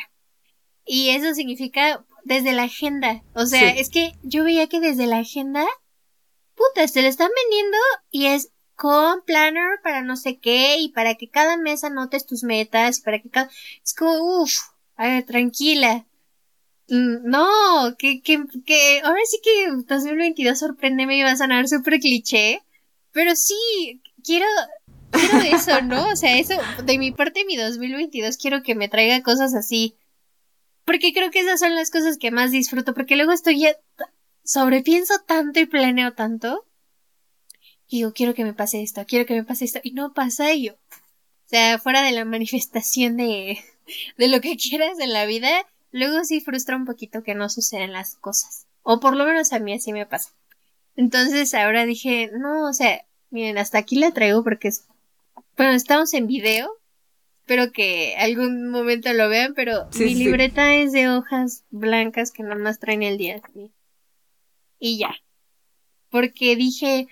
Y 0.85 1.11
eso 1.11 1.35
significa 1.35 2.05
desde 2.25 2.53
la 2.53 2.64
agenda. 2.64 3.23
O 3.35 3.47
sea, 3.47 3.71
es 3.71 3.90
que 3.90 4.12
yo 4.23 4.44
veía 4.44 4.68
que 4.68 4.81
desde 4.81 5.07
la 5.07 5.18
agenda, 5.18 5.66
puta, 6.55 6.87
se 6.88 7.03
le 7.03 7.09
están 7.09 7.31
vendiendo 7.44 7.79
y 8.11 8.27
es 8.27 8.51
con 8.75 9.23
planner 9.25 9.81
para 9.83 10.03
no 10.03 10.16
sé 10.16 10.38
qué 10.38 10.79
y 10.79 10.90
para 10.90 11.16
que 11.16 11.29
cada 11.29 11.57
mes 11.57 11.85
anotes 11.85 12.27
tus 12.27 12.44
metas 12.44 12.99
y 12.99 13.03
para 13.03 13.18
que 13.21 13.29
cada... 13.29 13.51
Es 13.83 13.94
como, 13.94 14.42
uff, 14.42 14.53
tranquila. 15.27 16.07
No, 16.88 17.96
que, 17.98 18.22
que, 18.22 18.44
que 18.64 19.01
ahora 19.05 19.20
sí 19.27 19.40
que 19.42 19.70
2022 19.87 20.59
sorprende 20.59 21.07
me 21.07 21.18
iba 21.18 21.31
a 21.31 21.37
sonar 21.37 21.68
súper 21.68 22.01
cliché, 22.01 22.62
pero 23.12 23.37
sí, 23.37 24.01
quiero, 24.24 24.46
quiero 25.11 25.57
eso, 25.57 25.83
¿no? 25.83 26.09
O 26.09 26.16
sea, 26.16 26.38
eso, 26.38 26.55
de 26.85 26.98
mi 26.98 27.12
parte, 27.12 27.44
mi 27.44 27.57
2022 27.57 28.38
quiero 28.38 28.62
que 28.62 28.74
me 28.74 28.88
traiga 28.88 29.22
cosas 29.22 29.55
así, 29.55 29.96
porque 30.87 31.12
creo 31.12 31.31
que 31.31 31.40
esas 31.40 31.61
son 31.61 31.74
las 31.74 31.90
cosas 31.90 32.16
que 32.16 32.31
más 32.31 32.53
disfruto, 32.53 32.94
porque 32.94 33.16
luego 33.16 33.33
estoy 33.33 33.61
ya, 33.61 33.77
sobrepienso 34.42 35.14
tanto 35.27 35.61
y 35.61 35.66
planeo 35.66 36.14
tanto, 36.14 36.64
y 37.87 37.98
digo, 37.98 38.14
quiero 38.14 38.33
que 38.35 38.44
me 38.44 38.55
pase 38.55 38.83
esto, 38.83 39.05
quiero 39.07 39.27
que 39.27 39.35
me 39.35 39.44
pase 39.44 39.66
esto, 39.66 39.81
y 39.83 39.92
no 39.92 40.14
pasa 40.14 40.51
ello. 40.51 40.79
O 41.46 41.48
sea, 41.48 41.79
fuera 41.79 42.03
de 42.03 42.12
la 42.12 42.24
manifestación 42.24 43.16
de, 43.18 43.59
de 44.16 44.29
lo 44.29 44.40
que 44.40 44.57
quieras 44.59 44.98
en 45.01 45.12
la 45.12 45.27
vida, 45.27 45.66
luego 45.90 46.24
sí 46.24 46.40
frustra 46.40 46.77
un 46.77 46.85
poquito 46.85 47.22
que 47.22 47.35
no 47.35 47.48
sucedan 47.48 47.92
las 47.92 48.16
cosas. 48.16 48.66
O 48.83 49.01
por 49.01 49.16
lo 49.16 49.24
menos 49.24 49.53
a 49.53 49.59
mí 49.59 49.74
así 49.74 49.92
me 49.92 50.07
pasa. 50.07 50.31
Entonces 50.96 51.55
ahora 51.55 51.87
dije, 51.87 52.31
no, 52.33 52.68
o 52.68 52.72
sea, 52.72 53.05
miren, 53.31 53.59
hasta 53.59 53.79
aquí 53.79 53.96
la 53.96 54.12
traigo 54.12 54.42
porque 54.42 54.68
es... 54.68 54.87
Bueno, 55.57 55.72
estamos 55.72 56.12
en 56.14 56.27
video. 56.27 56.70
Espero 57.40 57.72
que 57.72 58.14
algún 58.18 58.70
momento 58.70 59.12
lo 59.12 59.29
vean, 59.29 59.55
pero 59.55 59.88
mi 59.98 60.14
libreta 60.14 60.74
es 60.74 60.92
de 60.92 61.09
hojas 61.09 61.64
blancas 61.70 62.31
que 62.31 62.42
nada 62.42 62.57
más 62.57 62.79
traen 62.79 63.03
el 63.03 63.16
día. 63.16 63.40
Y 64.79 64.98
ya. 64.98 65.14
Porque 66.11 66.57
dije, 66.57 67.09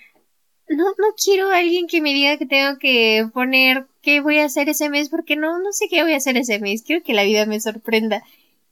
no, 0.68 0.84
no 0.84 1.14
quiero 1.22 1.50
a 1.50 1.58
alguien 1.58 1.86
que 1.86 2.00
me 2.00 2.12
diga 2.12 2.36
que 2.38 2.46
tengo 2.46 2.78
que 2.78 3.28
poner 3.32 3.86
qué 4.02 4.20
voy 4.20 4.38
a 4.38 4.46
hacer 4.46 4.68
ese 4.68 4.90
mes, 4.90 5.08
porque 5.08 5.36
no, 5.36 5.58
no 5.58 5.72
sé 5.72 5.88
qué 5.88 6.02
voy 6.02 6.12
a 6.12 6.18
hacer 6.18 6.36
ese 6.36 6.58
mes. 6.58 6.82
Quiero 6.82 7.02
que 7.04 7.14
la 7.14 7.22
vida 7.22 7.46
me 7.46 7.60
sorprenda. 7.60 8.22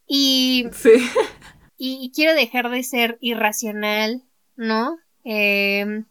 Y, 0.06 0.68
y, 1.78 2.12
quiero 2.14 2.34
dejar 2.34 2.70
de 2.70 2.82
ser 2.82 3.18
irracional, 3.20 4.22
¿no? 4.56 4.98
Em, 5.24 6.04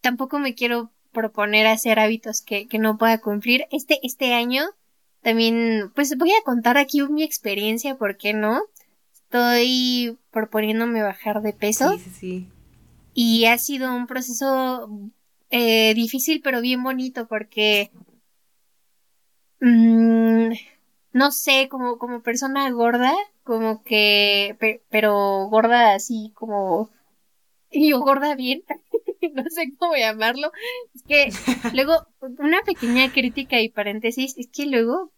tampoco 0.00 0.38
me 0.38 0.54
quiero 0.54 0.90
proponer 1.12 1.66
hacer 1.66 1.98
hábitos 1.98 2.42
que, 2.42 2.68
que 2.68 2.78
no 2.78 2.98
pueda 2.98 3.20
cumplir. 3.20 3.66
Este, 3.70 3.98
este 4.02 4.34
año 4.34 4.64
también, 5.22 5.92
pues 5.94 6.16
voy 6.16 6.30
a 6.30 6.42
contar 6.44 6.78
aquí 6.78 7.02
mi 7.02 7.22
experiencia, 7.22 7.96
¿por 7.96 8.16
qué 8.16 8.32
no? 8.32 8.60
Estoy 9.12 10.18
proponiéndome 10.30 11.02
bajar 11.02 11.42
de 11.42 11.52
peso. 11.52 11.92
Sí, 11.92 11.98
sí, 11.98 12.10
sí. 12.10 12.48
Y 13.14 13.44
ha 13.46 13.58
sido 13.58 13.94
un 13.94 14.06
proceso 14.06 14.88
eh, 15.50 15.94
difícil, 15.94 16.40
pero 16.42 16.60
bien 16.60 16.82
bonito, 16.82 17.28
porque 17.28 17.90
mmm, 19.60 20.52
no 21.12 21.32
sé, 21.32 21.68
como, 21.68 21.98
como 21.98 22.22
persona 22.22 22.70
gorda, 22.70 23.12
como 23.42 23.82
que, 23.82 24.80
pero 24.90 25.48
gorda 25.48 25.94
así 25.94 26.32
como, 26.34 26.90
y 27.70 27.90
yo 27.90 28.00
gorda 28.00 28.34
bien, 28.34 28.62
no 29.34 29.44
sé 29.48 29.72
cómo 29.78 29.94
llamarlo, 29.96 30.52
es 30.94 31.02
que 31.02 31.30
luego, 31.74 32.06
una 32.38 32.62
pequeña 32.62 33.12
crítica 33.12 33.60
y 33.60 33.68
paréntesis, 33.68 34.36
es 34.38 34.48
que 34.48 34.66
luego 34.66 35.12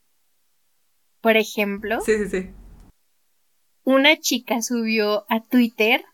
Por 1.20 1.36
ejemplo. 1.36 2.00
Sí, 2.00 2.18
sí, 2.18 2.28
sí. 2.28 2.50
Una 3.84 4.16
chica 4.16 4.62
subió 4.62 5.24
a 5.28 5.40
Twitter 5.40 6.04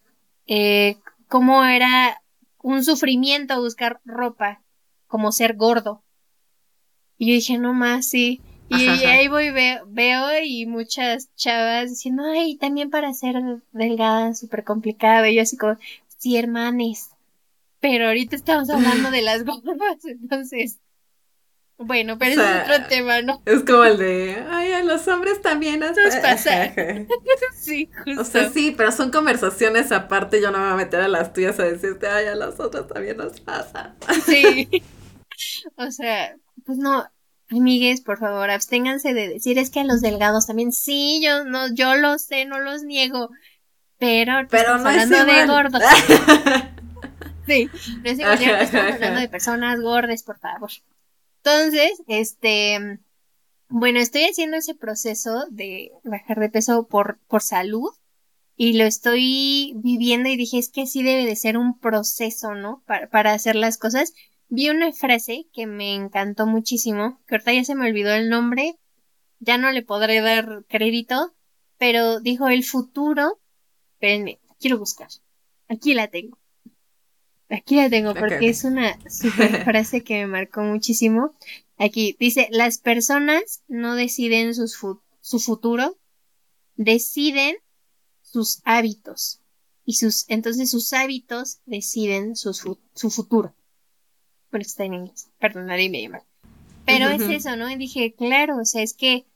eh, 0.47 0.97
cómo 1.29 1.65
era 1.65 2.23
un 2.63 2.83
sufrimiento 2.83 3.61
buscar 3.61 4.01
ropa, 4.05 4.63
como 5.07 5.31
ser 5.33 5.57
gordo. 5.57 6.03
Y 7.19 7.29
yo 7.29 7.35
dije, 7.35 7.59
no 7.59 7.75
más, 7.75 8.09
sí. 8.09 8.41
Y, 8.71 8.87
ahí 9.05 9.29
voy, 9.29 9.51
veo, 9.51 9.85
veo, 9.87 10.43
y 10.43 10.67
muchas 10.67 11.35
chavas 11.37 11.91
diciendo, 11.91 12.23
ay, 12.25 12.57
también 12.57 12.91
para 12.91 13.13
ser 13.15 13.37
delgada, 13.73 14.35
súper 14.35 14.65
complicado. 14.65 15.27
Y 15.27 15.37
yo 15.37 15.43
así 15.43 15.57
como, 15.57 15.77
sí, 16.19 16.37
hermanes. 16.37 17.11
Pero 17.81 18.09
ahorita 18.09 18.37
estamos 18.37 18.69
hablando 18.71 19.11
de 19.11 19.23
las 19.23 19.45
gordas, 19.47 20.05
entonces. 20.05 20.79
Bueno, 21.79 22.19
pero 22.19 22.43
es 22.43 22.63
otro 22.65 22.89
tema, 22.89 23.23
¿no? 23.23 23.41
Es 23.47 23.63
como 23.63 23.85
el 23.85 23.99
de, 23.99 24.45
ay, 24.51 24.73
a 24.73 24.83
los 24.83 25.07
hombres 25.07 25.41
también 25.41 25.79
nos, 25.79 25.97
pasa. 26.21 26.75
sí, 27.55 27.89
justo. 28.05 28.21
O 28.21 28.25
sea, 28.25 28.51
sí, 28.51 28.75
pero 28.77 28.91
son 28.91 29.13
conversaciones 29.13 29.93
aparte, 29.93 30.43
yo 30.43 30.51
no 30.51 30.59
me 30.59 30.65
voy 30.65 30.73
a 30.73 30.77
meter 30.77 31.01
a 31.01 31.09
las 31.09 31.33
tuyas 31.33 31.61
a 31.61 31.63
decirte, 31.63 32.09
ay, 32.09 32.27
a 32.27 32.35
los 32.35 32.59
otros 32.59 32.89
también 32.89 33.17
nos 33.17 33.41
pasa. 33.41 33.95
sí. 34.27 34.69
O 35.77 35.91
sea, 35.93 36.35
pues 36.67 36.79
no, 36.79 37.09
amigues, 37.51 38.01
por 38.01 38.19
favor, 38.19 38.51
absténganse 38.51 39.15
de 39.15 39.29
decir, 39.29 39.59
es 39.59 39.71
que 39.71 39.81
a 39.81 39.85
los 39.85 40.01
delgados 40.01 40.47
también, 40.47 40.73
sí, 40.73 41.21
yo 41.23 41.45
no, 41.45 41.73
yo 41.73 41.97
lo 41.97 42.19
sé, 42.19 42.45
no 42.45 42.59
los 42.61 42.83
niego, 42.83 43.31
pero, 43.99 44.33
pero 44.51 44.79
no 44.79 44.89
hablando 44.89 45.25
de 45.25 45.47
gordos. 45.47 45.83
sí, 47.47 47.69
no 48.03 48.11
es 48.11 48.19
igual, 48.19 48.43
estamos 48.43 48.93
hablando 48.93 49.21
de 49.21 49.29
personas 49.29 49.81
gordas, 49.81 50.23
por 50.23 50.39
favor. 50.39 50.71
Entonces, 51.43 52.03
este, 52.07 53.01
bueno, 53.69 53.99
estoy 54.01 54.25
haciendo 54.25 54.57
ese 54.57 54.75
proceso 54.75 55.47
de 55.51 55.93
bajar 56.05 56.39
de 56.39 56.51
peso 56.51 56.87
por, 56.87 57.19
por 57.29 57.43
salud 57.43 57.91
y 58.57 58.77
lo 58.77 58.85
estoy 58.85 59.75
viviendo 59.77 60.29
y 60.29 60.37
dije, 60.37 60.59
es 60.59 60.71
que 60.71 60.87
sí 60.87 61.03
debe 61.03 61.25
de 61.25 61.37
ser 61.37 61.57
un 61.57 61.79
proceso, 61.79 62.55
¿no? 62.55 62.83
Para, 62.87 63.09
para 63.09 63.33
hacer 63.33 63.55
las 63.55 63.79
cosas. 63.79 64.15
Vi 64.49 64.71
una 64.71 64.93
frase 64.93 65.47
que 65.53 65.67
me 65.67 65.95
encantó 65.95 66.47
muchísimo, 66.47 67.21
que 67.27 67.35
ahorita 67.35 67.53
ya 67.53 67.65
se 67.65 67.75
me 67.75 67.87
olvidó 67.87 68.15
el 68.15 68.31
nombre, 68.31 68.79
ya 69.41 69.59
no 69.59 69.71
le 69.71 69.83
podré 69.83 70.21
dar 70.21 70.65
crédito, 70.69 71.35
pero 71.77 72.21
dijo 72.21 72.49
el 72.49 72.65
futuro, 72.65 73.41
espérenme, 73.93 74.41
quiero 74.59 74.79
buscar, 74.79 75.09
aquí 75.69 75.95
la 75.95 76.09
tengo. 76.09 76.39
Aquí 77.51 77.77
la 77.77 77.89
tengo 77.89 78.15
porque 78.15 78.49
es 78.49 78.65
una 78.65 78.99
super 79.09 79.63
frase 79.65 80.03
que 80.03 80.15
me 80.21 80.27
marcó 80.27 80.61
muchísimo. 80.63 81.35
Aquí 81.79 82.17
dice, 82.19 82.49
las 82.51 82.79
personas 82.79 83.63
no 83.69 83.95
deciden 83.95 84.55
su 84.55 85.39
futuro, 85.41 85.99
deciden 86.77 87.57
sus 88.23 88.61
hábitos. 88.65 89.41
Y 89.85 89.95
sus, 89.95 90.27
entonces 90.29 90.71
sus 90.71 90.93
hábitos 90.93 91.61
deciden 91.65 92.37
su, 92.37 92.53
su 92.95 93.11
futuro. 93.11 93.55
Bueno, 94.51 94.63
está 94.63 94.85
en 94.85 94.95
inglés, 94.95 95.29
perdón, 95.39 95.67
nadie 95.67 95.91
me 95.91 96.03
llama. 96.03 96.23
Pero 96.87 97.09
es 97.09 97.21
eso, 97.21 97.55
¿no? 97.57 97.71
Y 97.71 97.77
dije, 97.77 98.15
claro, 98.15 98.57
o 98.59 98.65
sea, 98.65 98.83
es 98.83 98.95
que 98.95 99.27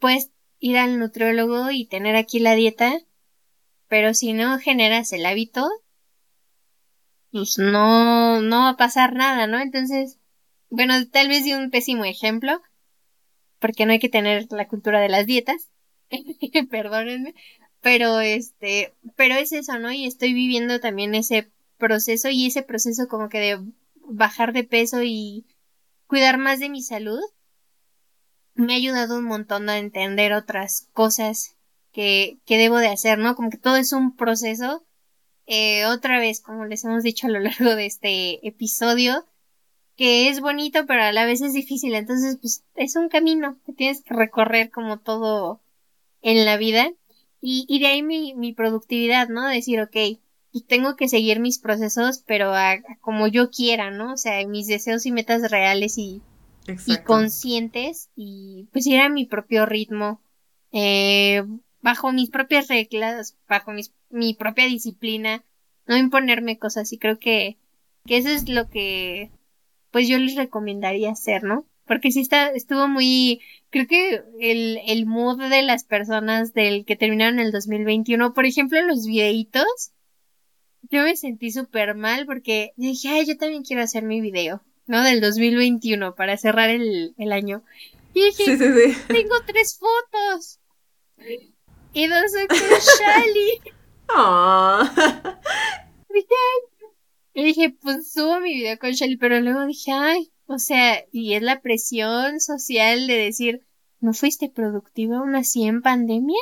puedes 0.00 0.30
ir 0.58 0.76
al 0.76 0.98
nutriólogo 0.98 1.70
y 1.70 1.86
tener 1.86 2.16
aquí 2.16 2.40
la 2.40 2.54
dieta, 2.54 2.98
pero 3.86 4.12
si 4.12 4.32
no 4.32 4.58
generas 4.58 5.12
el 5.12 5.24
hábito, 5.24 5.68
pues 7.30 7.58
no, 7.58 8.40
no 8.40 8.62
va 8.62 8.70
a 8.70 8.76
pasar 8.76 9.14
nada, 9.14 9.46
¿no? 9.46 9.60
Entonces, 9.60 10.18
bueno, 10.70 10.94
tal 11.08 11.28
vez 11.28 11.44
di 11.44 11.52
un 11.52 11.70
pésimo 11.70 12.04
ejemplo, 12.04 12.60
porque 13.58 13.86
no 13.86 13.92
hay 13.92 13.98
que 13.98 14.08
tener 14.08 14.46
la 14.50 14.68
cultura 14.68 15.00
de 15.00 15.08
las 15.08 15.26
dietas, 15.26 15.70
perdónenme, 16.70 17.34
pero 17.80 18.20
este, 18.20 18.94
pero 19.16 19.34
es 19.34 19.52
eso, 19.52 19.78
¿no? 19.78 19.92
Y 19.92 20.06
estoy 20.06 20.32
viviendo 20.32 20.80
también 20.80 21.14
ese 21.14 21.50
proceso 21.76 22.28
y 22.30 22.46
ese 22.46 22.62
proceso 22.62 23.08
como 23.08 23.28
que 23.28 23.38
de 23.38 23.60
bajar 24.08 24.52
de 24.52 24.64
peso 24.64 25.02
y 25.02 25.46
cuidar 26.06 26.38
más 26.38 26.58
de 26.60 26.68
mi 26.68 26.82
salud 26.82 27.20
me 28.54 28.72
ha 28.72 28.76
ayudado 28.76 29.18
un 29.18 29.24
montón 29.24 29.68
a 29.68 29.78
entender 29.78 30.32
otras 30.32 30.88
cosas 30.92 31.56
que, 31.92 32.38
que 32.44 32.58
debo 32.58 32.78
de 32.78 32.88
hacer, 32.88 33.18
¿no? 33.18 33.36
Como 33.36 33.50
que 33.50 33.58
todo 33.58 33.76
es 33.76 33.92
un 33.92 34.16
proceso 34.16 34.84
eh, 35.46 35.86
otra 35.86 36.18
vez, 36.18 36.40
como 36.40 36.66
les 36.66 36.84
hemos 36.84 37.02
dicho 37.02 37.26
a 37.26 37.30
lo 37.30 37.40
largo 37.40 37.74
de 37.74 37.86
este 37.86 38.46
episodio, 38.46 39.26
que 39.96 40.28
es 40.28 40.40
bonito, 40.40 40.86
pero 40.86 41.02
a 41.04 41.12
la 41.12 41.24
vez 41.24 41.40
es 41.40 41.54
difícil. 41.54 41.94
Entonces, 41.94 42.36
pues 42.40 42.64
es 42.74 42.96
un 42.96 43.08
camino 43.08 43.58
que 43.64 43.72
tienes 43.72 44.02
que 44.02 44.14
recorrer 44.14 44.70
como 44.70 44.98
todo 44.98 45.60
en 46.20 46.44
la 46.44 46.56
vida. 46.56 46.92
Y, 47.40 47.64
y 47.68 47.78
de 47.78 47.86
ahí 47.86 48.02
mi, 48.02 48.34
mi 48.34 48.52
productividad, 48.52 49.28
¿no? 49.28 49.46
Decir, 49.46 49.80
ok, 49.80 50.20
pues 50.52 50.66
tengo 50.66 50.96
que 50.96 51.08
seguir 51.08 51.40
mis 51.40 51.58
procesos, 51.58 52.22
pero 52.26 52.52
como 53.00 53.26
yo 53.28 53.50
quiera, 53.50 53.90
¿no? 53.90 54.14
O 54.14 54.16
sea, 54.16 54.46
mis 54.46 54.66
deseos 54.66 55.06
y 55.06 55.12
metas 55.12 55.50
reales 55.50 55.98
y, 55.98 56.22
y 56.86 56.96
conscientes 57.04 58.10
y 58.16 58.68
pues 58.72 58.86
ir 58.86 59.00
a 59.00 59.08
mi 59.08 59.26
propio 59.26 59.66
ritmo. 59.66 60.20
Eh, 60.72 61.42
bajo 61.80 62.12
mis 62.12 62.30
propias 62.30 62.68
reglas, 62.68 63.36
bajo 63.48 63.72
mi 64.10 64.34
propia 64.34 64.66
disciplina, 64.66 65.44
no 65.88 65.96
imponerme 65.96 66.58
cosas 66.58 66.92
y 66.92 66.98
creo 66.98 67.18
que, 67.18 67.56
que 68.06 68.18
eso 68.18 68.28
es 68.28 68.48
lo 68.48 68.68
que 68.68 69.30
pues 69.90 70.06
yo 70.06 70.18
les 70.18 70.36
recomendaría 70.36 71.10
hacer, 71.10 71.42
¿no? 71.42 71.66
Porque 71.86 72.12
sí 72.12 72.20
está, 72.20 72.48
estuvo 72.48 72.86
muy, 72.86 73.40
creo 73.70 73.86
que 73.86 74.22
el, 74.40 74.78
el 74.86 75.06
mood 75.06 75.38
de 75.48 75.62
las 75.62 75.84
personas 75.84 76.52
del 76.52 76.84
que 76.84 76.96
terminaron 76.96 77.38
el 77.38 77.50
2021, 77.50 78.34
por 78.34 78.44
ejemplo, 78.44 78.82
los 78.82 79.06
videitos, 79.06 79.92
yo 80.90 81.02
me 81.02 81.16
sentí 81.16 81.50
súper 81.50 81.94
mal 81.94 82.26
porque 82.26 82.72
dije, 82.76 83.08
ay, 83.08 83.26
yo 83.26 83.36
también 83.36 83.62
quiero 83.62 83.82
hacer 83.82 84.02
mi 84.04 84.20
video, 84.20 84.62
¿no? 84.86 85.02
Del 85.02 85.20
2021 85.20 86.14
para 86.14 86.36
cerrar 86.36 86.70
el, 86.70 87.14
el 87.18 87.32
año. 87.32 87.62
Y 88.14 88.24
dije, 88.24 88.44
sí, 88.44 88.56
sí, 88.56 88.92
sí. 88.92 88.98
tengo 89.08 89.34
tres 89.46 89.78
fotos. 89.78 90.60
Y 91.92 92.06
dos 92.06 92.32
son 92.32 92.46
con 92.48 92.58
Shali. 92.58 93.60
Y 97.34 97.44
dije, 97.44 97.70
pues 97.80 98.10
subo 98.10 98.40
mi 98.40 98.54
video 98.54 98.78
con 98.80 98.90
Shelly, 98.90 99.16
pero 99.16 99.40
luego 99.40 99.64
dije, 99.64 99.92
ay, 99.92 100.32
o 100.46 100.58
sea, 100.58 101.04
y 101.12 101.34
es 101.34 101.42
la 101.42 101.60
presión 101.60 102.40
social 102.40 103.06
de 103.06 103.14
decir, 103.14 103.64
¿no 104.00 104.12
fuiste 104.12 104.48
productiva 104.48 105.18
aún 105.18 105.36
así 105.36 105.62
en 105.62 105.80
pandemia? 105.80 106.40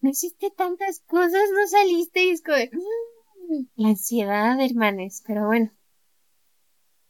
¿No 0.00 0.08
hiciste 0.08 0.50
tantas 0.50 1.00
cosas? 1.00 1.42
¿No 1.54 1.68
saliste? 1.68 2.24
Y 2.24 2.30
es 2.30 2.42
como 2.42 2.56
mm, 2.56 3.21
la 3.76 3.88
ansiedad, 3.88 4.60
hermanes, 4.60 5.22
pero 5.26 5.46
bueno, 5.46 5.72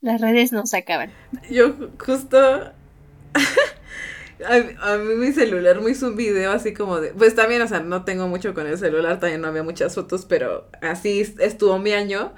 las 0.00 0.20
redes 0.20 0.52
no 0.52 0.66
se 0.66 0.78
acaban. 0.78 1.12
Yo 1.50 1.74
justo 1.98 2.38
a, 4.44 4.96
mí 4.98 5.14
mi 5.14 5.32
celular 5.32 5.80
me 5.80 5.90
hizo 5.90 6.08
un 6.08 6.16
video 6.16 6.52
así 6.52 6.72
como 6.72 7.00
de, 7.00 7.10
pues 7.10 7.34
también, 7.34 7.62
o 7.62 7.68
sea, 7.68 7.80
no 7.80 8.04
tengo 8.04 8.28
mucho 8.28 8.54
con 8.54 8.66
el 8.66 8.78
celular, 8.78 9.20
también 9.20 9.40
no 9.40 9.48
había 9.48 9.62
muchas 9.62 9.94
fotos, 9.94 10.24
pero 10.26 10.68
así 10.80 11.20
estuvo 11.38 11.78
mi 11.78 11.92
año. 11.92 12.32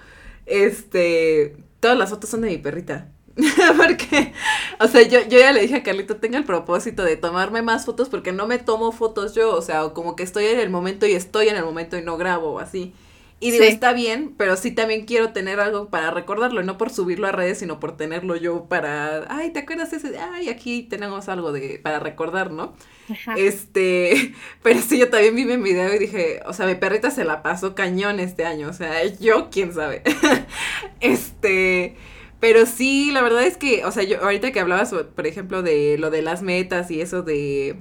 Este, 0.47 1.57
todas 1.81 1.97
las 1.97 2.11
fotos 2.11 2.31
son 2.31 2.43
de 2.43 2.49
mi 2.49 2.59
perrita. 2.59 3.11
porque, 3.77 4.33
o 4.79 4.87
sea, 4.87 5.03
yo, 5.03 5.21
yo 5.23 5.39
ya 5.41 5.53
le 5.53 5.63
dije 5.63 5.77
a 5.77 5.83
Carlito, 5.83 6.17
tenga 6.17 6.39
el 6.39 6.45
propósito 6.45 7.03
de 7.03 7.17
tomarme 7.17 7.63
más 7.63 7.85
fotos 7.85 8.09
porque 8.09 8.31
no 8.31 8.47
me 8.47 8.59
tomo 8.59 8.93
fotos 8.93 9.35
yo, 9.35 9.57
o 9.57 9.63
sea, 9.63 9.89
como 9.89 10.15
que 10.15 10.23
estoy 10.23 10.45
en 10.47 10.61
el 10.61 10.71
momento 10.71 11.05
y 11.07 11.15
estoy 11.15 11.49
en 11.49 11.57
el 11.57 11.65
momento 11.65 11.97
y 11.97 12.03
no 12.03 12.17
grabo 12.17 12.61
así. 12.61 12.95
Y 13.45 13.51
digo, 13.51 13.65
está 13.65 13.93
bien, 13.93 14.35
pero 14.39 14.57
sí 14.57 14.71
también 14.71 15.05
quiero 15.05 15.35
tener 15.35 15.61
algo 15.61 15.91
para 15.91 16.11
recordarlo, 16.11 16.63
no 16.63 16.79
por 16.79 16.89
subirlo 16.89 17.27
a 17.27 17.33
redes, 17.33 17.59
sino 17.59 17.79
por 17.79 17.95
tenerlo 17.95 18.37
yo 18.37 18.65
para, 18.71 19.27
ay, 19.29 19.51
¿te 19.51 19.59
acuerdas 19.59 19.93
ese? 19.93 20.17
Ay, 20.19 20.49
aquí 20.49 20.83
tenemos 20.83 21.29
algo 21.29 21.53
de 21.53 21.79
para 21.83 22.01
recordar, 22.01 22.51
¿no? 22.51 22.75
Este, 23.37 24.33
pero 24.63 24.81
sí, 24.81 24.99
yo 24.99 25.11
también 25.11 25.37
vi 25.37 25.45
mi 25.45 25.59
video 25.59 25.95
y 25.95 25.99
dije, 25.99 26.41
o 26.47 26.55
sea, 26.55 26.65
mi 26.65 26.75
perrita 26.77 27.11
se 27.11 27.25
la 27.25 27.43
pasó 27.43 27.75
cañón 27.75 28.19
este 28.19 28.47
año, 28.47 28.71
o 28.71 28.73
sea, 28.73 29.05
yo, 29.21 29.51
quién 29.51 29.75
sabe. 29.75 30.03
este, 31.01 31.97
pero 32.41 32.65
sí, 32.65 33.11
la 33.13 33.21
verdad 33.21 33.43
es 33.43 33.59
que, 33.59 33.85
o 33.85 33.91
sea, 33.91 34.05
yo 34.05 34.23
ahorita 34.23 34.53
que 34.53 34.61
hablabas, 34.61 34.95
por 34.95 35.27
ejemplo, 35.27 35.63
de 35.63 35.99
lo 35.99 36.09
de 36.11 36.23
las 36.23 36.41
metas 36.41 36.91
y 36.91 37.03
eso 37.03 37.23
de, 37.23 37.77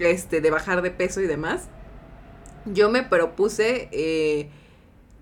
este, 0.00 0.40
de 0.40 0.50
bajar 0.50 0.82
de 0.82 0.90
peso 0.90 1.20
y 1.20 1.28
demás, 1.28 1.68
yo 2.66 2.90
me 2.90 3.04
propuse, 3.04 3.88
eh, 3.92 4.50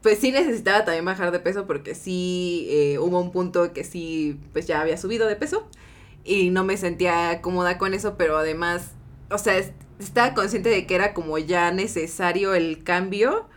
pues 0.03 0.19
sí 0.19 0.33
necesitaba 0.33 0.85
también 0.85 1.05
bajar 1.05 1.31
de 1.33 1.41
peso 1.41 1.67
porque 1.67 1.95
sí 1.95 2.67
eh, 2.71 2.99
hubo 2.99 3.21
un 3.21 3.33
punto 3.33 3.73
que 3.73 3.85
sí, 3.85 4.39
pues 4.53 4.67
ya 4.67 4.81
había 4.81 4.97
subido 4.97 5.27
de 5.27 5.37
peso 5.37 5.69
y 6.25 6.51
no 6.51 6.65
me 6.65 6.77
sentía 6.77 7.41
cómoda 7.41 7.79
con 7.79 7.95
eso, 7.95 8.17
pero 8.17 8.37
además, 8.37 8.93
o 9.31 9.39
sea, 9.39 9.55
estaba 9.99 10.35
consciente 10.35 10.69
de 10.69 10.87
que 10.87 10.95
era 10.95 11.15
como 11.15 11.39
ya 11.39 11.71
necesario 11.73 12.55
el 12.55 12.85
cambio 12.85 13.49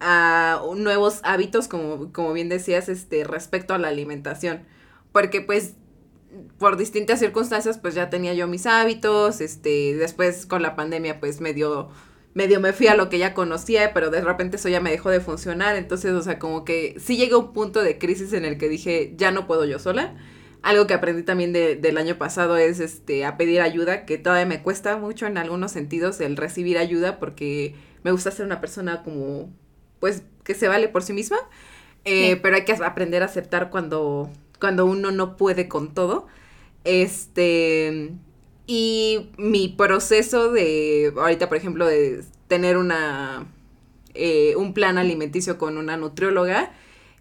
a 0.00 0.60
nuevos 0.76 1.20
hábitos, 1.22 1.68
como, 1.68 2.12
como 2.12 2.32
bien 2.32 2.48
decías, 2.48 2.88
este, 2.88 3.24
respecto 3.24 3.74
a 3.74 3.78
la 3.78 3.88
alimentación. 3.88 4.64
Porque 5.12 5.40
pues 5.40 5.74
por 6.58 6.76
distintas 6.76 7.18
circunstancias, 7.18 7.78
pues 7.78 7.94
ya 7.94 8.10
tenía 8.10 8.34
yo 8.34 8.46
mis 8.48 8.66
hábitos, 8.66 9.40
este, 9.40 9.94
después 9.96 10.46
con 10.46 10.62
la 10.62 10.74
pandemia, 10.76 11.20
pues 11.20 11.40
medio, 11.40 11.90
medio 12.34 12.60
me 12.60 12.72
fui 12.72 12.86
a 12.86 12.94
lo 12.94 13.08
que 13.08 13.18
ya 13.18 13.34
conocía, 13.34 13.92
pero 13.92 14.10
de 14.10 14.20
repente 14.20 14.56
eso 14.56 14.68
ya 14.68 14.80
me 14.80 14.90
dejó 14.90 15.10
de 15.10 15.20
funcionar, 15.20 15.76
entonces, 15.76 16.12
o 16.12 16.22
sea, 16.22 16.38
como 16.38 16.64
que 16.64 16.96
sí 16.98 17.16
llegué 17.16 17.34
a 17.34 17.38
un 17.38 17.52
punto 17.52 17.82
de 17.82 17.98
crisis 17.98 18.32
en 18.32 18.44
el 18.44 18.58
que 18.58 18.68
dije, 18.68 19.14
ya 19.16 19.30
no 19.30 19.46
puedo 19.46 19.64
yo 19.64 19.78
sola. 19.78 20.14
Algo 20.62 20.86
que 20.86 20.94
aprendí 20.94 21.24
también 21.24 21.52
de, 21.52 21.74
del 21.74 21.98
año 21.98 22.18
pasado 22.18 22.56
es 22.56 22.78
este, 22.78 23.24
a 23.24 23.36
pedir 23.36 23.60
ayuda, 23.60 24.06
que 24.06 24.16
todavía 24.16 24.46
me 24.46 24.62
cuesta 24.62 24.96
mucho 24.96 25.26
en 25.26 25.36
algunos 25.36 25.72
sentidos 25.72 26.20
el 26.20 26.36
recibir 26.36 26.78
ayuda, 26.78 27.18
porque 27.18 27.74
me 28.04 28.12
gusta 28.12 28.30
ser 28.30 28.46
una 28.46 28.60
persona 28.60 29.02
como, 29.02 29.50
pues, 30.00 30.22
que 30.44 30.54
se 30.54 30.68
vale 30.68 30.88
por 30.88 31.02
sí 31.02 31.12
misma, 31.12 31.38
eh, 32.04 32.36
pero 32.36 32.56
hay 32.56 32.64
que 32.64 32.72
aprender 32.72 33.22
a 33.22 33.26
aceptar 33.26 33.70
cuando, 33.70 34.30
cuando 34.60 34.86
uno 34.86 35.10
no 35.10 35.36
puede 35.36 35.68
con 35.68 35.94
todo. 35.94 36.26
Este, 36.84 38.12
y 38.66 39.30
mi 39.36 39.68
proceso 39.68 40.52
de, 40.52 41.12
ahorita 41.16 41.48
por 41.48 41.56
ejemplo, 41.56 41.86
de 41.86 42.24
tener 42.48 42.76
una, 42.76 43.46
eh, 44.14 44.54
un 44.56 44.74
plan 44.74 44.98
alimenticio 44.98 45.58
con 45.58 45.78
una 45.78 45.96
nutrióloga, 45.96 46.72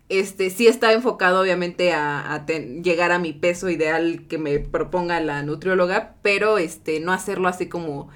este, 0.09 0.49
sí 0.49 0.67
está 0.67 0.91
enfocado 0.91 1.41
obviamente 1.41 1.93
a, 1.93 2.45
llegar 2.83 3.11
a 3.11 3.19
mi 3.19 3.31
peso 3.31 3.69
ideal 3.69 4.25
que 4.27 4.37
me 4.37 4.59
proponga 4.59 5.21
la 5.21 5.41
nutrióloga, 5.41 6.15
pero 6.21 6.57
este, 6.57 6.99
no 6.99 7.13
hacerlo 7.13 7.47
así 7.47 7.69
como, 7.69 8.09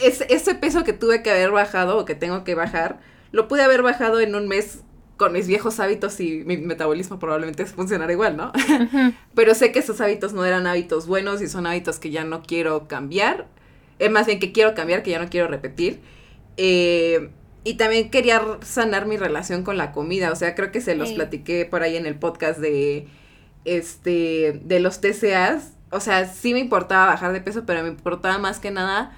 ese 0.00 0.54
peso 0.54 0.84
que 0.84 0.92
tuve 0.92 1.22
que 1.22 1.30
haber 1.30 1.50
bajado 1.50 1.98
o 1.98 2.04
que 2.04 2.14
tengo 2.14 2.44
que 2.44 2.54
bajar, 2.54 3.00
lo 3.32 3.48
pude 3.48 3.62
haber 3.62 3.82
bajado 3.82 4.20
en 4.20 4.36
un 4.36 4.46
mes 4.46 4.82
con 5.22 5.32
mis 5.32 5.46
viejos 5.46 5.78
hábitos 5.78 6.18
y 6.18 6.42
mi 6.44 6.56
metabolismo 6.56 7.20
probablemente 7.20 7.64
funcionara 7.64 8.10
igual, 8.10 8.36
¿no? 8.36 8.50
Pero 9.36 9.54
sé 9.54 9.70
que 9.70 9.78
esos 9.78 10.00
hábitos 10.00 10.32
no 10.32 10.44
eran 10.44 10.66
hábitos 10.66 11.06
buenos 11.06 11.40
y 11.40 11.46
son 11.46 11.64
hábitos 11.64 12.00
que 12.00 12.10
ya 12.10 12.24
no 12.24 12.42
quiero 12.42 12.88
cambiar. 12.88 13.46
Es 14.00 14.10
más 14.10 14.26
bien 14.26 14.40
que 14.40 14.50
quiero 14.50 14.74
cambiar, 14.74 15.04
que 15.04 15.12
ya 15.12 15.20
no 15.20 15.30
quiero 15.30 15.46
repetir. 15.46 16.00
Eh, 16.56 17.30
y 17.62 17.74
también 17.74 18.10
quería 18.10 18.42
sanar 18.62 19.06
mi 19.06 19.16
relación 19.16 19.62
con 19.62 19.76
la 19.78 19.92
comida. 19.92 20.32
O 20.32 20.34
sea, 20.34 20.56
creo 20.56 20.72
que 20.72 20.80
se 20.80 20.96
los 20.96 21.12
platiqué 21.12 21.66
por 21.66 21.84
ahí 21.84 21.96
en 21.96 22.06
el 22.06 22.16
podcast 22.16 22.58
de 22.58 23.06
este 23.64 24.60
de 24.64 24.80
los 24.80 25.00
TCAs. 25.00 25.74
O 25.92 26.00
sea, 26.00 26.26
sí 26.26 26.52
me 26.52 26.58
importaba 26.58 27.06
bajar 27.06 27.32
de 27.32 27.40
peso, 27.40 27.62
pero 27.64 27.84
me 27.84 27.90
importaba 27.90 28.38
más 28.38 28.58
que 28.58 28.72
nada 28.72 29.16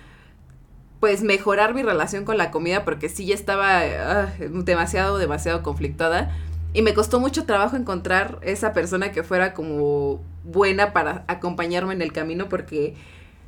pues 1.05 1.23
mejorar 1.23 1.75
mi 1.75 1.83
relación 1.83 2.25
con 2.25 2.39
la 2.39 2.51
comida 2.51 2.83
porque 2.83 3.11
sí 3.11 3.27
ya 3.27 3.35
estaba 3.35 3.81
ah, 3.81 4.33
demasiado, 4.39 5.19
demasiado 5.19 5.63
conflictada. 5.63 6.35
Y 6.73 6.81
me 6.81 6.95
costó 6.95 7.21
mucho 7.21 7.45
trabajo 7.45 7.77
encontrar 7.77 8.39
esa 8.41 8.73
persona 8.73 9.13
que 9.13 9.23
fuera 9.23 9.53
como 9.53 10.23
buena 10.45 10.95
para 10.95 11.27
acompañarme 11.29 11.93
en 11.93 12.01
el 12.01 12.11
camino 12.15 12.49
porque, 12.49 12.95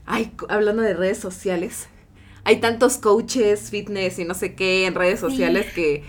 ay, 0.04 0.34
hablando 0.50 0.82
de 0.82 0.92
redes 0.92 1.16
sociales, 1.16 1.88
hay 2.44 2.60
tantos 2.60 2.98
coaches, 2.98 3.70
fitness 3.70 4.18
y 4.18 4.26
no 4.26 4.34
sé 4.34 4.54
qué 4.54 4.84
en 4.84 4.94
redes 4.94 5.18
sociales 5.18 5.72
que, 5.72 6.04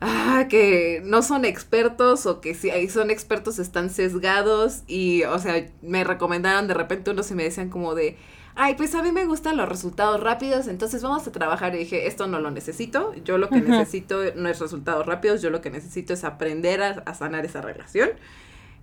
ah, 0.00 0.46
que 0.48 1.02
no 1.04 1.20
son 1.20 1.44
expertos 1.44 2.24
o 2.24 2.40
que 2.40 2.54
si 2.54 2.70
son 2.88 3.10
expertos 3.10 3.58
están 3.58 3.90
sesgados 3.90 4.84
y, 4.86 5.24
o 5.24 5.38
sea, 5.38 5.66
me 5.82 6.02
recomendaron 6.02 6.66
de 6.66 6.72
repente 6.72 7.10
unos 7.10 7.30
y 7.30 7.34
me 7.34 7.42
decían 7.42 7.68
como 7.68 7.94
de, 7.94 8.16
ay, 8.56 8.74
pues 8.74 8.94
a 8.94 9.02
mí 9.02 9.12
me 9.12 9.26
gustan 9.26 9.58
los 9.58 9.68
resultados 9.68 10.20
rápidos, 10.20 10.66
entonces 10.66 11.02
vamos 11.02 11.26
a 11.26 11.32
trabajar. 11.32 11.74
Y 11.74 11.78
dije, 11.78 12.06
esto 12.06 12.26
no 12.26 12.40
lo 12.40 12.50
necesito, 12.50 13.14
yo 13.22 13.36
lo 13.36 13.50
que 13.50 13.60
necesito 13.60 14.22
no 14.34 14.48
es 14.48 14.58
resultados 14.58 15.04
rápidos, 15.04 15.42
yo 15.42 15.50
lo 15.50 15.60
que 15.60 15.70
necesito 15.70 16.14
es 16.14 16.24
aprender 16.24 16.82
a, 16.82 17.14
sanar 17.14 17.44
esa 17.44 17.60
relación. 17.60 18.10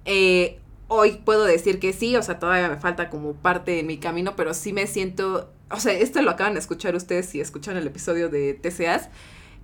Eh, 0.06 0.60
hoy 0.88 1.22
puedo 1.26 1.44
decir 1.44 1.80
que 1.80 1.92
sí, 1.92 2.16
o 2.16 2.22
sea, 2.22 2.38
todavía 2.38 2.70
me 2.70 2.78
falta 2.78 3.10
como 3.10 3.34
parte 3.34 3.72
de 3.72 3.84
mi 3.84 3.98
camino, 3.98 4.36
pero 4.36 4.54
sí 4.54 4.74
me 4.74 4.86
siento, 4.86 5.52
o 5.72 5.80
sea, 5.80 5.94
esto 5.94 6.22
lo 6.22 6.30
acaban 6.30 6.54
de 6.54 6.60
escuchar 6.60 6.96
ustedes 6.96 7.26
si 7.26 7.42
escuchan 7.42 7.76
el 7.76 7.88
episodio 7.88 8.30
de 8.30 8.54
TCAs. 8.54 9.10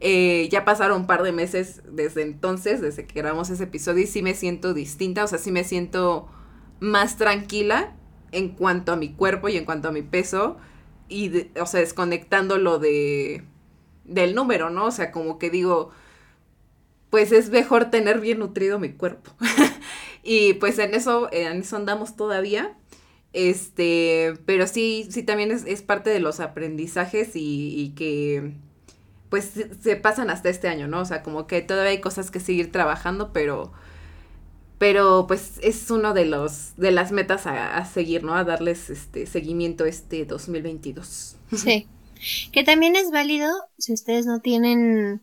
Eh, 0.02 0.48
ya 0.50 0.65
pasaron 0.65 1.02
un 1.02 1.08
par 1.08 1.24
de 1.24 1.34
meses 1.34 1.84
desde 1.91 2.24
entonces, 2.24 2.82
desde 2.82 3.06
que 3.06 3.13
grabamos 3.19 3.50
ese 3.52 3.65
episodio, 3.65 4.04
y 4.04 4.08
sí 4.08 4.24
me 4.24 4.34
siento 4.34 4.74
distinta, 4.74 5.24
o 5.24 5.28
sea, 5.28 5.38
sí 5.38 5.52
me 5.52 5.63
siento 5.63 6.28
más 6.80 7.17
tranquila 7.17 7.93
en 8.32 8.50
cuanto 8.50 8.92
a 8.92 8.96
mi 8.96 9.13
cuerpo 9.13 9.50
y 9.50 9.58
en 9.58 9.65
cuanto 9.65 9.89
a 9.89 9.92
mi 9.92 10.02
peso 10.02 10.58
y, 11.08 11.48
o 11.60 11.65
sea, 11.65 11.80
desconectándolo 11.80 12.80
de, 12.80 13.44
del 14.06 14.36
número, 14.36 14.70
¿no? 14.70 14.86
O 14.86 14.92
sea, 14.92 15.12
como 15.12 15.39
que 15.39 15.50
digo, 15.50 15.92
pues 17.10 17.32
es 17.32 17.50
mejor 17.50 17.89
tener 17.89 18.20
bien 18.20 18.39
nutrido 18.39 18.80
mi 18.80 18.94
cuerpo. 18.94 19.32
y 20.24 20.54
pues 20.54 20.80
en 20.80 20.94
eso, 20.94 21.30
en 21.32 21.62
eso 21.62 21.76
andamos 21.76 22.15
todavía. 22.15 22.76
Este, 23.34 24.34
pero 24.46 24.68
sí, 24.68 25.08
sí 25.12 25.24
también 25.24 25.52
es, 25.52 25.82
parte 25.84 26.10
de 26.10 26.20
los 26.20 26.39
aprendizajes 26.39 27.32
y 27.36 27.94
que 27.96 28.54
pues 29.30 29.52
se 29.82 29.96
pasan 29.96 30.30
hasta 30.30 30.50
este 30.50 30.68
año, 30.68 30.88
¿no? 30.88 31.02
O 31.02 31.06
sea, 31.06 31.24
como 31.24 31.48
que 31.48 31.62
todavía 31.62 31.92
hay 31.92 32.02
cosas 32.02 32.32
que 32.32 32.39
seguir 32.39 32.72
trabajando, 32.72 33.32
pero 33.32 33.72
pero 34.80 35.26
pues 35.28 35.60
es 35.62 35.92
uno 35.92 36.13
de 36.13 36.26
los 36.26 36.76
de 36.78 36.92
las 36.92 37.12
metas 37.12 37.46
a, 37.46 37.86
seguir, 37.86 38.24
¿no? 38.24 38.34
A 38.34 38.46
darles 38.46 38.89
este 38.89 39.28
seguimiento 39.28 39.86
este 39.86 40.26
2022. 40.26 41.36
Sí. 41.56 41.88
Que 42.52 42.63
también 42.63 42.96
es 42.96 43.12
válido 43.12 43.50
si 43.78 43.94
ustedes 43.94 44.26
no 44.26 44.39
tienen 44.39 45.22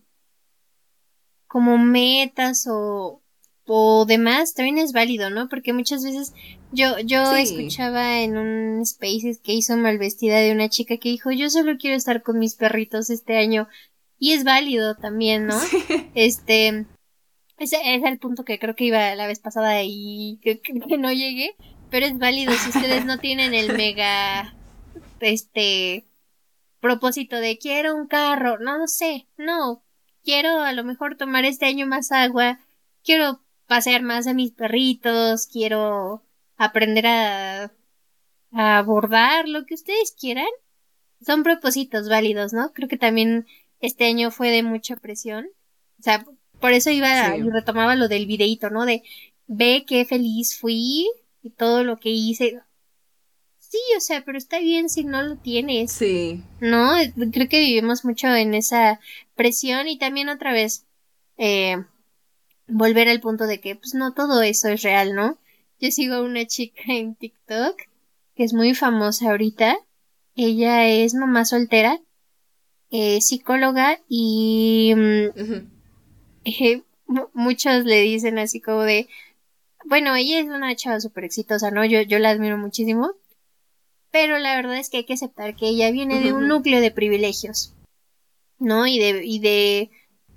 como 1.47 1.79
metas 1.79 2.67
o 2.71 3.23
o 3.69 4.05
demás, 4.07 4.55
también 4.55 4.79
es 4.79 4.93
válido, 4.93 5.29
¿no? 5.29 5.49
Porque 5.49 5.73
muchas 5.73 6.05
veces 6.05 6.33
yo 6.71 6.99
yo 7.01 7.35
escuchaba 7.35 8.21
en 8.21 8.37
un 8.37 8.87
Spaces 8.87 9.41
que 9.43 9.55
hizo 9.55 9.77
mal 9.77 9.99
vestida 9.99 10.39
de 10.39 10.53
una 10.53 10.69
chica 10.69 10.99
que 10.99 11.09
dijo, 11.09 11.33
"Yo 11.33 11.51
solo 11.51 11.77
quiero 11.79 11.97
estar 11.97 12.23
con 12.23 12.39
mis 12.39 12.55
perritos 12.55 13.11
este 13.11 13.37
año." 13.39 13.69
Y 14.19 14.33
es 14.33 14.45
válido 14.45 14.97
también, 14.97 15.47
¿no? 15.47 15.59
Este, 16.15 16.87
ese 17.59 17.77
es 17.95 18.05
el 18.05 18.19
punto 18.19 18.45
que 18.45 18.59
creo 18.59 18.75
que 18.75 18.85
iba 18.85 19.15
la 19.15 19.27
vez 19.27 19.41
pasada 19.41 19.83
y 19.83 20.39
que, 20.43 20.61
no 20.99 21.13
llegué. 21.13 21.57
Pero 21.91 22.07
es 22.07 22.19
válido 22.19 22.53
si 22.53 22.71
ustedes 22.71 23.05
no 23.05 23.19
tienen 23.19 23.55
el 23.55 23.77
mega, 23.77 24.55
este, 25.21 26.05
propósito 26.81 27.37
de 27.37 27.59
quiero 27.59 27.95
un 27.95 28.07
carro, 28.07 28.59
no 28.59 28.79
lo 28.79 28.87
sé, 28.87 29.27
no. 29.37 29.83
Quiero 30.25 30.63
a 30.63 30.73
lo 30.73 30.85
mejor 30.85 31.17
tomar 31.17 31.45
este 31.45 31.67
año 31.67 31.87
más 31.87 32.11
agua, 32.13 32.59
quiero 33.05 33.41
pasear 33.67 34.03
más 34.03 34.27
a 34.27 34.35
mis 34.35 34.53
perritos, 34.53 35.47
quiero 35.47 36.23
aprender 36.57 37.07
a, 37.07 37.73
a 38.53 38.79
abordar 38.79 39.49
lo 39.49 39.65
que 39.67 39.75
ustedes 39.75 40.13
quieran. 40.13 40.47
Son 41.25 41.43
propósitos 41.43 42.09
válidos, 42.09 42.53
¿no? 42.53 42.73
Creo 42.73 42.89
que 42.89 42.99
también 42.99 43.47
este 43.81 44.07
año 44.07 44.31
fue 44.31 44.51
de 44.51 44.63
mucha 44.63 44.97
presión. 44.97 45.47
O 45.99 46.03
sea, 46.03 46.25
por 46.61 46.73
eso 46.73 46.91
iba 46.91 47.37
y 47.37 47.49
retomaba 47.51 47.97
lo 47.97 48.09
del 48.09 48.27
videito, 48.27 48.71
¿no? 48.71 48.85
De 48.87 49.03
ve 49.47 49.85
qué 49.87 50.05
feliz 50.05 50.59
fui 50.59 51.07
y 51.43 51.51
todo 51.51 51.85
lo 51.85 51.99
que 51.99 52.11
hice. 52.11 52.61
Sí, 53.59 53.79
o 53.97 54.01
sea, 54.01 54.25
pero 54.25 54.39
está 54.39 54.59
bien 54.61 54.89
si 54.89 55.05
no 55.05 55.23
lo 55.23 55.37
tienes. 55.37 55.93
Sí. 55.93 56.43
¿No? 56.61 56.93
Creo 57.33 57.49
que 57.49 57.61
vivimos 57.61 58.05
mucho 58.05 58.29
en 58.29 58.55
esa 58.55 59.01
presión 59.35 59.89
y 59.89 59.99
también 59.99 60.29
otra 60.29 60.53
vez 60.53 60.87
eh, 61.37 61.77
volver 62.69 63.09
al 63.09 63.21
punto 63.21 63.47
de 63.47 63.61
que 63.61 63.77
pues 63.77 63.95
no 63.95 64.15
todo 64.15 64.43
eso 64.43 64.69
es 64.69 64.83
real, 64.83 65.15
¿no? 65.15 65.39
Yo 65.81 65.91
sigo 65.91 66.15
a 66.17 66.23
una 66.23 66.47
chica 66.47 66.83
en 66.89 67.15
TikTok 67.15 67.77
que 68.35 68.45
es 68.45 68.53
muy 68.53 68.75
famosa 68.75 69.31
ahorita. 69.31 69.79
Ella 70.37 70.87
es 70.87 71.15
mamá 71.15 71.47
soltera, 71.47 71.99
eh, 72.91 73.21
psicóloga 73.23 74.01
y 74.09 74.95
mm, 77.07 77.21
muchos 77.35 77.85
le 77.85 78.01
dicen 78.03 78.39
así 78.39 78.61
como 78.61 78.83
de, 78.83 79.09
bueno, 79.85 80.15
ella 80.15 80.41
es 80.41 80.47
una 80.47 80.75
chava 80.75 81.01
súper 81.01 81.25
exitosa, 81.25 81.71
¿no? 81.71 81.85
Yo, 81.85 82.03
yo 82.03 82.19
la 82.19 82.31
admiro 82.31 82.59
muchísimo, 82.59 83.13
pero 84.11 84.39
la 84.39 84.57
verdad 84.57 84.79
es 84.79 84.91
que 84.91 84.99
hay 84.99 85.05
que 85.05 85.15
aceptar 85.15 85.57
que 85.57 85.69
ella 85.69 85.91
viene 85.91 86.21
de 86.21 86.33
un 86.33 86.49
núcleo 86.49 86.81
de 86.81 86.91
privilegios, 86.91 87.75
¿no? 88.59 88.87
Y 88.87 88.99
de, 88.99 89.25
y 89.25 89.41
de, 89.41 89.91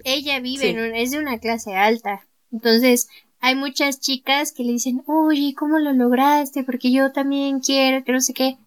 ella 0.03 0.39
vive, 0.39 0.69
en 0.69 0.95
es 0.95 1.11
de 1.11 1.19
una 1.19 1.39
clase 1.39 1.75
alta, 1.75 2.27
entonces 2.51 3.07
hay 3.39 3.55
muchas 3.55 3.99
chicas 3.99 4.51
que 4.51 4.63
le 4.63 4.73
dicen, 4.73 5.03
oye, 5.07 5.53
¿cómo 5.57 5.79
lo 5.79 5.93
lograste? 5.93 6.63
Porque 6.63 6.91
yo 6.91 7.11
también 7.11 7.59
quiero, 7.59 8.03
que 8.03 8.11
no 8.11 8.19
sé 8.19 8.33
qué. 8.33 8.57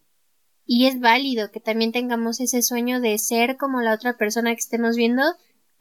Y 0.64 0.86
es 0.86 1.00
válido 1.00 1.50
que 1.50 1.60
también 1.60 1.92
tengamos 1.92 2.40
ese 2.40 2.62
sueño 2.62 3.00
de 3.00 3.18
ser 3.18 3.56
como 3.56 3.82
la 3.82 3.92
otra 3.92 4.16
persona 4.16 4.54
que 4.54 4.60
estemos 4.60 4.96
viendo, 4.96 5.22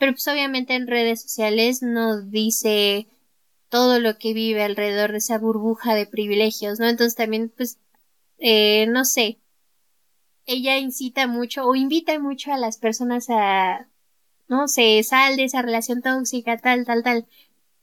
pero 0.01 0.13
pues 0.13 0.27
obviamente 0.29 0.73
en 0.73 0.87
redes 0.87 1.21
sociales 1.21 1.83
nos 1.83 2.31
dice 2.31 3.05
todo 3.69 3.99
lo 3.99 4.17
que 4.17 4.33
vive 4.33 4.63
alrededor 4.63 5.11
de 5.11 5.19
esa 5.19 5.37
burbuja 5.37 5.93
de 5.93 6.07
privilegios, 6.07 6.79
¿no? 6.79 6.89
Entonces 6.89 7.13
también, 7.13 7.53
pues, 7.55 7.77
eh, 8.39 8.87
no 8.87 9.05
sé, 9.05 9.37
ella 10.47 10.79
incita 10.79 11.27
mucho 11.27 11.67
o 11.67 11.75
invita 11.75 12.17
mucho 12.17 12.51
a 12.51 12.57
las 12.57 12.79
personas 12.79 13.27
a, 13.29 13.89
no 14.47 14.67
sé, 14.67 15.03
sal 15.03 15.35
de 15.35 15.43
esa 15.43 15.61
relación 15.61 16.01
tóxica, 16.01 16.57
tal, 16.57 16.83
tal, 16.83 17.03
tal. 17.03 17.27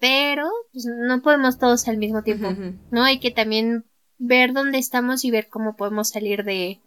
Pero, 0.00 0.50
pues, 0.72 0.86
no 0.86 1.22
podemos 1.22 1.56
todos 1.60 1.86
al 1.86 1.98
mismo 1.98 2.24
tiempo, 2.24 2.48
¿no? 2.90 3.04
Hay 3.04 3.20
que 3.20 3.30
también 3.30 3.84
ver 4.18 4.54
dónde 4.54 4.78
estamos 4.78 5.24
y 5.24 5.30
ver 5.30 5.46
cómo 5.46 5.76
podemos 5.76 6.08
salir 6.08 6.42
de, 6.42 6.80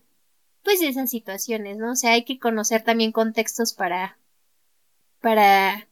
pues, 0.61 0.81
de 0.81 0.89
esas 0.89 1.09
situaciones, 1.09 1.77
¿no? 1.77 1.93
O 1.93 1.95
sea, 1.95 2.11
hay 2.11 2.25
que 2.25 2.37
conocer 2.37 2.83
también 2.83 3.13
contextos 3.13 3.71
para, 3.71 4.17
para, 5.21 5.87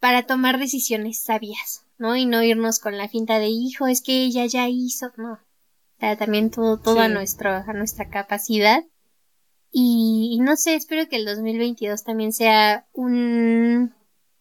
para 0.00 0.24
tomar 0.24 0.58
decisiones 0.58 1.20
sabias, 1.22 1.84
¿no? 1.98 2.16
Y 2.16 2.26
no 2.26 2.42
irnos 2.42 2.80
con 2.80 2.96
la 2.96 3.08
finta 3.08 3.38
de, 3.38 3.48
hijo, 3.48 3.86
es 3.86 4.02
que 4.02 4.24
ella 4.24 4.46
ya 4.46 4.68
hizo, 4.68 5.12
no. 5.16 5.34
O 5.34 6.00
sea, 6.00 6.16
también 6.16 6.50
todo, 6.50 6.78
todo 6.78 7.00
a, 7.00 7.08
nuestro, 7.08 7.50
a 7.50 7.72
nuestra 7.72 8.08
capacidad. 8.08 8.84
Y, 9.70 10.38
no 10.40 10.56
sé, 10.56 10.74
espero 10.74 11.08
que 11.08 11.16
el 11.16 11.26
2022 11.26 12.02
también 12.04 12.32
sea 12.32 12.86
un, 12.92 13.94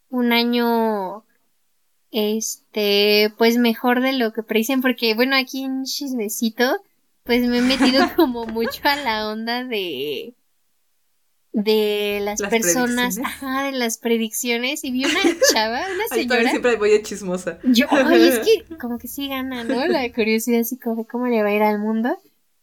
un 0.09 0.31
año 0.31 1.25
este, 2.11 3.33
pues 3.37 3.57
mejor 3.57 4.01
de 4.01 4.13
lo 4.13 4.31
que 4.31 4.43
predicen, 4.43 4.81
porque 4.81 5.13
bueno, 5.15 5.35
aquí 5.35 5.63
en 5.63 5.83
Chismecito, 5.83 6.81
pues 7.23 7.45
me 7.45 7.57
he 7.57 7.61
metido 7.61 8.05
como 8.15 8.45
mucho 8.45 8.81
a 8.83 8.95
la 8.95 9.27
onda 9.29 9.63
de 9.65 10.36
de 11.63 12.19
las, 12.21 12.39
personas, 12.39 13.17
ajá, 13.17 13.63
de 13.63 13.71
las 13.71 13.97
predicciones 13.97 14.83
y 14.83 14.91
vi 14.91 15.05
una 15.05 15.19
chava, 15.51 15.81
una 15.91 16.07
señora. 16.07 16.51
siempre 16.51 16.75
voy 16.75 16.91
de 16.91 17.01
chismosa. 17.01 17.57
Yo, 17.63 17.87
ay, 17.89 18.27
es 18.27 18.39
que 18.39 18.75
como 18.79 18.99
que 18.99 19.07
sí 19.07 19.27
gana, 19.27 19.63
¿no? 19.63 19.87
La 19.87 20.11
curiosidad 20.13 20.59
así 20.61 20.77
como 20.77 20.97
de 20.97 21.05
cómo 21.05 21.25
le 21.25 21.41
va 21.41 21.49
a 21.49 21.53
ir 21.53 21.63
al 21.63 21.79
mundo. 21.79 22.15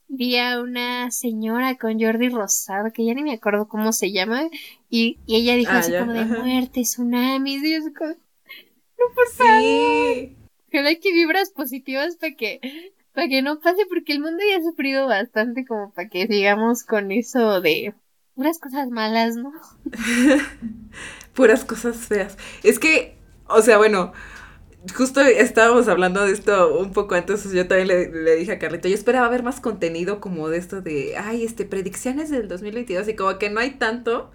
Vi 0.06 0.38
a 0.38 0.60
una 0.60 1.10
señora 1.10 1.76
con 1.76 2.00
Jordi 2.00 2.28
Rosado, 2.28 2.92
que 2.92 3.04
ya 3.04 3.14
ni 3.14 3.24
me 3.24 3.32
acuerdo 3.32 3.66
cómo 3.66 3.92
se 3.92 4.12
llama, 4.12 4.48
y, 4.88 5.18
y 5.26 5.36
ella 5.36 5.56
dijo 5.56 5.72
ah, 5.72 5.78
así 5.78 5.90
como 5.92 6.12
de 6.12 6.26
muerte, 6.26 6.82
tsunamis, 6.82 7.62
como, 7.98 8.10
no, 8.10 9.04
por 9.12 9.26
sí. 9.26 10.36
Ojalá 10.68 10.94
que 10.94 11.12
vibras 11.12 11.50
positivas 11.50 12.14
para 12.16 12.36
que, 12.36 12.60
para 13.12 13.26
que 13.26 13.42
no 13.42 13.58
pase, 13.58 13.86
porque 13.88 14.12
el 14.12 14.20
mundo 14.20 14.38
ya 14.48 14.58
ha 14.58 14.62
sufrido 14.62 15.08
bastante 15.08 15.64
como 15.66 15.92
para 15.92 16.08
que 16.08 16.28
sigamos 16.28 16.84
con 16.84 17.10
eso 17.10 17.60
de 17.60 17.92
puras 18.34 18.58
cosas 18.58 18.90
malas, 18.90 19.36
¿no? 19.36 19.52
puras 21.34 21.64
cosas 21.64 21.96
feas. 21.96 22.36
Es 22.62 22.78
que, 22.78 23.16
o 23.46 23.62
sea, 23.62 23.78
bueno, 23.78 24.12
justo 24.94 25.20
estábamos 25.20 25.88
hablando 25.88 26.24
de 26.24 26.32
esto 26.32 26.76
un 26.78 26.92
poco 26.92 27.14
antes, 27.14 27.50
yo 27.52 27.66
también 27.66 27.88
le, 27.88 28.10
le, 28.10 28.36
dije 28.36 28.52
a 28.52 28.58
Carlito, 28.58 28.88
yo 28.88 28.94
esperaba 28.94 29.28
ver 29.28 29.42
más 29.42 29.60
contenido 29.60 30.20
como 30.20 30.48
de 30.48 30.58
esto 30.58 30.82
de, 30.82 31.16
ay, 31.16 31.44
este, 31.44 31.64
predicciones 31.64 32.30
del 32.30 32.48
2022 32.48 33.08
y 33.08 33.16
como 33.16 33.38
que 33.38 33.50
no 33.50 33.60
hay 33.60 33.72
tanto. 33.72 34.30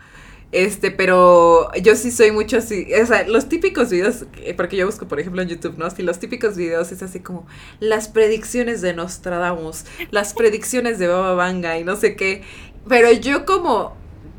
Este, 0.51 0.89
pero 0.89 1.71
yo 1.75 1.95
sí 1.95 2.09
soy 2.09 2.31
mucho 2.31 2.57
así, 2.57 2.87
o 2.91 3.05
sea, 3.05 3.27
los 3.27 3.49
típicos 3.49 3.91
videos, 3.91 4.25
porque 4.57 4.77
yo 4.77 4.87
busco, 4.87 5.07
por 5.07 5.19
ejemplo, 5.19 5.43
en 5.43 5.47
YouTube, 5.47 5.77
¿no? 5.77 5.87
Si 5.91 6.01
los 6.01 6.17
típicos 6.17 6.57
videos 6.57 6.91
es 6.91 7.03
así 7.03 7.19
como 7.19 7.45
las 7.79 8.07
predicciones 8.07 8.81
de 8.81 8.95
Nostradamus, 8.95 9.85
las 10.09 10.33
predicciones 10.33 10.97
de 10.97 11.07
Baba 11.07 11.35
Vanga 11.35 11.77
y 11.77 11.83
no 11.83 11.95
sé 11.95 12.15
qué, 12.15 12.41
pero 12.87 13.11
yo 13.11 13.45
como, 13.45 13.95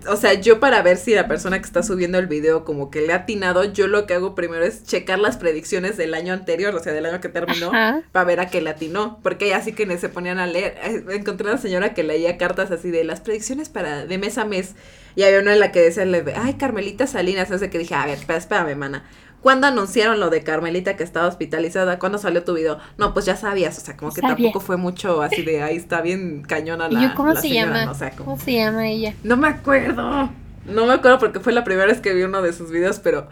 o 0.09 0.16
sea, 0.16 0.34
yo 0.34 0.61
para 0.61 0.82
ver 0.82 0.97
si 0.97 1.14
la 1.14 1.28
persona 1.28 1.59
que 1.59 1.66
está 1.66 1.82
subiendo 1.82 2.18
el 2.18 2.26
video 2.26 2.64
como 2.64 2.91
que 2.91 3.03
le 3.03 3.12
ha 3.12 3.16
atinado, 3.16 3.64
yo 3.64 3.86
lo 3.86 4.07
que 4.07 4.14
hago 4.14 4.34
primero 4.34 4.64
es 4.64 4.84
checar 4.84 5.18
las 5.18 5.36
predicciones 5.36 5.97
del 5.97 6.14
año 6.14 6.32
anterior, 6.32 6.74
o 6.74 6.80
sea, 6.80 6.93
del 6.93 7.07
año 7.07 7.20
que 7.20 7.28
terminó, 7.28 7.70
para 8.12 8.24
ver 8.24 8.41
a 8.41 8.47
qué 8.47 8.61
le 8.61 8.70
atinó, 8.70 9.18
porque 9.22 9.55
así 9.55 9.72
que 9.72 9.99
se 9.99 10.09
ponían 10.09 10.38
a 10.38 10.47
leer, 10.47 10.76
eh, 10.82 11.05
encontré 11.11 11.49
una 11.49 11.59
señora 11.59 11.95
que 11.95 12.03
leía 12.03 12.38
cartas 12.38 12.70
así 12.70 12.91
de 12.91 13.05
las 13.05 13.20
predicciones 13.20 13.68
para 13.68 14.07
de 14.07 14.18
mes 14.18 14.38
a 14.38 14.45
mes. 14.45 14.74
Y 15.16 15.24
había 15.24 15.41
una 15.41 15.53
en 15.55 15.61
la 15.61 15.72
que 15.72 15.80
decía, 15.80 16.05
ay, 16.36 16.55
Carmelita 16.55 17.07
Salinas, 17.07 17.51
hace 17.51 17.68
que 17.68 17.78
dije, 17.78 17.95
a 17.97 18.07
ver, 18.07 18.18
espera, 18.18 18.38
espérame, 18.38 18.76
mana. 18.76 19.05
¿Cuándo 19.43 19.66
anunciaron 19.66 20.20
lo 20.20 20.28
de 20.28 20.43
Carmelita 20.43 20.97
que 20.97 21.03
estaba 21.03 21.26
hospitalizada? 21.26 21.99
¿Cuándo 21.99 22.18
salió 22.18 22.45
tu 22.45 22.55
video? 22.55 22.78
No, 22.99 23.14
pues 23.14 23.24
ya 23.24 23.36
sabías, 23.36 23.78
o 23.78 23.80
sea, 23.80 23.97
como 23.97 24.12
que 24.12 24.20
tampoco 24.20 24.61
fue 24.61 24.76
mucho 24.76 25.22
así 25.22 25.43
de, 25.43 25.62
ahí 25.62 25.76
está 25.76 26.03
bien 26.03 26.43
cañona 26.43 26.88
la. 26.88 27.14
¿Cómo 27.14 27.34
se 27.34 27.49
llama? 27.49 27.93
¿Cómo 28.16 28.38
se 28.38 28.53
llama 28.53 28.88
ella? 28.88 29.14
No 29.22 29.36
me 29.36 29.49
acuerdo. 29.49 30.30
No 30.66 30.86
me 30.86 30.93
acuerdo 30.93 31.18
porque 31.18 31.41
fue 31.41 31.53
la 31.53 31.64
primera 31.64 31.86
vez 31.86 32.01
que 32.01 32.12
vi 32.12 32.22
uno 32.22 32.43
de 32.43 32.53
sus 32.53 32.70
videos, 32.70 32.99
pero 33.01 33.28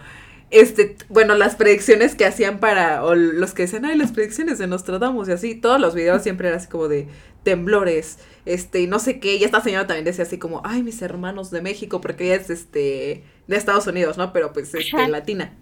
este, 0.51 0.97
bueno, 1.11 1.35
las 1.35 1.57
predicciones 1.57 2.15
que 2.15 2.25
hacían 2.25 2.59
para, 2.59 3.05
o 3.05 3.15
los 3.15 3.53
que 3.53 3.63
decían, 3.63 3.85
ay, 3.85 3.99
las 3.99 4.13
predicciones 4.13 4.59
de 4.59 4.67
Nostradamus 4.67 5.29
y 5.29 5.33
así, 5.33 5.55
todos 5.55 5.79
los 5.79 5.95
videos 5.95 6.23
siempre 6.23 6.49
eran 6.49 6.59
así 6.59 6.69
como 6.69 6.89
de 6.89 7.07
temblores, 7.43 8.19
este, 8.47 8.81
y 8.81 8.87
no 8.87 8.99
sé 8.99 9.21
qué, 9.21 9.37
y 9.37 9.45
esta 9.45 9.61
señora 9.61 9.87
también 9.87 10.07
decía 10.07 10.25
así 10.25 10.39
como, 10.39 10.63
ay, 10.65 10.83
mis 10.83 11.03
hermanos 11.03 11.51
de 11.51 11.61
México, 11.61 12.01
porque 12.01 12.25
ella 12.25 12.37
es, 12.37 12.49
este, 12.49 13.25
de 13.47 13.57
Estados 13.57 13.87
Unidos, 13.87 14.17
¿no? 14.17 14.33
Pero 14.33 14.53
pues, 14.55 14.75
este, 14.75 15.09
latina. 15.09 15.55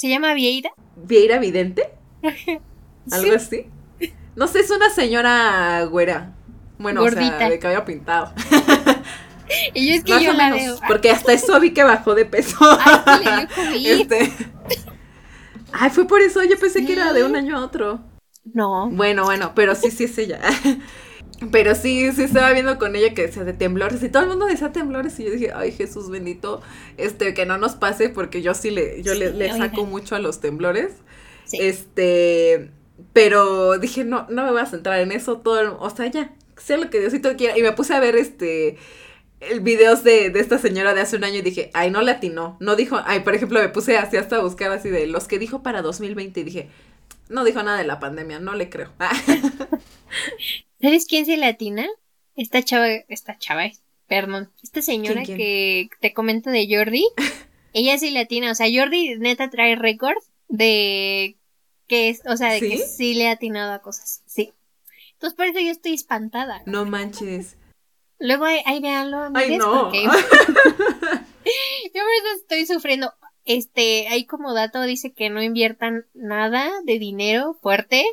¿Se 0.00 0.08
llama 0.08 0.32
Vieira? 0.32 0.72
¿Vieira 0.96 1.38
Vidente? 1.38 1.90
¿Algo 3.12 3.34
así? 3.34 3.66
No 4.34 4.46
sé, 4.46 4.60
es 4.60 4.70
una 4.70 4.88
señora 4.88 5.84
güera. 5.84 6.32
Bueno, 6.78 7.02
o 7.02 7.10
sea, 7.10 7.50
de 7.50 7.58
cabello 7.58 7.84
pintado. 7.84 8.32
Y 9.74 9.88
yo 9.88 9.94
es 9.96 10.04
que 10.04 10.24
yo 10.24 10.32
la 10.32 10.52
veo. 10.52 10.78
Porque 10.86 11.10
hasta 11.10 11.32
eso 11.32 11.58
vi 11.58 11.74
que 11.74 11.82
bajó 11.82 12.14
de 12.14 12.24
peso. 12.24 12.56
Ay, 13.04 13.46
este. 13.88 14.32
Ay, 15.72 15.90
fue 15.90 16.06
por 16.06 16.22
eso. 16.22 16.42
Yo 16.44 16.56
pensé 16.56 16.86
que 16.86 16.92
era 16.92 17.12
de 17.12 17.24
un 17.24 17.34
año 17.34 17.58
a 17.58 17.64
otro. 17.64 18.00
No. 18.54 18.88
Bueno, 18.90 19.24
bueno, 19.24 19.52
pero 19.56 19.74
sí, 19.74 19.90
sí 19.90 20.04
es 20.04 20.16
ella. 20.16 20.40
Pero 21.50 21.74
sí, 21.74 22.12
sí 22.12 22.22
estaba 22.22 22.52
viendo 22.52 22.78
con 22.78 22.94
ella 22.96 23.14
que 23.14 23.22
decía 23.22 23.44
de 23.44 23.54
temblores 23.54 24.02
y 24.02 24.10
todo 24.10 24.24
el 24.24 24.28
mundo 24.28 24.46
decía 24.46 24.72
temblores 24.72 25.18
y 25.18 25.24
yo 25.24 25.30
dije, 25.30 25.52
ay 25.54 25.72
Jesús 25.72 26.10
bendito, 26.10 26.60
este, 26.98 27.32
que 27.32 27.46
no 27.46 27.56
nos 27.56 27.76
pase 27.76 28.10
porque 28.10 28.42
yo 28.42 28.52
sí 28.54 28.70
le, 28.70 29.02
yo 29.02 29.14
le, 29.14 29.48
saco 29.56 29.86
mucho 29.86 30.14
a 30.14 30.18
los 30.18 30.40
temblores. 30.40 30.92
Este, 31.52 32.70
pero 33.12 33.78
dije, 33.78 34.04
no, 34.04 34.26
no 34.28 34.44
me 34.44 34.50
voy 34.50 34.60
a 34.60 34.66
centrar 34.66 35.00
en 35.00 35.12
eso 35.12 35.38
todo, 35.38 35.78
o 35.80 35.90
sea, 35.90 36.06
ya, 36.06 36.34
sea 36.58 36.76
lo 36.76 36.90
que 36.90 37.00
Diosito 37.00 37.34
quiera. 37.36 37.56
Y 37.58 37.62
me 37.62 37.72
puse 37.72 37.94
a 37.94 38.00
ver 38.00 38.16
este, 38.16 38.76
el 39.40 39.60
videos 39.60 40.04
de, 40.04 40.30
de, 40.30 40.40
esta 40.40 40.58
señora 40.58 40.94
de 40.94 41.00
hace 41.00 41.16
un 41.16 41.24
año 41.24 41.36
y 41.38 41.42
dije, 41.42 41.70
ay, 41.72 41.90
no 41.90 42.02
le 42.02 42.12
atinó. 42.12 42.56
No 42.60 42.76
dijo, 42.76 43.00
ay, 43.04 43.20
por 43.20 43.34
ejemplo, 43.34 43.60
me 43.60 43.68
puse 43.68 43.96
así 43.96 44.16
hasta 44.16 44.36
a 44.36 44.40
buscar 44.40 44.70
así 44.70 44.90
de 44.90 45.06
los 45.06 45.26
que 45.26 45.38
dijo 45.38 45.62
para 45.62 45.82
2020 45.82 46.40
y 46.40 46.44
dije, 46.44 46.68
no 47.28 47.44
dijo 47.44 47.62
nada 47.62 47.78
de 47.78 47.84
la 47.84 47.98
pandemia, 47.98 48.40
no 48.40 48.54
le 48.54 48.68
creo. 48.68 48.90
¿Sabes 50.80 51.06
quién 51.06 51.26
se 51.26 51.36
latina? 51.36 51.86
Esta 52.36 52.62
chava, 52.62 52.88
esta 53.08 53.38
chava, 53.38 53.70
perdón, 54.06 54.50
esta 54.62 54.82
señora 54.82 55.24
que 55.24 55.88
te 56.00 56.12
comento 56.12 56.50
de 56.50 56.66
Jordi, 56.70 57.06
ella 57.72 57.98
sí 57.98 58.10
latina, 58.10 58.50
o 58.50 58.54
sea, 58.54 58.66
Jordi 58.72 59.16
neta 59.18 59.50
trae 59.50 59.76
récord 59.76 60.18
de 60.48 61.36
que 61.86 62.08
es, 62.08 62.22
o 62.26 62.36
sea, 62.36 62.52
de 62.52 62.60
que 62.60 62.78
sí 62.78 63.14
le 63.14 63.28
ha 63.28 63.32
atinado 63.32 63.72
a 63.72 63.82
cosas, 63.82 64.22
sí. 64.26 64.52
Entonces 65.12 65.36
por 65.36 65.46
eso 65.46 65.60
yo 65.60 65.70
estoy 65.70 65.92
espantada. 65.92 66.62
No 66.64 66.86
manches. 66.86 67.56
Luego 68.18 68.44
ahí, 68.44 68.60
ahí 68.64 68.80
véanlo. 68.80 69.30
Ay, 69.34 69.58
no. 69.58 69.92
yo 69.92 70.00
por 70.02 70.12
eso 71.92 72.36
estoy 72.36 72.66
sufriendo. 72.66 73.12
Este, 73.44 74.08
ahí 74.08 74.24
como 74.24 74.54
dato 74.54 74.82
dice 74.82 75.12
que 75.12 75.30
no 75.30 75.42
inviertan 75.42 76.06
nada 76.14 76.70
de 76.84 76.98
dinero 76.98 77.58
fuerte 77.60 78.04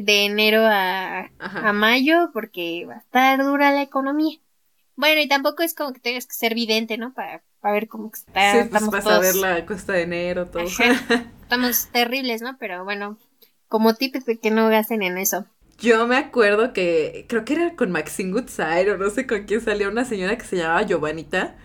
de 0.00 0.24
enero 0.24 0.62
a, 0.64 1.30
a 1.38 1.72
mayo 1.72 2.30
porque 2.32 2.86
va 2.88 2.94
a 2.94 2.98
estar 2.98 3.44
dura 3.44 3.72
la 3.72 3.82
economía. 3.82 4.38
Bueno, 4.96 5.20
y 5.20 5.28
tampoco 5.28 5.62
es 5.62 5.74
como 5.74 5.92
que 5.92 6.00
tengas 6.00 6.26
que 6.26 6.34
ser 6.34 6.54
vidente, 6.54 6.98
¿no? 6.98 7.12
Para, 7.14 7.42
para 7.60 7.74
ver 7.74 7.88
cómo 7.88 8.10
está. 8.12 8.52
Sí, 8.52 8.58
pues 8.58 8.82
estamos 8.82 8.90
vas 8.90 9.06
a 9.06 9.18
ver 9.18 9.34
la 9.36 9.66
cuesta 9.66 9.92
de 9.94 10.02
enero, 10.02 10.46
todo. 10.46 10.62
Estamos 10.62 11.88
terribles, 11.88 12.42
¿no? 12.42 12.56
Pero 12.58 12.84
bueno, 12.84 13.18
como 13.68 13.94
tips 13.94 14.24
de 14.26 14.38
que 14.38 14.50
no 14.50 14.68
gasten 14.68 15.02
en 15.02 15.18
eso. 15.18 15.46
Yo 15.78 16.06
me 16.06 16.16
acuerdo 16.16 16.72
que 16.72 17.26
creo 17.28 17.44
que 17.44 17.54
era 17.54 17.74
con 17.74 17.90
Maxine 17.90 18.32
Goodside 18.32 18.92
o 18.92 18.98
no 18.98 19.10
sé 19.10 19.26
con 19.26 19.44
quién 19.44 19.60
salió 19.60 19.88
una 19.88 20.04
señora 20.04 20.36
que 20.38 20.44
se 20.44 20.56
llamaba 20.56 20.82
Giovanita. 20.82 21.56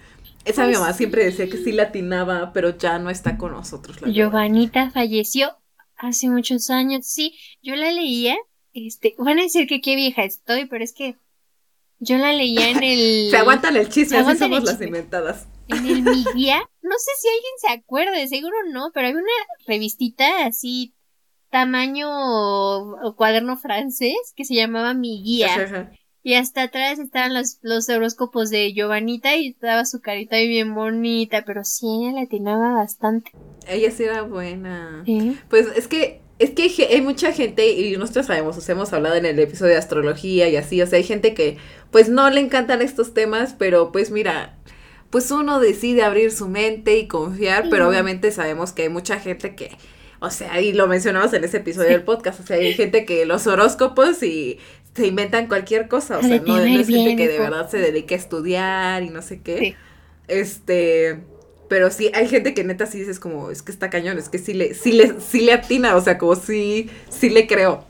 Esa 0.43 0.65
mi 0.65 0.73
mamá 0.73 0.93
siempre 0.93 1.25
decía 1.25 1.49
que 1.49 1.57
sí 1.57 1.71
latinaba, 1.73 2.53
pero 2.53 2.78
ya 2.78 2.97
no 2.99 3.09
está 3.09 3.38
con 3.38 3.51
nosotros. 3.51 4.01
La 4.01 4.09
Giovanita 4.09 4.89
falleció 4.91 5.57
hace 5.98 6.30
muchos 6.30 6.70
años. 6.70 7.06
Sí, 7.06 7.38
yo 7.62 7.76
la 7.76 7.91
leía. 7.91 8.38
Este, 8.74 9.16
van 9.18 9.39
a 9.39 9.43
decir 9.43 9.68
que 9.68 9.82
qué 9.82 9.95
vieja 9.95 10.24
estoy, 10.24 10.66
pero 10.66 10.84
es 10.84 10.93
que 10.93 11.16
yo 12.00 12.18
la 12.18 12.34
leía 12.34 12.70
en 12.70 12.84
el. 12.84 13.30
se 13.30 13.38
aguantan 13.38 13.76
el 13.76 13.89
chisme, 13.89 14.18
así 14.18 14.38
somos 14.38 14.64
las 14.64 14.82
inventadas. 14.82 15.48
En 15.68 15.86
el 15.86 16.02
Mi 16.04 16.24
Guía. 16.34 16.62
No 16.82 16.95
sé 16.98 17.12
si 17.20 17.28
alguien 17.28 17.54
se 17.60 17.70
acuerda, 17.70 18.28
seguro 18.28 18.56
no, 18.72 18.91
pero 18.93 19.08
había 19.08 19.20
una 19.20 19.32
revistita 19.66 20.45
así 20.45 20.93
tamaño 21.50 22.08
cuaderno 23.16 23.58
francés 23.58 24.34
que 24.36 24.45
se 24.45 24.56
llamaba 24.56 24.93
Mi 24.93 25.22
Guía. 25.24 25.91
Y 26.28 26.36
hasta 26.36 26.63
atrás 26.63 26.99
estaban 26.99 27.34
los, 27.34 27.59
los 27.61 27.88
horóscopos 27.88 28.49
de 28.49 28.73
Giovanita 28.73 29.38
y 29.38 29.51
estaba 29.51 29.86
su 29.86 30.01
carita 30.01 30.36
bien 30.36 30.75
bonita, 30.75 31.45
pero 31.45 31.63
sí, 31.63 31.88
ella 31.88 32.11
le 32.11 32.21
atinaba 32.23 32.73
bastante. 32.73 33.32
Ella 33.65 33.89
sí 33.91 34.03
era 34.03 34.23
buena. 34.23 35.05
Pues 35.49 35.67
es 35.78 35.88
que 35.88 36.19
es 36.38 36.49
que 36.49 36.86
hay 36.91 36.99
mucha 36.99 37.32
gente, 37.32 37.69
y 37.69 37.95
nosotros 37.95 38.25
sabemos, 38.25 38.57
os 38.57 38.67
hemos 38.67 38.91
hablado 38.91 39.15
en 39.15 39.25
el 39.25 39.39
episodio 39.39 39.71
de 39.71 39.78
astrología 39.78 40.49
y 40.49 40.57
así, 40.57 40.82
o 40.82 40.86
sea, 40.86 40.97
hay 40.97 41.05
gente 41.05 41.34
que 41.34 41.59
pues 41.91 42.09
no 42.09 42.30
le 42.30 42.41
encantan 42.41 42.82
estos 42.82 43.13
temas, 43.13 43.55
pero 43.57 43.93
pues 43.93 44.11
mira, 44.11 44.57
pues 45.09 45.32
uno 45.32 45.61
decide 45.61 46.03
abrir 46.03 46.34
su 46.34 46.49
mente 46.49 46.97
y 46.97 47.07
confiar, 47.07 47.69
pero 47.71 47.88
obviamente 47.88 48.34
sabemos 48.34 48.73
que 48.73 48.82
hay 48.82 48.89
mucha 48.89 49.17
gente 49.17 49.55
que 49.55 49.78
o 50.19 50.32
sea, 50.32 50.59
y 50.61 50.73
lo 50.73 50.88
mencionamos 50.88 51.32
en 51.34 51.43
ese 51.43 51.57
episodio 51.57 51.89
del 51.89 52.03
podcast, 52.03 52.39
o 52.39 52.43
sea, 52.43 52.57
hay 52.57 52.73
gente 52.73 53.05
que 53.05 53.25
los 53.25 53.45
horóscopos 53.45 54.23
y 54.23 54.57
se 54.98 55.08
inventan 55.08 55.48
cualquier 55.48 55.88
cosa, 55.88 56.18
o 56.18 56.24
sea, 56.24 56.39
no, 56.39 56.58
es 56.60 56.88
gente 56.88 57.16
que 57.16 57.28
de 57.28 57.39
verdad 57.39 57.70
se 57.70 57.78
dedique 57.78 58.16
a 58.16 58.18
estudiar 58.18 59.04
y 59.04 59.10
no 59.10 59.22
sé 59.22 59.41
qué. 59.41 59.76
Este, 60.28 61.22
pero 61.70 61.91
sí, 61.91 62.10
hay 62.14 62.28
gente 62.28 62.54
que 62.54 62.64
neta 62.64 62.88
sí 62.88 63.00
dices 63.00 63.20
como, 63.20 63.52
es 63.52 63.62
que 63.62 63.72
está 63.72 63.89
cañón, 63.89 64.18
es 64.18 64.28
que 64.28 64.39
sí 64.39 64.54
le, 64.54 64.74
sí 64.74 64.91
le, 64.91 65.22
sí 65.22 65.41
le 65.41 65.54
atina, 65.54 65.95
o 65.95 66.02
sea, 66.02 66.18
como 66.18 66.36
sí, 66.36 66.89
sí 67.10 67.30
le 67.30 67.45
creo. 67.45 67.86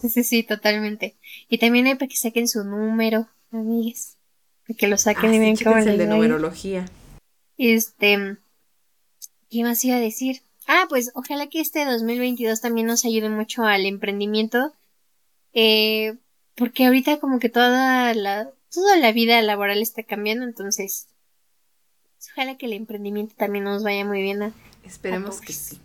Sí, 0.00 0.08
sí, 0.10 0.24
sí, 0.24 0.42
totalmente. 0.42 1.14
Y 1.48 1.58
también 1.58 1.86
hay 1.86 1.94
para 1.94 2.08
que 2.08 2.16
saquen 2.16 2.48
su 2.48 2.64
número, 2.64 3.28
amigues. 3.52 4.16
Para 4.66 4.76
que 4.76 4.88
lo 4.88 4.98
saquen 4.98 5.34
y 5.34 5.38
ven 5.38 5.56
cómo 5.56 5.78
el 5.78 5.98
de 5.98 6.06
numerología. 6.06 6.86
Este, 7.58 8.36
¿qué 9.48 9.62
más 9.62 9.84
iba 9.84 9.96
a 9.96 10.00
decir? 10.00 10.42
Ah, 10.66 10.86
pues 10.88 11.12
ojalá 11.14 11.46
que 11.46 11.60
este 11.60 11.84
2022 11.84 12.60
también 12.60 12.88
nos 12.88 13.04
ayude 13.04 13.28
mucho 13.28 13.62
al 13.62 13.86
emprendimiento. 13.86 14.72
Eh, 15.58 16.18
porque 16.54 16.84
ahorita 16.84 17.18
como 17.18 17.38
que 17.38 17.48
toda 17.48 18.12
la, 18.12 18.50
toda 18.70 18.98
la 18.98 19.10
vida 19.12 19.40
laboral 19.40 19.80
está 19.80 20.02
cambiando, 20.02 20.44
entonces 20.44 21.08
ojalá 22.32 22.58
que 22.58 22.66
el 22.66 22.74
emprendimiento 22.74 23.34
también 23.36 23.64
nos 23.64 23.82
vaya 23.82 24.04
muy 24.04 24.20
bien. 24.20 24.52
Esperemos 24.84 25.40
que 25.40 25.54
sí. 25.54 25.80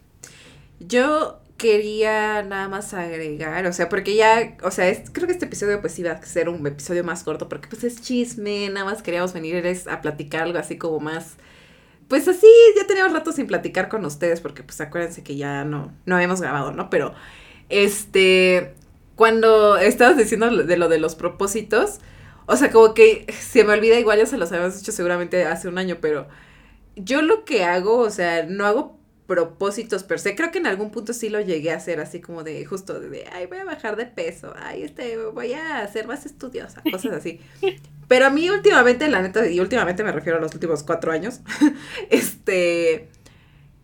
Yo 0.81 1.39
quería 1.57 2.43
nada 2.43 2.67
más 2.67 2.93
agregar, 2.93 3.65
o 3.65 3.71
sea, 3.71 3.87
porque 3.87 4.15
ya, 4.15 4.57
o 4.61 4.71
sea, 4.71 4.91
creo 5.13 5.25
que 5.25 5.33
este 5.33 5.45
episodio 5.45 5.79
pues 5.79 5.97
iba 5.99 6.11
a 6.11 6.21
ser 6.21 6.49
un 6.49 6.67
episodio 6.67 7.05
más 7.05 7.23
corto 7.23 7.47
porque 7.47 7.69
pues 7.69 7.85
es 7.85 8.01
chisme, 8.01 8.69
nada 8.69 8.85
más 8.85 9.01
queríamos 9.01 9.31
venir 9.31 9.63
a 9.89 10.01
platicar 10.01 10.41
algo 10.43 10.59
así 10.59 10.77
como 10.77 10.99
más, 10.99 11.35
pues 12.09 12.27
así, 12.27 12.47
ya 12.75 12.85
teníamos 12.87 13.13
rato 13.13 13.31
sin 13.31 13.47
platicar 13.47 13.87
con 13.87 14.03
ustedes 14.03 14.41
porque 14.41 14.63
pues 14.63 14.81
acuérdense 14.81 15.23
que 15.23 15.37
ya 15.37 15.63
no, 15.63 15.93
no 16.05 16.15
habíamos 16.15 16.41
grabado, 16.41 16.73
¿no? 16.73 16.89
Pero, 16.89 17.13
este, 17.69 18.73
cuando 19.21 19.77
estabas 19.77 20.17
diciendo 20.17 20.49
de 20.49 20.77
lo 20.77 20.89
de 20.89 20.97
los 20.97 21.13
propósitos, 21.13 21.99
o 22.47 22.55
sea, 22.55 22.71
como 22.71 22.95
que 22.95 23.31
se 23.39 23.63
me 23.63 23.73
olvida, 23.73 23.99
igual 23.99 24.17
ya 24.17 24.25
se 24.25 24.35
los 24.35 24.51
habíamos 24.51 24.79
hecho 24.79 24.91
seguramente 24.91 25.45
hace 25.45 25.67
un 25.67 25.77
año, 25.77 25.99
pero 26.01 26.27
yo 26.95 27.21
lo 27.21 27.45
que 27.45 27.63
hago, 27.63 27.99
o 27.99 28.09
sea, 28.09 28.47
no 28.47 28.65
hago 28.65 28.97
propósitos 29.27 30.01
per 30.01 30.17
se. 30.17 30.33
Creo 30.33 30.49
que 30.49 30.57
en 30.57 30.65
algún 30.65 30.89
punto 30.89 31.13
sí 31.13 31.29
lo 31.29 31.39
llegué 31.39 31.71
a 31.71 31.75
hacer 31.75 31.99
así 31.99 32.19
como 32.19 32.43
de 32.43 32.65
justo 32.65 32.99
de, 32.99 33.27
ay, 33.31 33.45
voy 33.45 33.59
a 33.59 33.63
bajar 33.63 33.95
de 33.95 34.07
peso, 34.07 34.55
ay, 34.57 34.81
este, 34.81 35.17
voy 35.17 35.53
a 35.53 35.87
ser 35.87 36.07
más 36.07 36.25
estudiosa, 36.25 36.81
cosas 36.91 37.11
así. 37.13 37.39
Pero 38.07 38.25
a 38.25 38.31
mí 38.31 38.49
últimamente, 38.49 39.07
la 39.07 39.21
neta, 39.21 39.47
y 39.47 39.59
últimamente 39.59 40.03
me 40.03 40.11
refiero 40.11 40.39
a 40.39 40.41
los 40.41 40.55
últimos 40.55 40.81
cuatro 40.81 41.11
años, 41.11 41.41
este, 42.09 43.07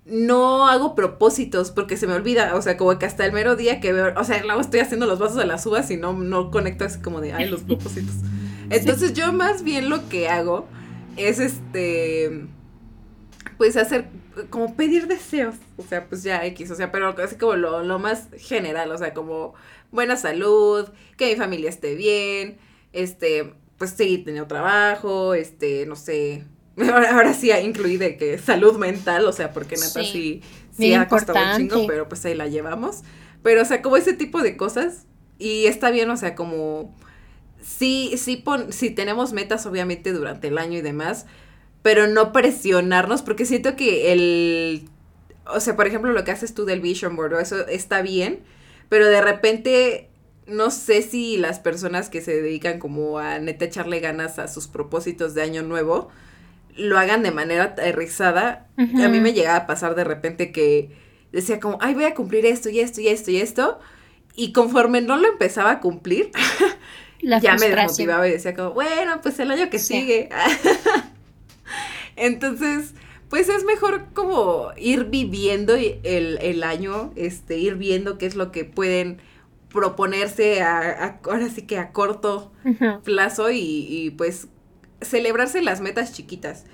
no 0.09 0.67
hago 0.67 0.95
propósitos 0.95 1.71
porque 1.71 1.97
se 1.97 2.07
me 2.07 2.13
olvida, 2.13 2.55
o 2.55 2.61
sea, 2.61 2.77
como 2.77 2.97
que 2.97 3.05
hasta 3.05 3.25
el 3.25 3.33
mero 3.33 3.55
día 3.55 3.79
que 3.79 3.93
veo, 3.93 4.13
o 4.17 4.23
sea, 4.23 4.43
luego 4.43 4.61
estoy 4.61 4.79
haciendo 4.79 5.05
los 5.05 5.19
vasos 5.19 5.37
de 5.37 5.45
las 5.45 5.65
uvas 5.65 5.91
y 5.91 5.97
no, 5.97 6.13
no 6.13 6.49
conecto 6.49 6.85
así 6.85 6.99
como 6.99 7.21
de, 7.21 7.33
ay, 7.33 7.49
los 7.49 7.61
propósitos. 7.63 8.15
Entonces 8.69 9.13
yo 9.13 9.33
más 9.33 9.63
bien 9.63 9.89
lo 9.89 10.07
que 10.09 10.29
hago 10.29 10.67
es 11.15 11.39
este 11.39 12.47
pues 13.57 13.75
hacer, 13.75 14.07
como 14.49 14.75
pedir 14.75 15.07
deseos, 15.07 15.55
o 15.77 15.83
sea, 15.83 16.07
pues 16.07 16.23
ya 16.23 16.45
X, 16.45 16.69
o 16.71 16.75
sea, 16.75 16.91
pero 16.91 17.09
así 17.21 17.37
como 17.37 17.55
lo, 17.55 17.83
lo 17.83 17.99
más 17.99 18.27
general, 18.37 18.91
o 18.91 18.97
sea, 18.97 19.13
como 19.13 19.55
buena 19.91 20.15
salud, 20.15 20.87
que 21.17 21.31
mi 21.31 21.35
familia 21.35 21.69
esté 21.69 21.95
bien, 21.95 22.57
este, 22.93 23.53
pues 23.77 23.91
seguir 23.91 24.25
teniendo 24.25 24.47
trabajo, 24.47 25.33
este, 25.33 25.85
no 25.87 25.95
sé, 25.95 26.45
ahora, 27.11 27.33
sí 27.33 27.51
ha 27.51 27.59
incluido 27.61 28.07
que 28.17 28.37
salud 28.37 28.77
mental, 28.77 29.25
o 29.25 29.33
sea, 29.33 29.51
porque 29.51 29.75
neta 29.75 30.03
sí, 30.03 30.41
sí, 30.75 30.93
ha 30.93 31.07
costado 31.07 31.39
un 31.39 31.57
chingo, 31.57 31.87
pero 31.87 32.07
pues 32.07 32.23
ahí 32.25 32.35
la 32.35 32.47
llevamos, 32.47 33.01
pero 33.41 33.63
o 33.63 33.65
sea, 33.65 33.81
como 33.81 33.97
ese 33.97 34.13
tipo 34.13 34.41
de 34.41 34.57
cosas, 34.57 35.05
y 35.39 35.65
está 35.65 35.89
bien, 35.89 36.09
o 36.11 36.17
sea, 36.17 36.35
como, 36.35 36.95
sí, 37.61 38.13
sí, 38.17 38.37
pon, 38.37 38.71
sí 38.71 38.91
tenemos 38.91 39.33
metas 39.33 39.65
obviamente 39.65 40.13
durante 40.13 40.49
el 40.49 40.57
año 40.59 40.77
y 40.77 40.81
demás, 40.81 41.25
pero 41.81 42.07
no 42.07 42.31
presionarnos, 42.31 43.23
porque 43.23 43.45
siento 43.45 43.75
que 43.75 44.11
el, 44.11 44.87
o 45.47 45.59
sea, 45.59 45.75
por 45.75 45.87
ejemplo, 45.87 46.11
lo 46.11 46.23
que 46.23 46.31
haces 46.31 46.53
tú 46.53 46.65
del 46.65 46.81
vision 46.81 47.15
board, 47.15 47.39
eso 47.39 47.67
está 47.67 48.03
bien, 48.03 48.41
pero 48.89 49.07
de 49.07 49.21
repente 49.21 50.09
no 50.45 50.69
sé 50.71 51.01
si 51.01 51.37
las 51.37 51.59
personas 51.59 52.09
que 52.09 52.21
se 52.21 52.39
dedican 52.41 52.79
como 52.79 53.19
a 53.19 53.39
neta 53.39 53.65
echarle 53.65 53.99
ganas 53.99 54.39
a 54.39 54.47
sus 54.47 54.67
propósitos 54.67 55.33
de 55.33 55.41
año 55.41 55.61
nuevo, 55.63 56.09
lo 56.77 56.97
hagan 56.97 57.23
de 57.23 57.31
manera 57.31 57.63
aterrizada. 57.63 58.67
A 58.77 59.07
mí 59.07 59.19
me 59.19 59.33
llegaba 59.33 59.57
a 59.57 59.67
pasar 59.67 59.95
de 59.95 60.03
repente 60.03 60.51
que 60.51 60.91
decía 61.31 61.59
como, 61.59 61.77
ay, 61.81 61.93
voy 61.93 62.05
a 62.05 62.13
cumplir 62.13 62.45
esto 62.45 62.69
y 62.69 62.79
esto 62.79 63.01
y 63.01 63.07
esto 63.07 63.31
y 63.31 63.37
esto. 63.37 63.79
Y 64.35 64.53
conforme 64.53 65.01
no 65.01 65.17
lo 65.17 65.27
empezaba 65.27 65.71
a 65.71 65.79
cumplir, 65.79 66.31
ya 67.21 67.55
me 67.55 67.69
desmotivaba 67.69 68.27
y 68.27 68.31
decía 68.31 68.53
como, 68.53 68.71
bueno, 68.71 69.19
pues 69.21 69.39
el 69.39 69.51
año 69.51 69.69
que 69.69 69.79
sigue. 69.79 70.29
Entonces, 72.15 72.93
pues 73.29 73.49
es 73.49 73.63
mejor 73.63 74.07
como 74.13 74.71
ir 74.77 75.05
viviendo 75.05 75.75
el, 75.75 76.63
año, 76.63 77.11
este, 77.15 77.57
ir 77.57 77.75
viendo 77.75 78.17
qué 78.17 78.25
es 78.25 78.35
lo 78.35 78.51
que 78.51 78.65
pueden 78.65 79.19
proponerse 79.69 80.61
a, 80.61 81.19
ahora 81.23 81.49
sí 81.49 81.63
que 81.63 81.77
a 81.77 81.91
corto 81.91 82.51
plazo 83.03 83.49
y, 83.51 84.13
pues 84.17 84.47
celebrarse 85.01 85.61
las 85.61 85.81
metas 85.81 86.13
chiquitas. 86.13 86.65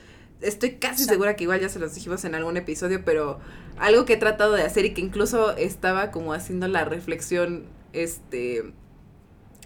Estoy 0.41 0.75
casi 0.75 1.05
segura 1.05 1.35
que 1.35 1.43
igual 1.43 1.61
ya 1.61 1.69
se 1.69 1.79
los 1.79 1.95
dijimos 1.95 2.25
en 2.25 2.35
algún 2.35 2.57
episodio, 2.57 3.03
pero 3.05 3.39
algo 3.77 4.05
que 4.05 4.13
he 4.13 4.17
tratado 4.17 4.53
de 4.53 4.63
hacer 4.63 4.85
y 4.85 4.93
que 4.93 5.01
incluso 5.01 5.55
estaba 5.55 6.11
como 6.11 6.33
haciendo 6.33 6.67
la 6.67 6.85
reflexión 6.85 7.65
este 7.93 8.73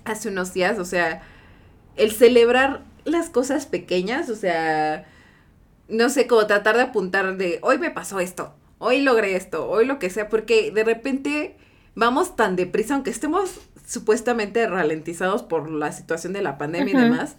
hace 0.06 0.30
unos 0.30 0.54
días, 0.54 0.80
o 0.80 0.86
sea, 0.86 1.22
el 1.98 2.12
celebrar 2.12 2.84
las 3.04 3.30
cosas 3.30 3.66
pequeñas, 3.66 4.30
o 4.30 4.36
sea, 4.36 5.06
no 5.90 6.10
sé, 6.10 6.28
como 6.28 6.48
tratar 6.48 6.78
de 6.78 6.84
apuntar 6.84 7.38
de, 7.38 7.60
hoy 7.62 7.78
me 7.78 7.92
pasó 7.92 8.20
esto, 8.20 8.54
hoy 8.78 9.02
logré 9.02 9.36
esto, 9.36 9.70
hoy 9.70 9.86
lo 9.86 10.00
que 10.00 10.10
sea, 10.10 10.30
porque 10.30 10.72
de 10.72 10.84
repente 10.84 11.58
vamos 11.96 12.36
tan 12.36 12.56
deprisa, 12.56 12.94
aunque 12.94 13.10
estemos 13.10 13.60
supuestamente 13.86 14.68
ralentizados 14.68 15.44
por 15.44 15.70
la 15.70 15.92
situación 15.92 16.34
de 16.34 16.42
la 16.42 16.58
pandemia 16.58 16.94
y 16.94 17.02
demás, 17.04 17.36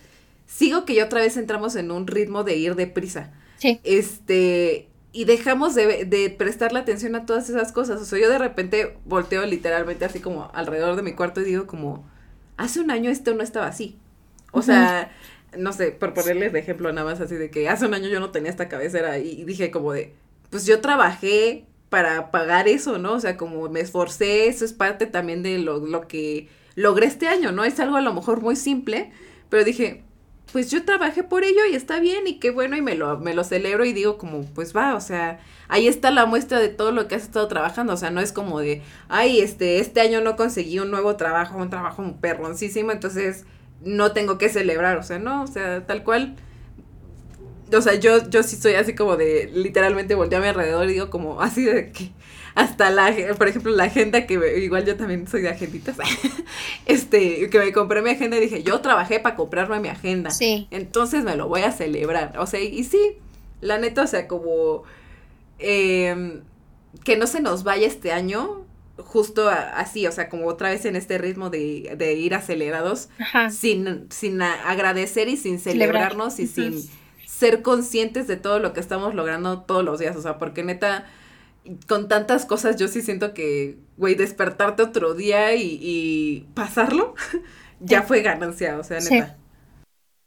sigo 0.48 0.84
que 0.84 0.94
ya 0.94 1.04
otra 1.04 1.20
vez 1.20 1.36
entramos 1.36 1.76
en 1.76 1.92
un 1.92 2.08
ritmo 2.08 2.42
de 2.42 2.56
ir 2.56 2.74
deprisa. 2.74 3.30
Sí. 3.58 3.80
Este, 3.84 4.88
y 5.12 5.24
dejamos 5.24 5.74
de, 5.74 6.04
de 6.04 6.30
prestarle 6.30 6.80
atención 6.80 7.14
a 7.14 7.26
todas 7.26 7.48
esas 7.48 7.70
cosas. 7.70 8.00
O 8.00 8.04
sea, 8.04 8.18
yo 8.18 8.28
de 8.28 8.38
repente 8.38 8.96
volteo 9.04 9.46
literalmente 9.46 10.04
así 10.04 10.18
como 10.18 10.50
alrededor 10.54 10.96
de 10.96 11.02
mi 11.02 11.12
cuarto 11.12 11.40
y 11.40 11.44
digo 11.44 11.66
como, 11.66 12.08
hace 12.56 12.80
un 12.80 12.90
año 12.90 13.10
esto 13.10 13.34
no 13.34 13.42
estaba 13.42 13.66
así. 13.66 13.96
O 14.50 14.62
sea, 14.62 15.12
no 15.56 15.72
sé, 15.72 15.92
por 15.92 16.14
ponerles 16.14 16.52
de 16.52 16.58
ejemplo 16.58 16.92
nada 16.92 17.08
más 17.10 17.20
así 17.20 17.34
de 17.36 17.50
que 17.50 17.68
hace 17.68 17.86
un 17.86 17.94
año 17.94 18.08
yo 18.08 18.18
no 18.18 18.30
tenía 18.30 18.50
esta 18.50 18.68
cabecera 18.68 19.18
y 19.18 19.44
dije 19.44 19.70
como 19.70 19.92
de, 19.92 20.14
pues 20.50 20.64
yo 20.64 20.80
trabajé 20.80 21.66
para 21.90 22.30
pagar 22.30 22.68
eso, 22.68 22.98
¿no? 22.98 23.12
O 23.12 23.20
sea, 23.20 23.36
como 23.36 23.68
me 23.68 23.80
esforcé, 23.80 24.48
eso 24.48 24.64
es 24.64 24.72
parte 24.72 25.06
también 25.06 25.42
de 25.42 25.58
lo, 25.58 25.78
lo 25.86 26.08
que 26.08 26.48
logré 26.74 27.06
este 27.06 27.28
año, 27.28 27.52
¿no? 27.52 27.64
Es 27.64 27.78
algo 27.80 27.96
a 27.96 28.00
lo 28.00 28.14
mejor 28.14 28.40
muy 28.40 28.56
simple, 28.56 29.10
pero 29.48 29.64
dije, 29.64 30.04
pues 30.52 30.70
yo 30.70 30.84
trabajé 30.84 31.22
por 31.22 31.44
ello 31.44 31.60
y 31.70 31.74
está 31.74 32.00
bien 32.00 32.26
y 32.26 32.38
qué 32.38 32.50
bueno 32.50 32.76
y 32.76 32.82
me 32.82 32.94
lo, 32.94 33.18
me 33.18 33.34
lo 33.34 33.44
celebro 33.44 33.84
y 33.84 33.92
digo 33.92 34.18
como, 34.18 34.42
pues 34.54 34.74
va, 34.74 34.94
o 34.94 35.00
sea, 35.00 35.40
ahí 35.68 35.86
está 35.86 36.10
la 36.10 36.26
muestra 36.26 36.58
de 36.58 36.68
todo 36.68 36.92
lo 36.92 37.06
que 37.06 37.14
has 37.14 37.22
estado 37.22 37.48
trabajando, 37.48 37.92
o 37.92 37.96
sea, 37.96 38.10
no 38.10 38.20
es 38.20 38.32
como 38.32 38.60
de, 38.60 38.82
ay, 39.08 39.40
este, 39.40 39.78
este 39.80 40.00
año 40.00 40.20
no 40.20 40.36
conseguí 40.36 40.78
un 40.78 40.90
nuevo 40.90 41.16
trabajo, 41.16 41.58
un 41.58 41.70
trabajo 41.70 42.14
perroncísimo, 42.20 42.92
entonces 42.92 43.44
no 43.82 44.12
tengo 44.12 44.38
que 44.38 44.48
celebrar, 44.48 44.96
o 44.98 45.02
sea, 45.02 45.18
no, 45.18 45.42
o 45.42 45.46
sea, 45.46 45.86
tal 45.86 46.02
cual. 46.02 46.36
O 47.72 47.82
sea, 47.82 47.94
yo, 47.96 48.28
yo 48.30 48.42
sí 48.42 48.56
soy 48.56 48.74
así 48.74 48.94
como 48.94 49.16
de, 49.16 49.50
literalmente 49.52 50.14
volteo 50.14 50.38
a 50.38 50.42
mi 50.42 50.48
alrededor 50.48 50.88
y 50.88 50.94
digo 50.94 51.10
como 51.10 51.42
así 51.42 51.64
de 51.64 51.92
que 51.92 52.12
hasta 52.58 52.90
la, 52.90 53.14
por 53.38 53.46
ejemplo, 53.46 53.70
la 53.70 53.84
agenda 53.84 54.26
que 54.26 54.34
igual 54.60 54.84
yo 54.84 54.96
también 54.96 55.28
soy 55.28 55.42
de 55.42 55.48
agenditas, 55.48 55.96
este, 56.86 57.48
que 57.50 57.58
me 57.60 57.72
compré 57.72 58.02
mi 58.02 58.10
agenda 58.10 58.36
y 58.36 58.40
dije, 58.40 58.64
yo 58.64 58.80
trabajé 58.80 59.20
para 59.20 59.36
comprarme 59.36 59.78
mi 59.78 59.86
agenda. 59.86 60.32
Sí. 60.32 60.66
Entonces 60.72 61.22
me 61.22 61.36
lo 61.36 61.46
voy 61.46 61.60
a 61.60 61.70
celebrar. 61.70 62.36
O 62.36 62.48
sea, 62.48 62.58
y 62.60 62.82
sí, 62.82 62.98
la 63.60 63.78
neta, 63.78 64.02
o 64.02 64.06
sea, 64.08 64.26
como 64.26 64.82
eh, 65.60 66.40
que 67.04 67.16
no 67.16 67.28
se 67.28 67.40
nos 67.40 67.62
vaya 67.62 67.86
este 67.86 68.10
año, 68.10 68.64
justo 68.96 69.48
así, 69.48 70.08
o 70.08 70.10
sea, 70.10 70.28
como 70.28 70.48
otra 70.48 70.70
vez 70.70 70.84
en 70.84 70.96
este 70.96 71.16
ritmo 71.16 71.50
de, 71.50 71.94
de 71.96 72.14
ir 72.14 72.34
acelerados, 72.34 73.08
sin, 73.52 74.08
sin 74.10 74.42
agradecer 74.42 75.28
y 75.28 75.36
sin 75.36 75.60
celebrarnos 75.60 76.40
y 76.40 76.48
sin 76.48 76.82
ser 77.24 77.62
conscientes 77.62 78.26
de 78.26 78.36
todo 78.36 78.58
lo 78.58 78.72
que 78.72 78.80
estamos 78.80 79.14
logrando 79.14 79.60
todos 79.60 79.84
los 79.84 80.00
días, 80.00 80.16
o 80.16 80.22
sea, 80.22 80.38
porque 80.38 80.64
neta, 80.64 81.06
con 81.86 82.08
tantas 82.08 82.46
cosas 82.46 82.76
yo 82.76 82.88
sí 82.88 83.02
siento 83.02 83.34
que, 83.34 83.78
güey, 83.96 84.14
despertarte 84.14 84.82
otro 84.82 85.14
día 85.14 85.54
y, 85.54 86.46
pasarlo, 86.54 87.14
ya 87.80 88.02
fue 88.02 88.22
ganancia, 88.22 88.78
o 88.78 88.84
sea, 88.84 89.00
neta. 89.00 89.36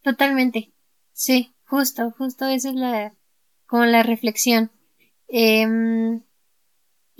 Totalmente, 0.03 0.71
sí, 1.13 1.53
justo, 1.65 2.11
justo 2.17 2.45
esa 2.47 2.69
es 2.69 2.75
la, 2.75 3.13
como 3.65 3.85
la 3.85 4.03
reflexión. 4.03 4.71
Eh, 5.27 5.67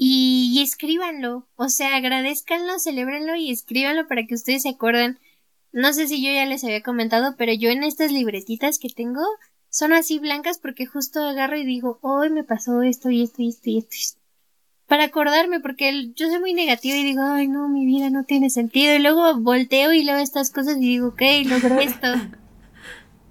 y, 0.04 0.52
y 0.56 0.64
escríbanlo. 0.64 1.48
O 1.56 1.70
sea, 1.70 1.96
agradezcanlo, 1.96 2.80
celebrenlo 2.80 3.36
y 3.36 3.52
escríbanlo 3.52 4.08
para 4.08 4.26
que 4.26 4.34
ustedes 4.34 4.64
se 4.64 4.70
acuerden. 4.70 5.20
No 5.72 5.94
sé 5.94 6.08
si 6.08 6.26
yo 6.26 6.32
ya 6.34 6.46
les 6.48 6.64
había 6.64 6.82
comentado, 6.82 7.36
pero 7.38 7.54
yo 7.54 7.70
en 7.70 7.84
estas 7.84 8.12
libretitas 8.12 8.80
que 8.80 8.90
tengo 8.90 9.22
son 9.72 9.94
así 9.94 10.20
blancas 10.20 10.60
porque 10.60 10.86
justo 10.86 11.22
agarro 11.22 11.58
y 11.58 11.66
digo, 11.66 11.98
hoy 12.02 12.30
me 12.30 12.44
pasó 12.44 12.82
esto 12.82 13.10
y 13.10 13.24
esto 13.24 13.42
y 13.42 13.50
esto 13.50 13.70
y 13.70 13.78
esto. 13.80 14.20
Para 14.86 15.06
acordarme, 15.06 15.62
porque 15.62 16.12
yo 16.14 16.28
soy 16.28 16.42
muy 16.42 16.54
negativa 16.54 16.98
y 16.98 17.06
digo, 17.06 17.22
ay 17.24 17.48
no, 17.48 17.70
mi 17.70 17.86
vida 17.86 18.10
no 18.10 18.26
tiene 18.26 18.50
sentido. 18.50 18.94
Y 18.94 19.00
luego 19.00 19.40
volteo 19.40 19.94
y 19.94 20.04
leo 20.04 20.18
estas 20.18 20.52
cosas 20.52 20.76
y 20.76 20.82
digo, 20.82 21.08
ok, 21.08 21.22
logro 21.46 21.80
esto. 21.80 22.08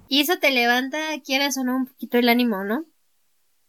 y 0.09 0.21
eso 0.21 0.39
te 0.39 0.49
levanta, 0.49 0.97
quieras 1.23 1.57
o 1.57 1.63
no, 1.63 1.75
un 1.75 1.85
poquito 1.85 2.17
el 2.17 2.27
ánimo, 2.27 2.63
¿no? 2.63 2.85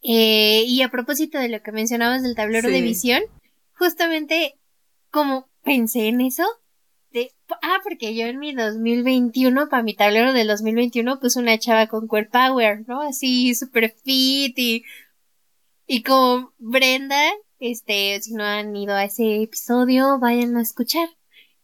Eh, 0.01 0.65
y 0.67 0.81
a 0.81 0.91
propósito 0.91 1.39
de 1.39 1.51
lo 1.51 1.63
que 1.63 1.73
mencionabas 1.73 2.23
del 2.23 2.35
tablero 2.35 2.71
de 2.71 2.81
visión, 2.81 3.23
justamente 3.75 4.59
como 5.11 5.51
pensé 5.63 6.09
en 6.09 6.23
eso, 6.23 6.45
ah, 7.63 7.79
porque 7.83 8.15
yo 8.15 8.27
en 8.27 8.39
mi 8.39 8.55
2021, 8.55 9.69
para 9.69 9.83
mi 9.83 9.95
tablero 9.95 10.33
del 10.33 10.49
2021, 10.49 11.21
puse 11.21 11.39
una 11.39 11.59
chava 11.59 11.87
con 11.87 12.07
core 12.07 12.29
power, 12.31 12.85
¿no? 12.87 13.01
Así 13.03 13.55
super 13.55 13.95
fit 14.05 14.59
y, 14.59 14.85
y 15.87 16.03
como 16.03 16.53
Brenda, 16.59 17.23
este, 17.59 18.21
si 18.21 18.35
no 18.35 18.45
han 18.45 18.75
ido 18.75 18.95
a 18.95 19.05
ese 19.05 19.43
episodio, 19.43 20.19
vayan 20.19 20.57
a 20.57 20.63
escuchar. 20.63 21.09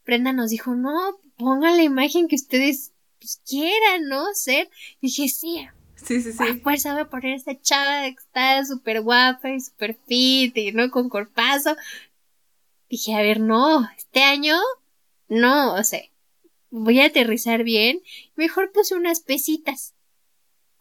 Brenda 0.04 0.32
nos 0.32 0.50
dijo, 0.50 0.74
no, 0.74 1.18
pongan 1.36 1.76
la 1.76 1.82
imagen 1.82 2.28
que 2.28 2.36
ustedes 2.36 2.92
pues, 3.18 3.40
quieran, 3.46 4.08
¿no? 4.08 4.24
Ser. 4.34 4.70
dije, 5.00 5.28
sí. 5.28 5.66
Sí, 5.96 6.22
sí, 6.22 6.32
sí. 6.32 6.44
Pues 6.62 6.82
sabe 6.82 7.06
poner 7.06 7.34
esta 7.34 7.60
chava 7.60 8.02
que 8.02 8.10
está 8.10 8.64
súper 8.64 9.00
guapa 9.02 9.50
y 9.50 9.60
súper 9.60 9.98
fit 10.06 10.56
y, 10.56 10.72
¿no? 10.72 10.90
Con 10.90 11.08
corpazo. 11.08 11.76
Dije, 12.88 13.14
a 13.14 13.22
ver, 13.22 13.40
no, 13.40 13.86
este 13.96 14.22
año 14.22 14.56
no, 15.28 15.74
o 15.74 15.84
sea, 15.84 16.00
voy 16.70 17.00
a 17.00 17.06
aterrizar 17.06 17.62
bien. 17.64 18.02
Mejor 18.34 18.72
puse 18.72 18.94
unas 18.94 19.20
pesitas. 19.20 19.94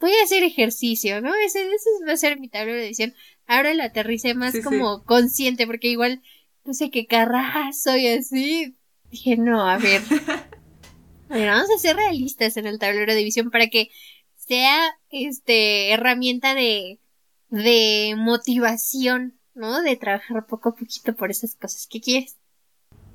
Voy 0.00 0.12
a 0.12 0.24
hacer 0.24 0.42
ejercicio, 0.44 1.20
¿no? 1.20 1.34
Ese, 1.34 1.62
ese 1.62 1.90
va 2.06 2.12
a 2.12 2.16
ser 2.16 2.38
mi 2.38 2.48
tablero 2.48 2.78
de 2.78 2.86
edición. 2.86 3.14
Ahora 3.46 3.74
lo 3.74 3.82
aterricé 3.82 4.34
más 4.34 4.54
como 4.62 5.04
consciente, 5.04 5.66
porque 5.66 5.88
igual 5.88 6.22
puse 6.62 6.90
que 6.90 7.06
carrazo 7.06 7.96
y 7.96 8.06
así. 8.06 8.76
Dije, 9.10 9.36
no, 9.36 9.68
a 9.68 9.78
ver. 9.78 10.02
vamos 11.28 11.70
a 11.70 11.78
ser 11.78 11.96
realistas 11.96 12.56
en 12.56 12.66
el 12.66 12.78
tablero 12.78 13.12
de 13.12 13.20
edición 13.20 13.50
para 13.50 13.68
que 13.68 13.90
sea 14.36 14.98
este 15.10 15.92
herramienta 15.92 16.54
de, 16.54 17.00
de 17.48 18.14
motivación, 18.16 19.38
¿no? 19.54 19.82
De 19.82 19.96
trabajar 19.96 20.46
poco 20.46 20.70
a 20.70 20.74
poquito 20.76 21.16
por 21.16 21.30
esas 21.30 21.56
cosas 21.56 21.86
que 21.90 22.00
quieres. 22.00 22.36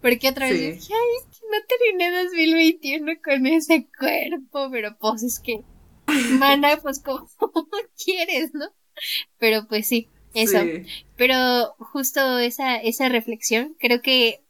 Porque 0.03 0.27
otra 0.27 0.49
vez 0.49 0.59
dije, 0.59 0.93
ay, 0.93 1.39
no 1.49 1.57
terminé 1.65 2.11
2021 2.25 3.13
con 3.23 3.47
ese 3.47 3.87
cuerpo, 3.97 4.69
pero 4.69 4.97
pues 4.99 5.23
es 5.23 5.39
que, 5.39 5.63
mana, 6.39 6.75
pues 6.81 6.99
como 6.99 7.29
quieres, 8.03 8.53
¿no? 8.53 8.65
Pero 9.37 9.65
pues 9.65 9.87
sí, 9.87 10.09
eso. 10.33 10.57
Pero 11.15 11.73
justo 11.79 12.37
esa, 12.39 12.75
esa 12.75 13.07
reflexión, 13.07 13.77
creo 13.79 14.01
que 14.01 14.43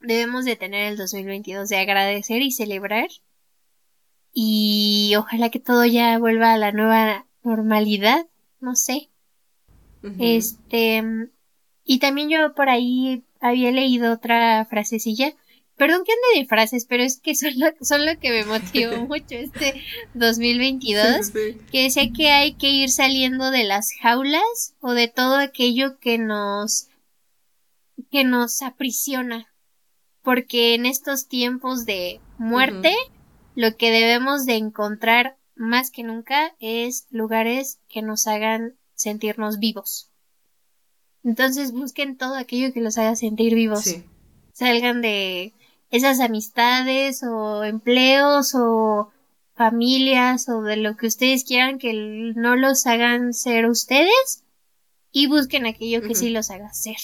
debemos 0.00 0.44
de 0.44 0.56
tener 0.56 0.92
el 0.92 0.98
2022 0.98 1.70
de 1.70 1.78
agradecer 1.78 2.42
y 2.42 2.52
celebrar. 2.52 3.08
Y 4.34 5.14
ojalá 5.16 5.48
que 5.48 5.58
todo 5.58 5.86
ya 5.86 6.18
vuelva 6.18 6.52
a 6.52 6.58
la 6.58 6.70
nueva 6.70 7.26
normalidad, 7.42 8.26
no 8.60 8.76
sé. 8.76 9.08
Este, 10.18 11.02
y 11.82 11.98
también 11.98 12.28
yo 12.28 12.54
por 12.54 12.68
ahí 12.68 13.24
había 13.42 13.72
leído 13.72 14.12
otra 14.12 14.64
frasecilla. 14.64 15.34
Perdón 15.76 16.04
que 16.04 16.12
ande 16.12 16.40
de 16.40 16.46
frases, 16.46 16.86
pero 16.86 17.02
es 17.02 17.20
que 17.20 17.34
son 17.34 17.58
lo, 17.58 17.66
son 17.82 18.06
lo 18.06 18.18
que 18.18 18.30
me 18.30 18.44
motivó 18.44 18.96
mucho 19.08 19.34
este 19.34 19.82
2022. 20.14 21.32
Que 21.70 21.90
sé 21.90 22.12
que 22.12 22.30
hay 22.30 22.54
que 22.54 22.70
ir 22.70 22.88
saliendo 22.88 23.50
de 23.50 23.64
las 23.64 23.90
jaulas 24.00 24.74
o 24.80 24.92
de 24.92 25.08
todo 25.08 25.36
aquello 25.36 25.98
que 25.98 26.16
nos 26.16 26.88
que 28.10 28.24
nos 28.24 28.62
aprisiona. 28.62 29.48
Porque 30.22 30.74
en 30.74 30.86
estos 30.86 31.26
tiempos 31.26 31.84
de 31.84 32.20
muerte, 32.38 32.94
lo 33.56 33.76
que 33.76 33.90
debemos 33.90 34.46
de 34.46 34.54
encontrar 34.54 35.36
más 35.56 35.90
que 35.90 36.04
nunca 36.04 36.54
es 36.60 37.08
lugares 37.10 37.80
que 37.88 38.02
nos 38.02 38.28
hagan 38.28 38.78
sentirnos 38.94 39.58
vivos. 39.58 40.11
Entonces 41.24 41.72
busquen 41.72 42.16
todo 42.16 42.34
aquello 42.34 42.72
que 42.72 42.80
los 42.80 42.98
haga 42.98 43.16
sentir 43.16 43.54
vivos. 43.54 43.96
Salgan 44.52 45.02
de 45.02 45.52
esas 45.90 46.20
amistades 46.20 47.22
o 47.22 47.64
empleos 47.64 48.54
o 48.54 49.10
familias 49.54 50.48
o 50.48 50.62
de 50.62 50.76
lo 50.76 50.96
que 50.96 51.06
ustedes 51.06 51.44
quieran 51.44 51.78
que 51.78 51.92
no 51.92 52.56
los 52.56 52.86
hagan 52.86 53.34
ser 53.34 53.66
ustedes 53.66 54.44
y 55.12 55.26
busquen 55.26 55.66
aquello 55.66 56.02
que 56.02 56.14
sí 56.14 56.30
los 56.30 56.50
haga 56.50 56.72
ser, 56.72 56.96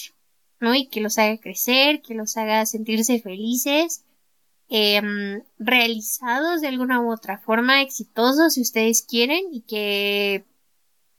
¿no? 0.59 0.73
Y 0.73 0.87
que 0.87 0.99
los 0.99 1.17
haga 1.19 1.37
crecer, 1.37 2.01
que 2.01 2.15
los 2.15 2.35
haga 2.37 2.65
sentirse 2.65 3.19
felices, 3.21 4.03
em, 4.67 5.43
realizados 5.59 6.61
de 6.61 6.67
alguna 6.67 7.01
u 7.01 7.13
otra 7.13 7.37
forma, 7.37 7.81
exitosos 7.81 8.55
si 8.55 8.61
ustedes 8.61 9.03
quieren 9.03 9.45
y 9.53 9.61
que 9.61 10.43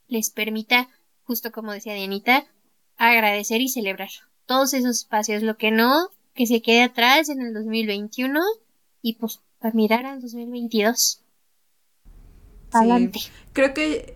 les 0.09 0.31
permita, 0.31 0.89
justo 1.23 1.53
como 1.53 1.73
decía 1.73 1.95
Dianita, 1.95 2.47
agradecer 3.09 3.61
y 3.61 3.69
celebrar 3.69 4.11
todos 4.47 4.75
esos 4.75 4.99
espacios. 4.99 5.43
Lo 5.43 5.57
que 5.57 5.71
no, 5.71 6.11
que 6.35 6.47
se 6.47 6.63
quede 6.63 6.83
atrás 6.83 7.29
en 7.29 7.41
el 7.41 7.55
2021 7.55 8.41
y 9.03 9.15
pues 9.15 9.41
para 9.59 9.75
mirar 9.75 10.07
al 10.07 10.21
2022. 10.21 11.23
Adelante. 12.73 13.21
Creo 13.53 13.75
que, 13.75 14.15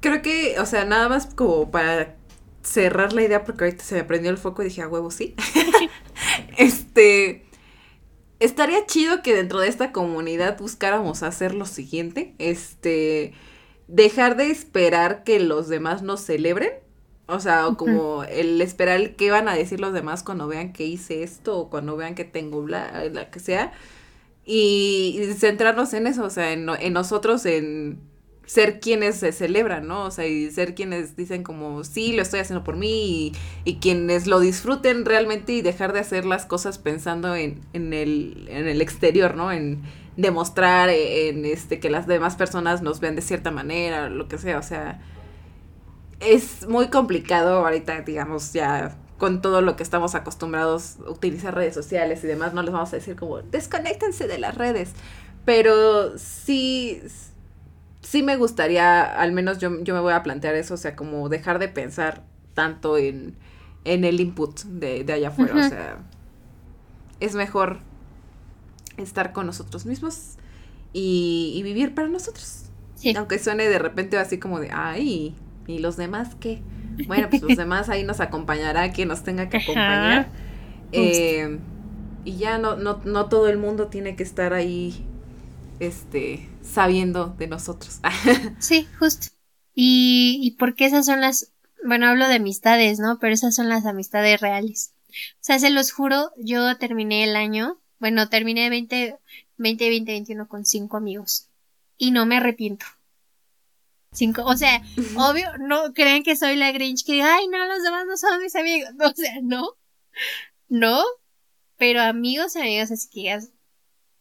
creo 0.00 0.22
que, 0.22 0.60
o 0.60 0.66
sea, 0.66 0.84
nada 0.84 1.08
más 1.08 1.26
como 1.34 1.70
para 1.70 2.14
cerrar 2.62 3.12
la 3.12 3.22
idea 3.22 3.44
porque 3.44 3.64
ahorita 3.64 3.84
se 3.84 3.94
me 3.94 4.04
prendió 4.04 4.30
el 4.30 4.38
foco 4.38 4.62
y 4.62 4.66
dije, 4.66 4.82
a 4.82 4.88
huevo, 4.88 5.10
sí. 5.10 5.34
este, 6.58 7.46
estaría 8.38 8.86
chido 8.86 9.22
que 9.22 9.34
dentro 9.34 9.60
de 9.60 9.68
esta 9.68 9.92
comunidad 9.92 10.58
buscáramos 10.58 11.22
hacer 11.22 11.54
lo 11.54 11.64
siguiente, 11.64 12.34
este, 12.38 13.34
dejar 13.88 14.36
de 14.36 14.50
esperar 14.50 15.24
que 15.24 15.40
los 15.40 15.68
demás 15.68 16.02
nos 16.02 16.20
celebren 16.20 16.85
o 17.28 17.40
sea, 17.40 17.66
como 17.76 18.22
el 18.24 18.60
esperar 18.60 19.16
qué 19.16 19.30
van 19.30 19.48
a 19.48 19.54
decir 19.54 19.80
los 19.80 19.92
demás 19.92 20.22
cuando 20.22 20.46
vean 20.46 20.72
que 20.72 20.84
hice 20.86 21.24
esto 21.24 21.58
o 21.58 21.70
cuando 21.70 21.96
vean 21.96 22.14
que 22.14 22.24
tengo 22.24 22.62
bla, 22.62 23.04
la 23.12 23.30
que 23.30 23.40
sea. 23.40 23.72
Y, 24.44 25.20
centrarnos 25.36 25.92
en 25.92 26.06
eso, 26.06 26.24
o 26.24 26.30
sea, 26.30 26.52
en, 26.52 26.68
en, 26.68 26.92
nosotros, 26.92 27.44
en 27.46 27.98
ser 28.46 28.78
quienes 28.78 29.16
se 29.16 29.32
celebran, 29.32 29.88
¿no? 29.88 30.04
O 30.04 30.10
sea, 30.12 30.24
y 30.28 30.52
ser 30.52 30.76
quienes 30.76 31.16
dicen 31.16 31.42
como, 31.42 31.82
sí, 31.82 32.12
lo 32.12 32.22
estoy 32.22 32.38
haciendo 32.38 32.62
por 32.62 32.76
mí 32.76 32.92
y, 32.92 33.32
y 33.64 33.76
quienes 33.78 34.28
lo 34.28 34.38
disfruten 34.38 35.04
realmente 35.04 35.52
y 35.52 35.62
dejar 35.62 35.92
de 35.92 35.98
hacer 35.98 36.24
las 36.24 36.46
cosas 36.46 36.78
pensando 36.78 37.34
en, 37.34 37.60
en, 37.72 37.92
el, 37.92 38.46
en 38.48 38.68
el 38.68 38.80
exterior, 38.80 39.34
¿no? 39.34 39.50
En 39.50 39.82
demostrar, 40.16 40.90
en 40.90 41.44
este, 41.44 41.80
que 41.80 41.90
las 41.90 42.06
demás 42.06 42.36
personas 42.36 42.82
nos 42.82 43.00
vean 43.00 43.16
de 43.16 43.22
cierta 43.22 43.50
manera, 43.50 44.08
lo 44.10 44.28
que 44.28 44.38
sea, 44.38 44.60
o 44.60 44.62
sea 44.62 45.00
es 46.20 46.66
muy 46.68 46.88
complicado 46.88 47.64
ahorita, 47.64 48.02
digamos, 48.02 48.52
ya 48.52 48.96
con 49.18 49.40
todo 49.40 49.62
lo 49.62 49.76
que 49.76 49.82
estamos 49.82 50.14
acostumbrados 50.14 50.96
a 51.06 51.10
utilizar 51.10 51.54
redes 51.54 51.74
sociales 51.74 52.22
y 52.22 52.26
demás, 52.26 52.52
no 52.52 52.62
les 52.62 52.72
vamos 52.72 52.92
a 52.92 52.96
decir 52.96 53.16
como 53.16 53.40
desconéctense 53.40 54.26
de 54.26 54.38
las 54.38 54.54
redes, 54.54 54.92
pero 55.44 56.18
sí, 56.18 57.02
sí 58.02 58.22
me 58.22 58.36
gustaría, 58.36 59.04
al 59.04 59.32
menos 59.32 59.58
yo, 59.58 59.82
yo 59.82 59.94
me 59.94 60.00
voy 60.00 60.12
a 60.12 60.22
plantear 60.22 60.54
eso, 60.54 60.74
o 60.74 60.76
sea, 60.76 60.96
como 60.96 61.28
dejar 61.28 61.58
de 61.58 61.68
pensar 61.68 62.24
tanto 62.54 62.98
en, 62.98 63.36
en 63.84 64.04
el 64.04 64.20
input 64.20 64.60
de, 64.64 65.04
de 65.04 65.12
allá 65.12 65.28
afuera, 65.28 65.54
o 65.54 65.68
sea, 65.68 65.98
es 67.20 67.34
mejor 67.34 67.78
estar 68.98 69.32
con 69.32 69.46
nosotros 69.46 69.86
mismos 69.86 70.36
y, 70.92 71.54
y 71.54 71.62
vivir 71.62 71.94
para 71.94 72.08
nosotros. 72.08 72.64
Aunque 73.16 73.38
suene 73.38 73.68
de 73.68 73.78
repente 73.78 74.18
así 74.18 74.38
como 74.38 74.58
de, 74.58 74.70
ay, 74.72 75.34
¿Y 75.66 75.78
los 75.78 75.96
demás 75.96 76.34
qué? 76.40 76.62
Bueno, 77.06 77.28
pues 77.30 77.42
los 77.42 77.56
demás 77.56 77.88
ahí 77.88 78.04
nos 78.04 78.20
acompañará 78.20 78.92
quien 78.92 79.08
nos 79.08 79.22
tenga 79.22 79.48
que 79.48 79.58
acompañar. 79.58 80.28
Eh, 80.92 81.58
y 82.24 82.36
ya 82.36 82.58
no, 82.58 82.76
no, 82.76 83.00
no 83.04 83.28
todo 83.28 83.48
el 83.48 83.58
mundo 83.58 83.88
tiene 83.88 84.16
que 84.16 84.22
estar 84.22 84.52
ahí 84.52 85.04
este 85.80 86.48
sabiendo 86.62 87.34
de 87.38 87.46
nosotros. 87.46 88.00
sí, 88.58 88.86
justo. 88.98 89.28
Y, 89.74 90.38
y 90.42 90.52
porque 90.52 90.86
esas 90.86 91.06
son 91.06 91.20
las, 91.20 91.52
bueno, 91.84 92.06
hablo 92.06 92.28
de 92.28 92.36
amistades, 92.36 92.98
¿no? 92.98 93.18
Pero 93.18 93.34
esas 93.34 93.54
son 93.54 93.68
las 93.68 93.84
amistades 93.86 94.40
reales. 94.40 94.94
O 95.08 95.40
sea, 95.40 95.58
se 95.58 95.70
los 95.70 95.92
juro, 95.92 96.32
yo 96.36 96.76
terminé 96.78 97.24
el 97.24 97.36
año, 97.36 97.78
bueno, 97.98 98.28
terminé 98.28 98.68
20, 98.70 99.18
20, 99.56 99.88
20, 99.88 100.12
21 100.12 100.48
con 100.48 100.64
cinco 100.64 100.96
amigos. 100.96 101.48
Y 101.98 102.10
no 102.10 102.26
me 102.26 102.36
arrepiento 102.36 102.86
Cinco, 104.16 104.44
o 104.46 104.56
sea, 104.56 104.82
obvio, 105.18 105.46
no 105.58 105.92
crean 105.92 106.22
que 106.22 106.36
soy 106.36 106.56
la 106.56 106.72
Grinch 106.72 107.04
que 107.04 107.20
ay, 107.20 107.48
no, 107.48 107.66
los 107.66 107.82
demás 107.82 108.06
no 108.06 108.16
son 108.16 108.40
mis 108.42 108.56
amigos. 108.56 108.88
O 108.98 109.12
sea, 109.14 109.34
no. 109.42 109.74
No. 110.68 111.02
Pero 111.76 112.00
amigos, 112.00 112.56
amigos, 112.56 112.90
así 112.90 113.08
que 113.10 113.38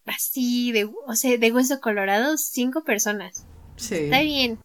así 0.05 0.73
de, 0.73 0.83
o 0.83 1.15
sea, 1.15 1.37
de 1.37 1.51
hueso 1.53 1.79
colorado, 1.79 2.37
cinco 2.37 2.83
personas. 2.83 3.45
Sí. 3.77 3.95
Está 3.95 4.21
bien. 4.21 4.59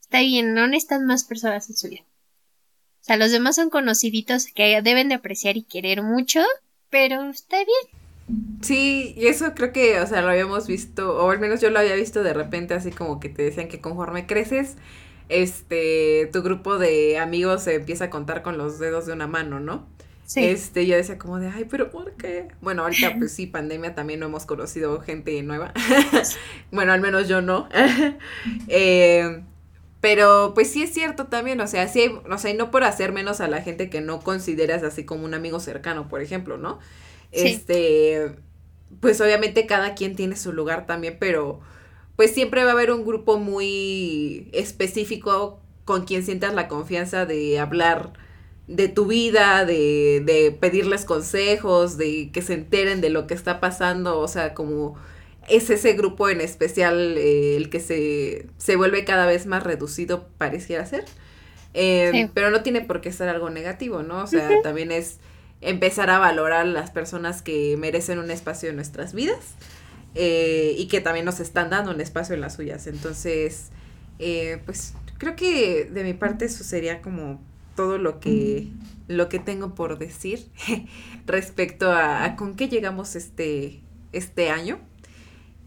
Está 0.00 0.20
bien, 0.20 0.54
no 0.54 0.68
necesitan 0.68 1.04
más 1.04 1.24
personas 1.24 1.68
en 1.68 1.76
su 1.76 1.88
vida. 1.88 2.04
O 3.00 3.04
sea, 3.04 3.16
los 3.16 3.32
demás 3.32 3.56
son 3.56 3.70
conociditos 3.70 4.46
que 4.46 4.80
deben 4.82 5.08
de 5.08 5.16
apreciar 5.16 5.56
y 5.56 5.64
querer 5.64 6.02
mucho, 6.02 6.42
pero 6.90 7.28
está 7.28 7.56
bien. 7.56 8.03
Sí, 8.62 9.14
y 9.16 9.26
eso 9.26 9.52
creo 9.54 9.72
que, 9.72 10.00
o 10.00 10.06
sea, 10.06 10.22
lo 10.22 10.30
habíamos 10.30 10.66
visto, 10.66 11.16
o 11.22 11.30
al 11.30 11.38
menos 11.38 11.60
yo 11.60 11.68
lo 11.70 11.78
había 11.78 11.94
visto 11.94 12.22
de 12.22 12.32
repente, 12.32 12.72
así 12.74 12.90
como 12.90 13.20
que 13.20 13.28
te 13.28 13.42
decían 13.42 13.68
que 13.68 13.80
conforme 13.80 14.26
creces, 14.26 14.76
este, 15.28 16.30
tu 16.32 16.42
grupo 16.42 16.78
de 16.78 17.18
amigos 17.18 17.64
se 17.64 17.74
empieza 17.74 18.06
a 18.06 18.10
contar 18.10 18.42
con 18.42 18.56
los 18.56 18.78
dedos 18.78 19.06
de 19.06 19.12
una 19.12 19.26
mano, 19.26 19.60
¿no? 19.60 19.86
Sí. 20.26 20.42
Este, 20.42 20.86
yo 20.86 20.96
decía 20.96 21.18
como 21.18 21.38
de, 21.38 21.48
ay, 21.48 21.66
pero 21.68 21.90
¿por 21.90 22.12
qué? 22.12 22.48
Bueno, 22.62 22.82
ahorita 22.82 23.16
pues 23.18 23.32
sí, 23.32 23.46
pandemia 23.46 23.94
también 23.94 24.20
no 24.20 24.26
hemos 24.26 24.46
conocido 24.46 25.00
gente 25.00 25.42
nueva. 25.42 25.74
bueno, 26.72 26.92
al 26.92 27.02
menos 27.02 27.28
yo 27.28 27.42
no. 27.42 27.68
eh, 28.68 29.42
pero 30.00 30.52
pues 30.54 30.70
sí 30.70 30.82
es 30.82 30.92
cierto 30.94 31.26
también, 31.26 31.60
o 31.60 31.66
sea, 31.66 31.88
sí, 31.88 32.10
o 32.30 32.38
sea, 32.38 32.50
y 32.50 32.54
no 32.54 32.70
por 32.70 32.84
hacer 32.84 33.12
menos 33.12 33.40
a 33.40 33.48
la 33.48 33.60
gente 33.60 33.90
que 33.90 34.00
no 34.00 34.20
consideras 34.20 34.82
así 34.82 35.04
como 35.04 35.24
un 35.24 35.34
amigo 35.34 35.60
cercano, 35.60 36.08
por 36.08 36.22
ejemplo, 36.22 36.56
¿no? 36.56 36.78
Este, 37.34 38.32
pues 39.00 39.20
obviamente 39.20 39.66
cada 39.66 39.94
quien 39.94 40.16
tiene 40.16 40.36
su 40.36 40.52
lugar 40.52 40.86
también, 40.86 41.16
pero 41.18 41.60
pues 42.16 42.32
siempre 42.32 42.64
va 42.64 42.70
a 42.70 42.74
haber 42.74 42.92
un 42.92 43.04
grupo 43.04 43.38
muy 43.38 44.48
específico 44.52 45.60
con 45.84 46.04
quien 46.04 46.24
sientas 46.24 46.54
la 46.54 46.68
confianza 46.68 47.26
de 47.26 47.58
hablar 47.58 48.12
de 48.66 48.88
tu 48.88 49.06
vida, 49.06 49.64
de, 49.66 50.22
de 50.24 50.56
pedirles 50.58 51.04
consejos, 51.04 51.98
de 51.98 52.30
que 52.32 52.40
se 52.40 52.54
enteren 52.54 53.00
de 53.00 53.10
lo 53.10 53.26
que 53.26 53.34
está 53.34 53.60
pasando, 53.60 54.18
o 54.18 54.28
sea, 54.28 54.54
como 54.54 54.96
es 55.48 55.68
ese 55.68 55.92
grupo 55.92 56.30
en 56.30 56.40
especial 56.40 57.18
eh, 57.18 57.56
el 57.56 57.68
que 57.68 57.80
se, 57.80 58.46
se, 58.56 58.76
vuelve 58.76 59.04
cada 59.04 59.26
vez 59.26 59.46
más 59.46 59.62
reducido, 59.62 60.26
pareciera 60.38 60.86
ser. 60.86 61.04
Eh, 61.74 62.30
pero 62.32 62.50
no 62.50 62.62
tiene 62.62 62.80
por 62.80 63.00
qué 63.00 63.12
ser 63.12 63.28
algo 63.28 63.50
negativo, 63.50 64.02
¿no? 64.02 64.22
O 64.22 64.26
sea, 64.26 64.48
también 64.62 64.92
es 64.92 65.18
empezar 65.64 66.10
a 66.10 66.18
valorar 66.18 66.66
las 66.66 66.90
personas 66.90 67.42
que 67.42 67.76
merecen 67.76 68.18
un 68.18 68.30
espacio 68.30 68.70
en 68.70 68.76
nuestras 68.76 69.14
vidas 69.14 69.54
eh, 70.14 70.74
y 70.78 70.88
que 70.88 71.00
también 71.00 71.24
nos 71.24 71.40
están 71.40 71.70
dando 71.70 71.90
un 71.92 72.00
espacio 72.00 72.34
en 72.34 72.40
las 72.40 72.54
suyas. 72.54 72.86
Entonces, 72.86 73.70
pues 74.64 74.94
creo 75.18 75.36
que 75.36 75.84
de 75.86 76.04
mi 76.04 76.14
parte 76.14 76.44
eso 76.46 76.64
sería 76.64 77.02
como 77.02 77.40
todo 77.76 77.98
lo 77.98 78.20
que, 78.20 78.68
lo 79.08 79.28
que 79.28 79.38
tengo 79.38 79.74
por 79.74 79.98
decir 79.98 80.48
respecto 81.26 81.90
a, 81.90 82.24
a 82.24 82.36
con 82.36 82.56
qué 82.56 82.68
llegamos 82.68 83.16
este, 83.16 83.80
este 84.12 84.50
año. 84.50 84.78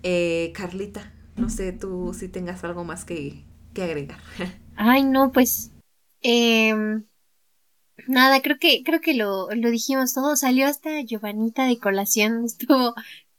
Eh, 0.03 0.53
Carlita, 0.55 1.11
no 1.35 1.49
sé 1.49 1.73
tú 1.73 2.13
si 2.17 2.27
tengas 2.27 2.63
algo 2.63 2.83
más 2.83 3.05
que, 3.05 3.43
que 3.73 3.83
agregar. 3.83 4.19
Ay, 4.75 5.03
no, 5.03 5.31
pues. 5.31 5.71
Eh, 6.21 6.73
nada, 8.07 8.41
creo 8.41 8.57
que, 8.59 8.83
creo 8.83 9.01
que 9.01 9.13
lo, 9.13 9.49
lo 9.53 9.71
dijimos 9.71 10.13
todo. 10.13 10.35
Salió 10.35 10.67
hasta 10.67 11.01
Giovanita 11.01 11.65
de 11.65 11.79
colación. 11.79 12.43
Estuvo, 12.45 12.95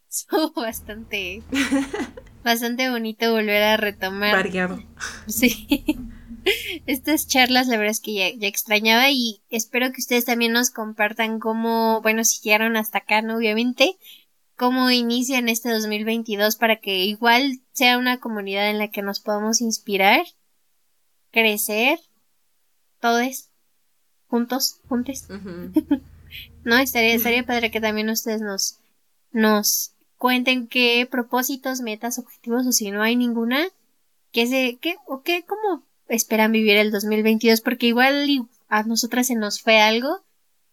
estuvo 0.09 0.53
bastante. 0.53 1.43
bastante 2.45 2.91
bonito 2.91 3.33
volver 3.33 3.63
a 3.63 3.77
retomar. 3.77 4.35
Variado. 4.35 4.83
Sí. 5.27 5.85
Estas 6.87 7.27
charlas, 7.27 7.67
la 7.69 7.77
verdad 7.77 7.91
es 7.91 8.01
que 8.01 8.15
ya, 8.15 8.31
ya, 8.35 8.49
extrañaba 8.49 9.11
y 9.11 9.43
espero 9.51 9.93
que 9.93 10.01
ustedes 10.01 10.25
también 10.25 10.53
nos 10.53 10.71
compartan 10.71 11.41
cómo, 11.41 12.01
bueno, 12.01 12.25
si 12.25 12.41
llegaron 12.41 12.77
hasta 12.77 12.99
acá, 12.99 13.21
¿no? 13.21 13.37
Obviamente, 13.37 13.99
cómo 14.59 14.91
inician 14.91 15.49
este 15.49 15.71
2022 15.71 16.57
para 16.57 16.77
que 16.77 17.05
igual 17.05 17.61
sea 17.73 17.97
una 17.97 18.19
comunidad 18.19 18.71
en 18.71 18.79
la 18.79 18.89
que 18.89 19.03
nos 19.03 19.21
podamos 19.21 19.61
inspirar, 19.61 20.27
crecer, 21.31 22.01
todos, 23.01 23.48
juntos, 24.29 24.81
juntos. 24.89 25.27
no, 26.65 26.79
estaría, 26.79 27.15
estaría 27.15 27.45
padre 27.45 27.71
que 27.71 27.81
también 27.81 28.09
ustedes 28.11 28.41
nos, 28.41 28.79
nos 29.33 29.93
cuenten 30.17 30.67
qué 30.67 31.07
propósitos, 31.11 31.81
metas, 31.81 32.19
objetivos 32.19 32.67
o 32.67 32.73
si 32.73 32.91
no 32.91 33.03
hay 33.03 33.17
ninguna, 33.17 33.69
qué 34.33 34.47
se, 34.47 34.79
qué, 34.81 34.97
o 35.07 35.23
qué, 35.23 35.45
cómo 35.45 35.83
esperan 36.09 36.53
vivir 36.53 36.77
el 36.77 36.91
2022, 36.91 37.61
porque 37.61 37.87
igual 37.87 38.27
a 38.69 38.83
nosotras 38.83 39.27
se 39.27 39.35
nos 39.35 39.61
fue 39.63 39.81
algo 39.81 40.21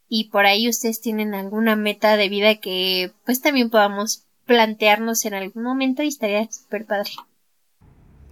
y 0.07 0.29
por 0.29 0.45
ahí 0.45 0.69
ustedes 0.69 1.01
tienen 1.01 1.33
alguna 1.33 1.75
meta 1.75 2.17
de 2.17 2.29
vida 2.29 2.55
que 2.55 3.11
pues 3.25 3.41
también 3.41 3.69
podamos 3.69 4.23
plantearnos 4.45 5.25
en 5.25 5.33
algún 5.33 5.63
momento 5.63 6.03
y 6.03 6.07
estaría 6.07 6.49
súper 6.51 6.85
padre. 6.85 7.11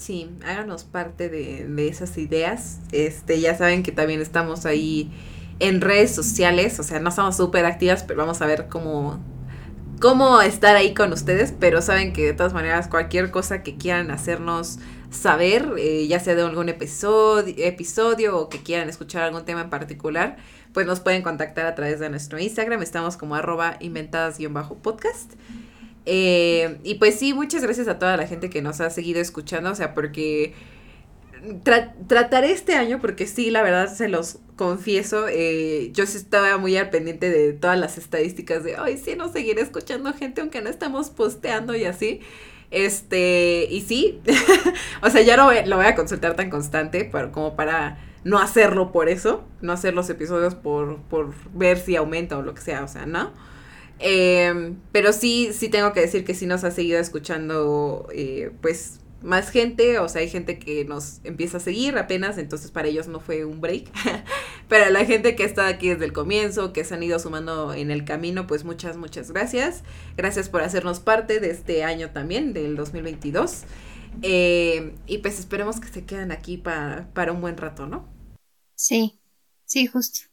Sí, 0.04 0.30
háganos 0.46 0.84
parte 0.84 1.30
de, 1.30 1.66
de, 1.66 1.88
esas 1.88 2.18
ideas. 2.18 2.82
Este, 2.92 3.40
ya 3.40 3.58
saben 3.58 3.84
que 3.84 3.94
también 3.94 4.20
estamos 4.20 4.66
ahí 4.66 5.10
en 5.60 5.80
redes 5.80 6.14
sociales, 6.14 6.78
o 6.78 6.84
sea, 6.84 7.00
no 7.00 7.08
estamos 7.08 7.38
súper 7.38 7.66
activas, 7.66 8.04
pero 8.04 8.20
vamos 8.20 8.42
a 8.42 8.46
ver 8.46 8.68
cómo, 8.68 9.24
cómo 10.02 10.42
estar 10.42 10.76
ahí 10.76 10.94
con 10.94 11.14
ustedes, 11.14 11.54
pero 11.58 11.82
saben 11.82 12.12
que 12.12 12.26
de 12.26 12.34
todas 12.34 12.52
maneras 12.52 12.90
cualquier 12.90 13.32
cosa 13.32 13.64
que 13.64 13.78
quieran 13.78 14.12
hacernos 14.12 14.80
saber, 15.10 15.74
eh, 15.78 16.06
ya 16.06 16.20
sea 16.20 16.36
de 16.36 16.42
algún 16.42 16.68
episodio, 16.68 17.56
episodio 17.58 18.38
o 18.38 18.50
que 18.50 18.62
quieran 18.62 18.90
escuchar 18.90 19.24
algún 19.24 19.46
tema 19.46 19.62
en 19.62 19.70
particular, 19.70 20.36
pues 20.74 20.86
nos 20.86 21.00
pueden 21.00 21.22
contactar 21.22 21.66
a 21.66 21.76
través 21.76 22.02
de 22.02 22.10
nuestro 22.10 22.40
Instagram. 22.40 22.82
Estamos 22.82 23.16
como 23.16 23.36
arroba 23.36 23.78
inventadas-podcast. 23.80 25.32
Eh, 26.06 26.80
y 26.84 26.96
pues 26.96 27.16
sí, 27.16 27.34
muchas 27.34 27.64
gracias 27.64 27.88
a 27.88 28.00
toda 28.00 28.18
la 28.18 28.28
gente 28.28 28.50
que 28.50 28.62
nos 28.62 28.82
ha 28.82 28.90
seguido 28.90 29.22
escuchando, 29.22 29.72
o 29.72 29.76
sea, 29.76 29.94
porque 29.94 30.54
trataré 32.08 32.52
este 32.52 32.76
año, 32.76 33.00
porque 33.02 33.28
sí, 33.28 33.50
la 33.50 33.64
verdad 33.64 33.94
se 33.94 34.08
los 34.08 34.40
confieso, 34.56 35.28
eh, 35.28 35.90
yo 35.94 36.06
sí 36.06 36.18
estaba 36.18 36.58
muy 36.58 36.78
al 36.78 36.90
pendiente 36.90 37.30
de 37.30 37.54
todas 37.54 37.78
las 37.78 37.98
estadísticas 37.98 38.64
de, 38.64 38.78
ay, 38.78 38.98
sí, 38.98 39.16
nos 39.16 39.32
seguiré 39.32 39.62
escuchando 39.62 40.14
gente 40.14 40.42
aunque 40.42 40.62
no 40.62 40.70
estamos 40.70 41.10
posteando 41.10 41.76
y 41.76 41.86
así. 41.86 42.22
Este, 42.72 43.68
y 43.70 43.82
sí, 43.82 44.22
o 45.04 45.10
sea, 45.10 45.22
ya 45.22 45.38
no 45.38 45.52
lo 45.52 45.76
voy 45.76 45.86
a 45.86 45.94
consultar 45.96 46.36
tan 46.36 46.50
constante 46.50 47.08
pero 47.12 47.32
como 47.32 47.56
para 47.56 48.00
no 48.24 48.40
hacerlo 48.40 48.92
por 48.92 49.10
eso, 49.10 49.44
no 49.62 49.74
hacer 49.74 49.94
los 49.94 50.10
episodios 50.10 50.56
por, 50.56 50.98
por 51.04 51.34
ver 51.54 51.78
si 51.78 51.96
aumenta 51.96 52.38
o 52.38 52.42
lo 52.42 52.56
que 52.56 52.62
sea, 52.62 52.84
o 52.84 52.88
sea, 52.88 53.06
¿no? 53.06 53.32
Em, 54.06 54.76
pero 54.92 55.14
sí, 55.14 55.52
sí 55.54 55.70
tengo 55.70 55.94
que 55.94 56.02
decir 56.02 56.26
que 56.26 56.36
sí 56.36 56.46
nos 56.46 56.66
ha 56.66 56.72
seguido 56.72 57.00
escuchando, 57.00 58.10
eh, 58.14 58.52
pues, 58.62 59.00
más 59.22 59.50
gente, 59.50 59.98
o 60.00 60.10
sea, 60.10 60.20
hay 60.20 60.30
gente 60.30 60.60
que 60.60 60.84
nos 60.84 61.22
empieza 61.24 61.56
a 61.56 61.60
seguir 61.62 61.98
apenas, 61.98 62.38
entonces 62.38 62.70
para 62.70 62.90
ellos 62.90 63.08
no 63.08 63.22
fue 63.22 63.46
un 63.46 63.62
break, 63.62 63.90
pero 64.68 64.90
la 64.90 65.06
gente 65.06 65.38
que 65.38 65.46
está 65.46 65.68
aquí 65.68 65.88
desde 65.88 66.04
el 66.04 66.12
comienzo, 66.12 66.74
que 66.74 66.84
se 66.84 66.96
han 66.96 67.04
ido 67.04 67.18
sumando 67.18 67.74
en 67.74 67.92
el 67.92 68.04
camino, 68.04 68.46
pues 68.46 68.66
muchas, 68.66 68.98
muchas 68.98 69.32
gracias. 69.32 69.84
Gracias 70.18 70.50
por 70.50 70.64
hacernos 70.64 71.00
parte 71.00 71.40
de 71.40 71.52
este 71.52 71.86
año 71.86 72.12
también, 72.12 72.52
del 72.52 72.76
2022. 72.76 73.64
Eh, 74.22 74.96
y 75.08 75.20
pues 75.20 75.40
esperemos 75.40 75.80
que 75.80 75.88
se 75.88 76.04
queden 76.04 76.34
aquí 76.34 76.58
para 76.58 77.32
un 77.32 77.40
buen 77.40 77.56
rato, 77.56 77.88
¿no? 77.88 78.10
Sí, 78.76 79.18
sí, 79.64 79.88
justo. 79.88 80.33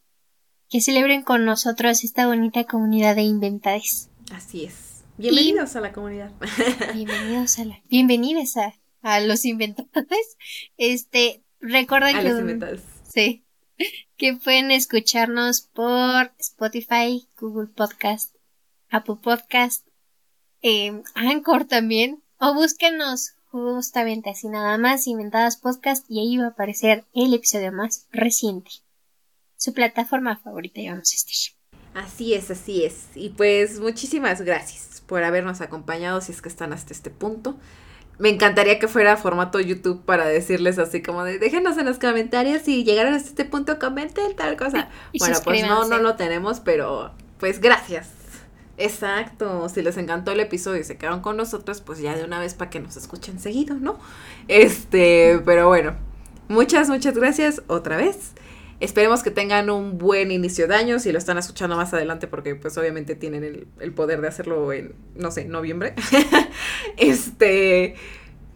Que 0.71 0.79
celebren 0.79 1.21
con 1.21 1.43
nosotros 1.43 2.05
esta 2.05 2.27
bonita 2.27 2.63
comunidad 2.63 3.17
de 3.17 3.23
inventades. 3.23 4.09
Así 4.31 4.63
es. 4.63 5.03
Bienvenidos 5.17 5.75
a 5.75 5.81
la 5.81 5.91
comunidad. 5.91 6.31
Bienvenidos 6.93 7.59
a 7.59 7.65
la. 7.65 7.81
Bienvenidos 7.89 8.55
a, 8.55 8.73
a 9.01 9.19
los 9.19 9.43
inventades. 9.43 10.37
Este, 10.77 11.43
recuerden 11.59 12.15
a 12.15 12.21
Los 12.21 12.39
inventades. 12.39 12.83
Sí. 13.03 13.43
Que 14.15 14.35
pueden 14.35 14.71
escucharnos 14.71 15.59
por 15.61 16.31
Spotify, 16.39 17.27
Google 17.37 17.67
Podcast, 17.67 18.33
Apple 18.89 19.17
Podcast, 19.21 19.85
eh, 20.61 21.01
Anchor 21.15 21.65
también. 21.65 22.23
O 22.39 22.53
búsquenos 22.53 23.33
justamente 23.47 24.29
así 24.29 24.47
nada 24.47 24.77
más, 24.77 25.05
Inventadas 25.07 25.57
Podcast, 25.57 26.05
y 26.07 26.21
ahí 26.21 26.37
va 26.37 26.45
a 26.45 26.49
aparecer 26.49 27.03
el 27.13 27.33
episodio 27.33 27.73
más 27.73 28.07
reciente. 28.11 28.71
Su 29.61 29.75
plataforma 29.75 30.37
favorita, 30.37 30.81
digamos, 30.81 31.13
este. 31.13 31.33
Así 31.93 32.33
es, 32.33 32.49
así 32.49 32.83
es. 32.83 33.09
Y 33.13 33.29
pues 33.29 33.79
muchísimas 33.79 34.41
gracias 34.41 35.03
por 35.05 35.23
habernos 35.23 35.61
acompañado 35.61 36.19
si 36.19 36.31
es 36.31 36.41
que 36.41 36.49
están 36.49 36.73
hasta 36.73 36.93
este 36.93 37.11
punto. 37.11 37.59
Me 38.17 38.29
encantaría 38.29 38.79
que 38.79 38.87
fuera 38.87 39.17
formato 39.17 39.59
YouTube 39.59 40.03
para 40.03 40.25
decirles 40.25 40.79
así 40.79 41.03
como 41.03 41.23
de 41.23 41.37
déjenos 41.37 41.77
en 41.77 41.85
los 41.85 41.99
comentarios 41.99 42.63
si 42.63 42.83
llegaron 42.83 43.13
hasta 43.13 43.29
este 43.29 43.45
punto, 43.45 43.77
comenten 43.77 44.35
tal 44.35 44.57
cosa. 44.57 44.89
bueno, 45.19 45.37
pues 45.43 45.61
no, 45.61 45.87
no 45.87 45.99
lo 45.99 46.15
tenemos, 46.15 46.59
pero 46.59 47.11
pues 47.37 47.61
gracias. 47.61 48.09
Exacto, 48.77 49.69
si 49.69 49.83
les 49.83 49.95
encantó 49.97 50.31
el 50.31 50.39
episodio 50.39 50.81
y 50.81 50.85
se 50.85 50.97
quedaron 50.97 51.21
con 51.21 51.37
nosotros, 51.37 51.81
pues 51.81 51.99
ya 51.99 52.15
de 52.15 52.23
una 52.23 52.39
vez 52.39 52.55
para 52.55 52.71
que 52.71 52.79
nos 52.79 52.97
escuchen 52.97 53.39
seguido, 53.39 53.75
¿no? 53.75 53.99
Este, 54.47 55.39
pero 55.45 55.67
bueno, 55.67 55.97
muchas, 56.47 56.89
muchas 56.89 57.13
gracias 57.13 57.61
otra 57.67 57.97
vez. 57.97 58.33
Esperemos 58.81 59.21
que 59.21 59.29
tengan 59.29 59.69
un 59.69 59.99
buen 59.99 60.31
inicio 60.31 60.67
de 60.67 60.75
año, 60.75 60.99
si 60.99 61.11
lo 61.11 61.19
están 61.19 61.37
escuchando 61.37 61.77
más 61.77 61.93
adelante, 61.93 62.27
porque 62.27 62.55
pues 62.55 62.77
obviamente 62.79 63.15
tienen 63.15 63.43
el, 63.43 63.67
el 63.79 63.93
poder 63.93 64.21
de 64.21 64.27
hacerlo 64.27 64.73
en, 64.73 64.95
no 65.15 65.29
sé, 65.29 65.45
noviembre. 65.45 65.93
este, 66.97 67.93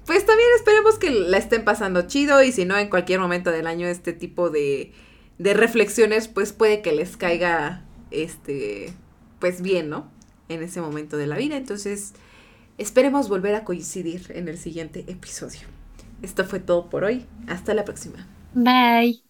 pues 0.06 0.26
también 0.26 0.50
esperemos 0.58 0.98
que 1.00 1.12
la 1.12 1.38
estén 1.38 1.64
pasando 1.64 2.04
chido 2.08 2.44
y 2.44 2.52
si 2.52 2.66
no, 2.66 2.78
en 2.78 2.90
cualquier 2.90 3.20
momento 3.20 3.52
del 3.52 3.68
año 3.68 3.88
este 3.88 4.14
tipo 4.14 4.50
de, 4.50 4.94
de 5.38 5.54
reflexiones, 5.54 6.28
pues 6.28 6.54
puede 6.54 6.82
que 6.82 6.92
les 6.94 7.18
caiga, 7.18 7.86
este, 8.12 8.94
pues 9.40 9.62
bien, 9.62 9.90
¿no? 9.90 10.12
En 10.50 10.64
ese 10.64 10.82
momento 10.82 11.18
de 11.18 11.28
la 11.28 11.38
vida. 11.38 11.56
Entonces, 11.58 12.14
esperemos 12.78 13.30
volver 13.30 13.56
a 13.56 13.64
coincidir 13.64 14.32
en 14.36 14.48
el 14.48 14.58
siguiente 14.58 15.06
episodio. 15.08 15.62
Esto 16.24 16.46
fue 16.46 16.60
todo 16.60 16.90
por 16.90 17.04
hoy. 17.04 17.28
Hasta 17.48 17.74
la 17.76 17.86
próxima. 17.86 18.28
Bye. 18.54 19.25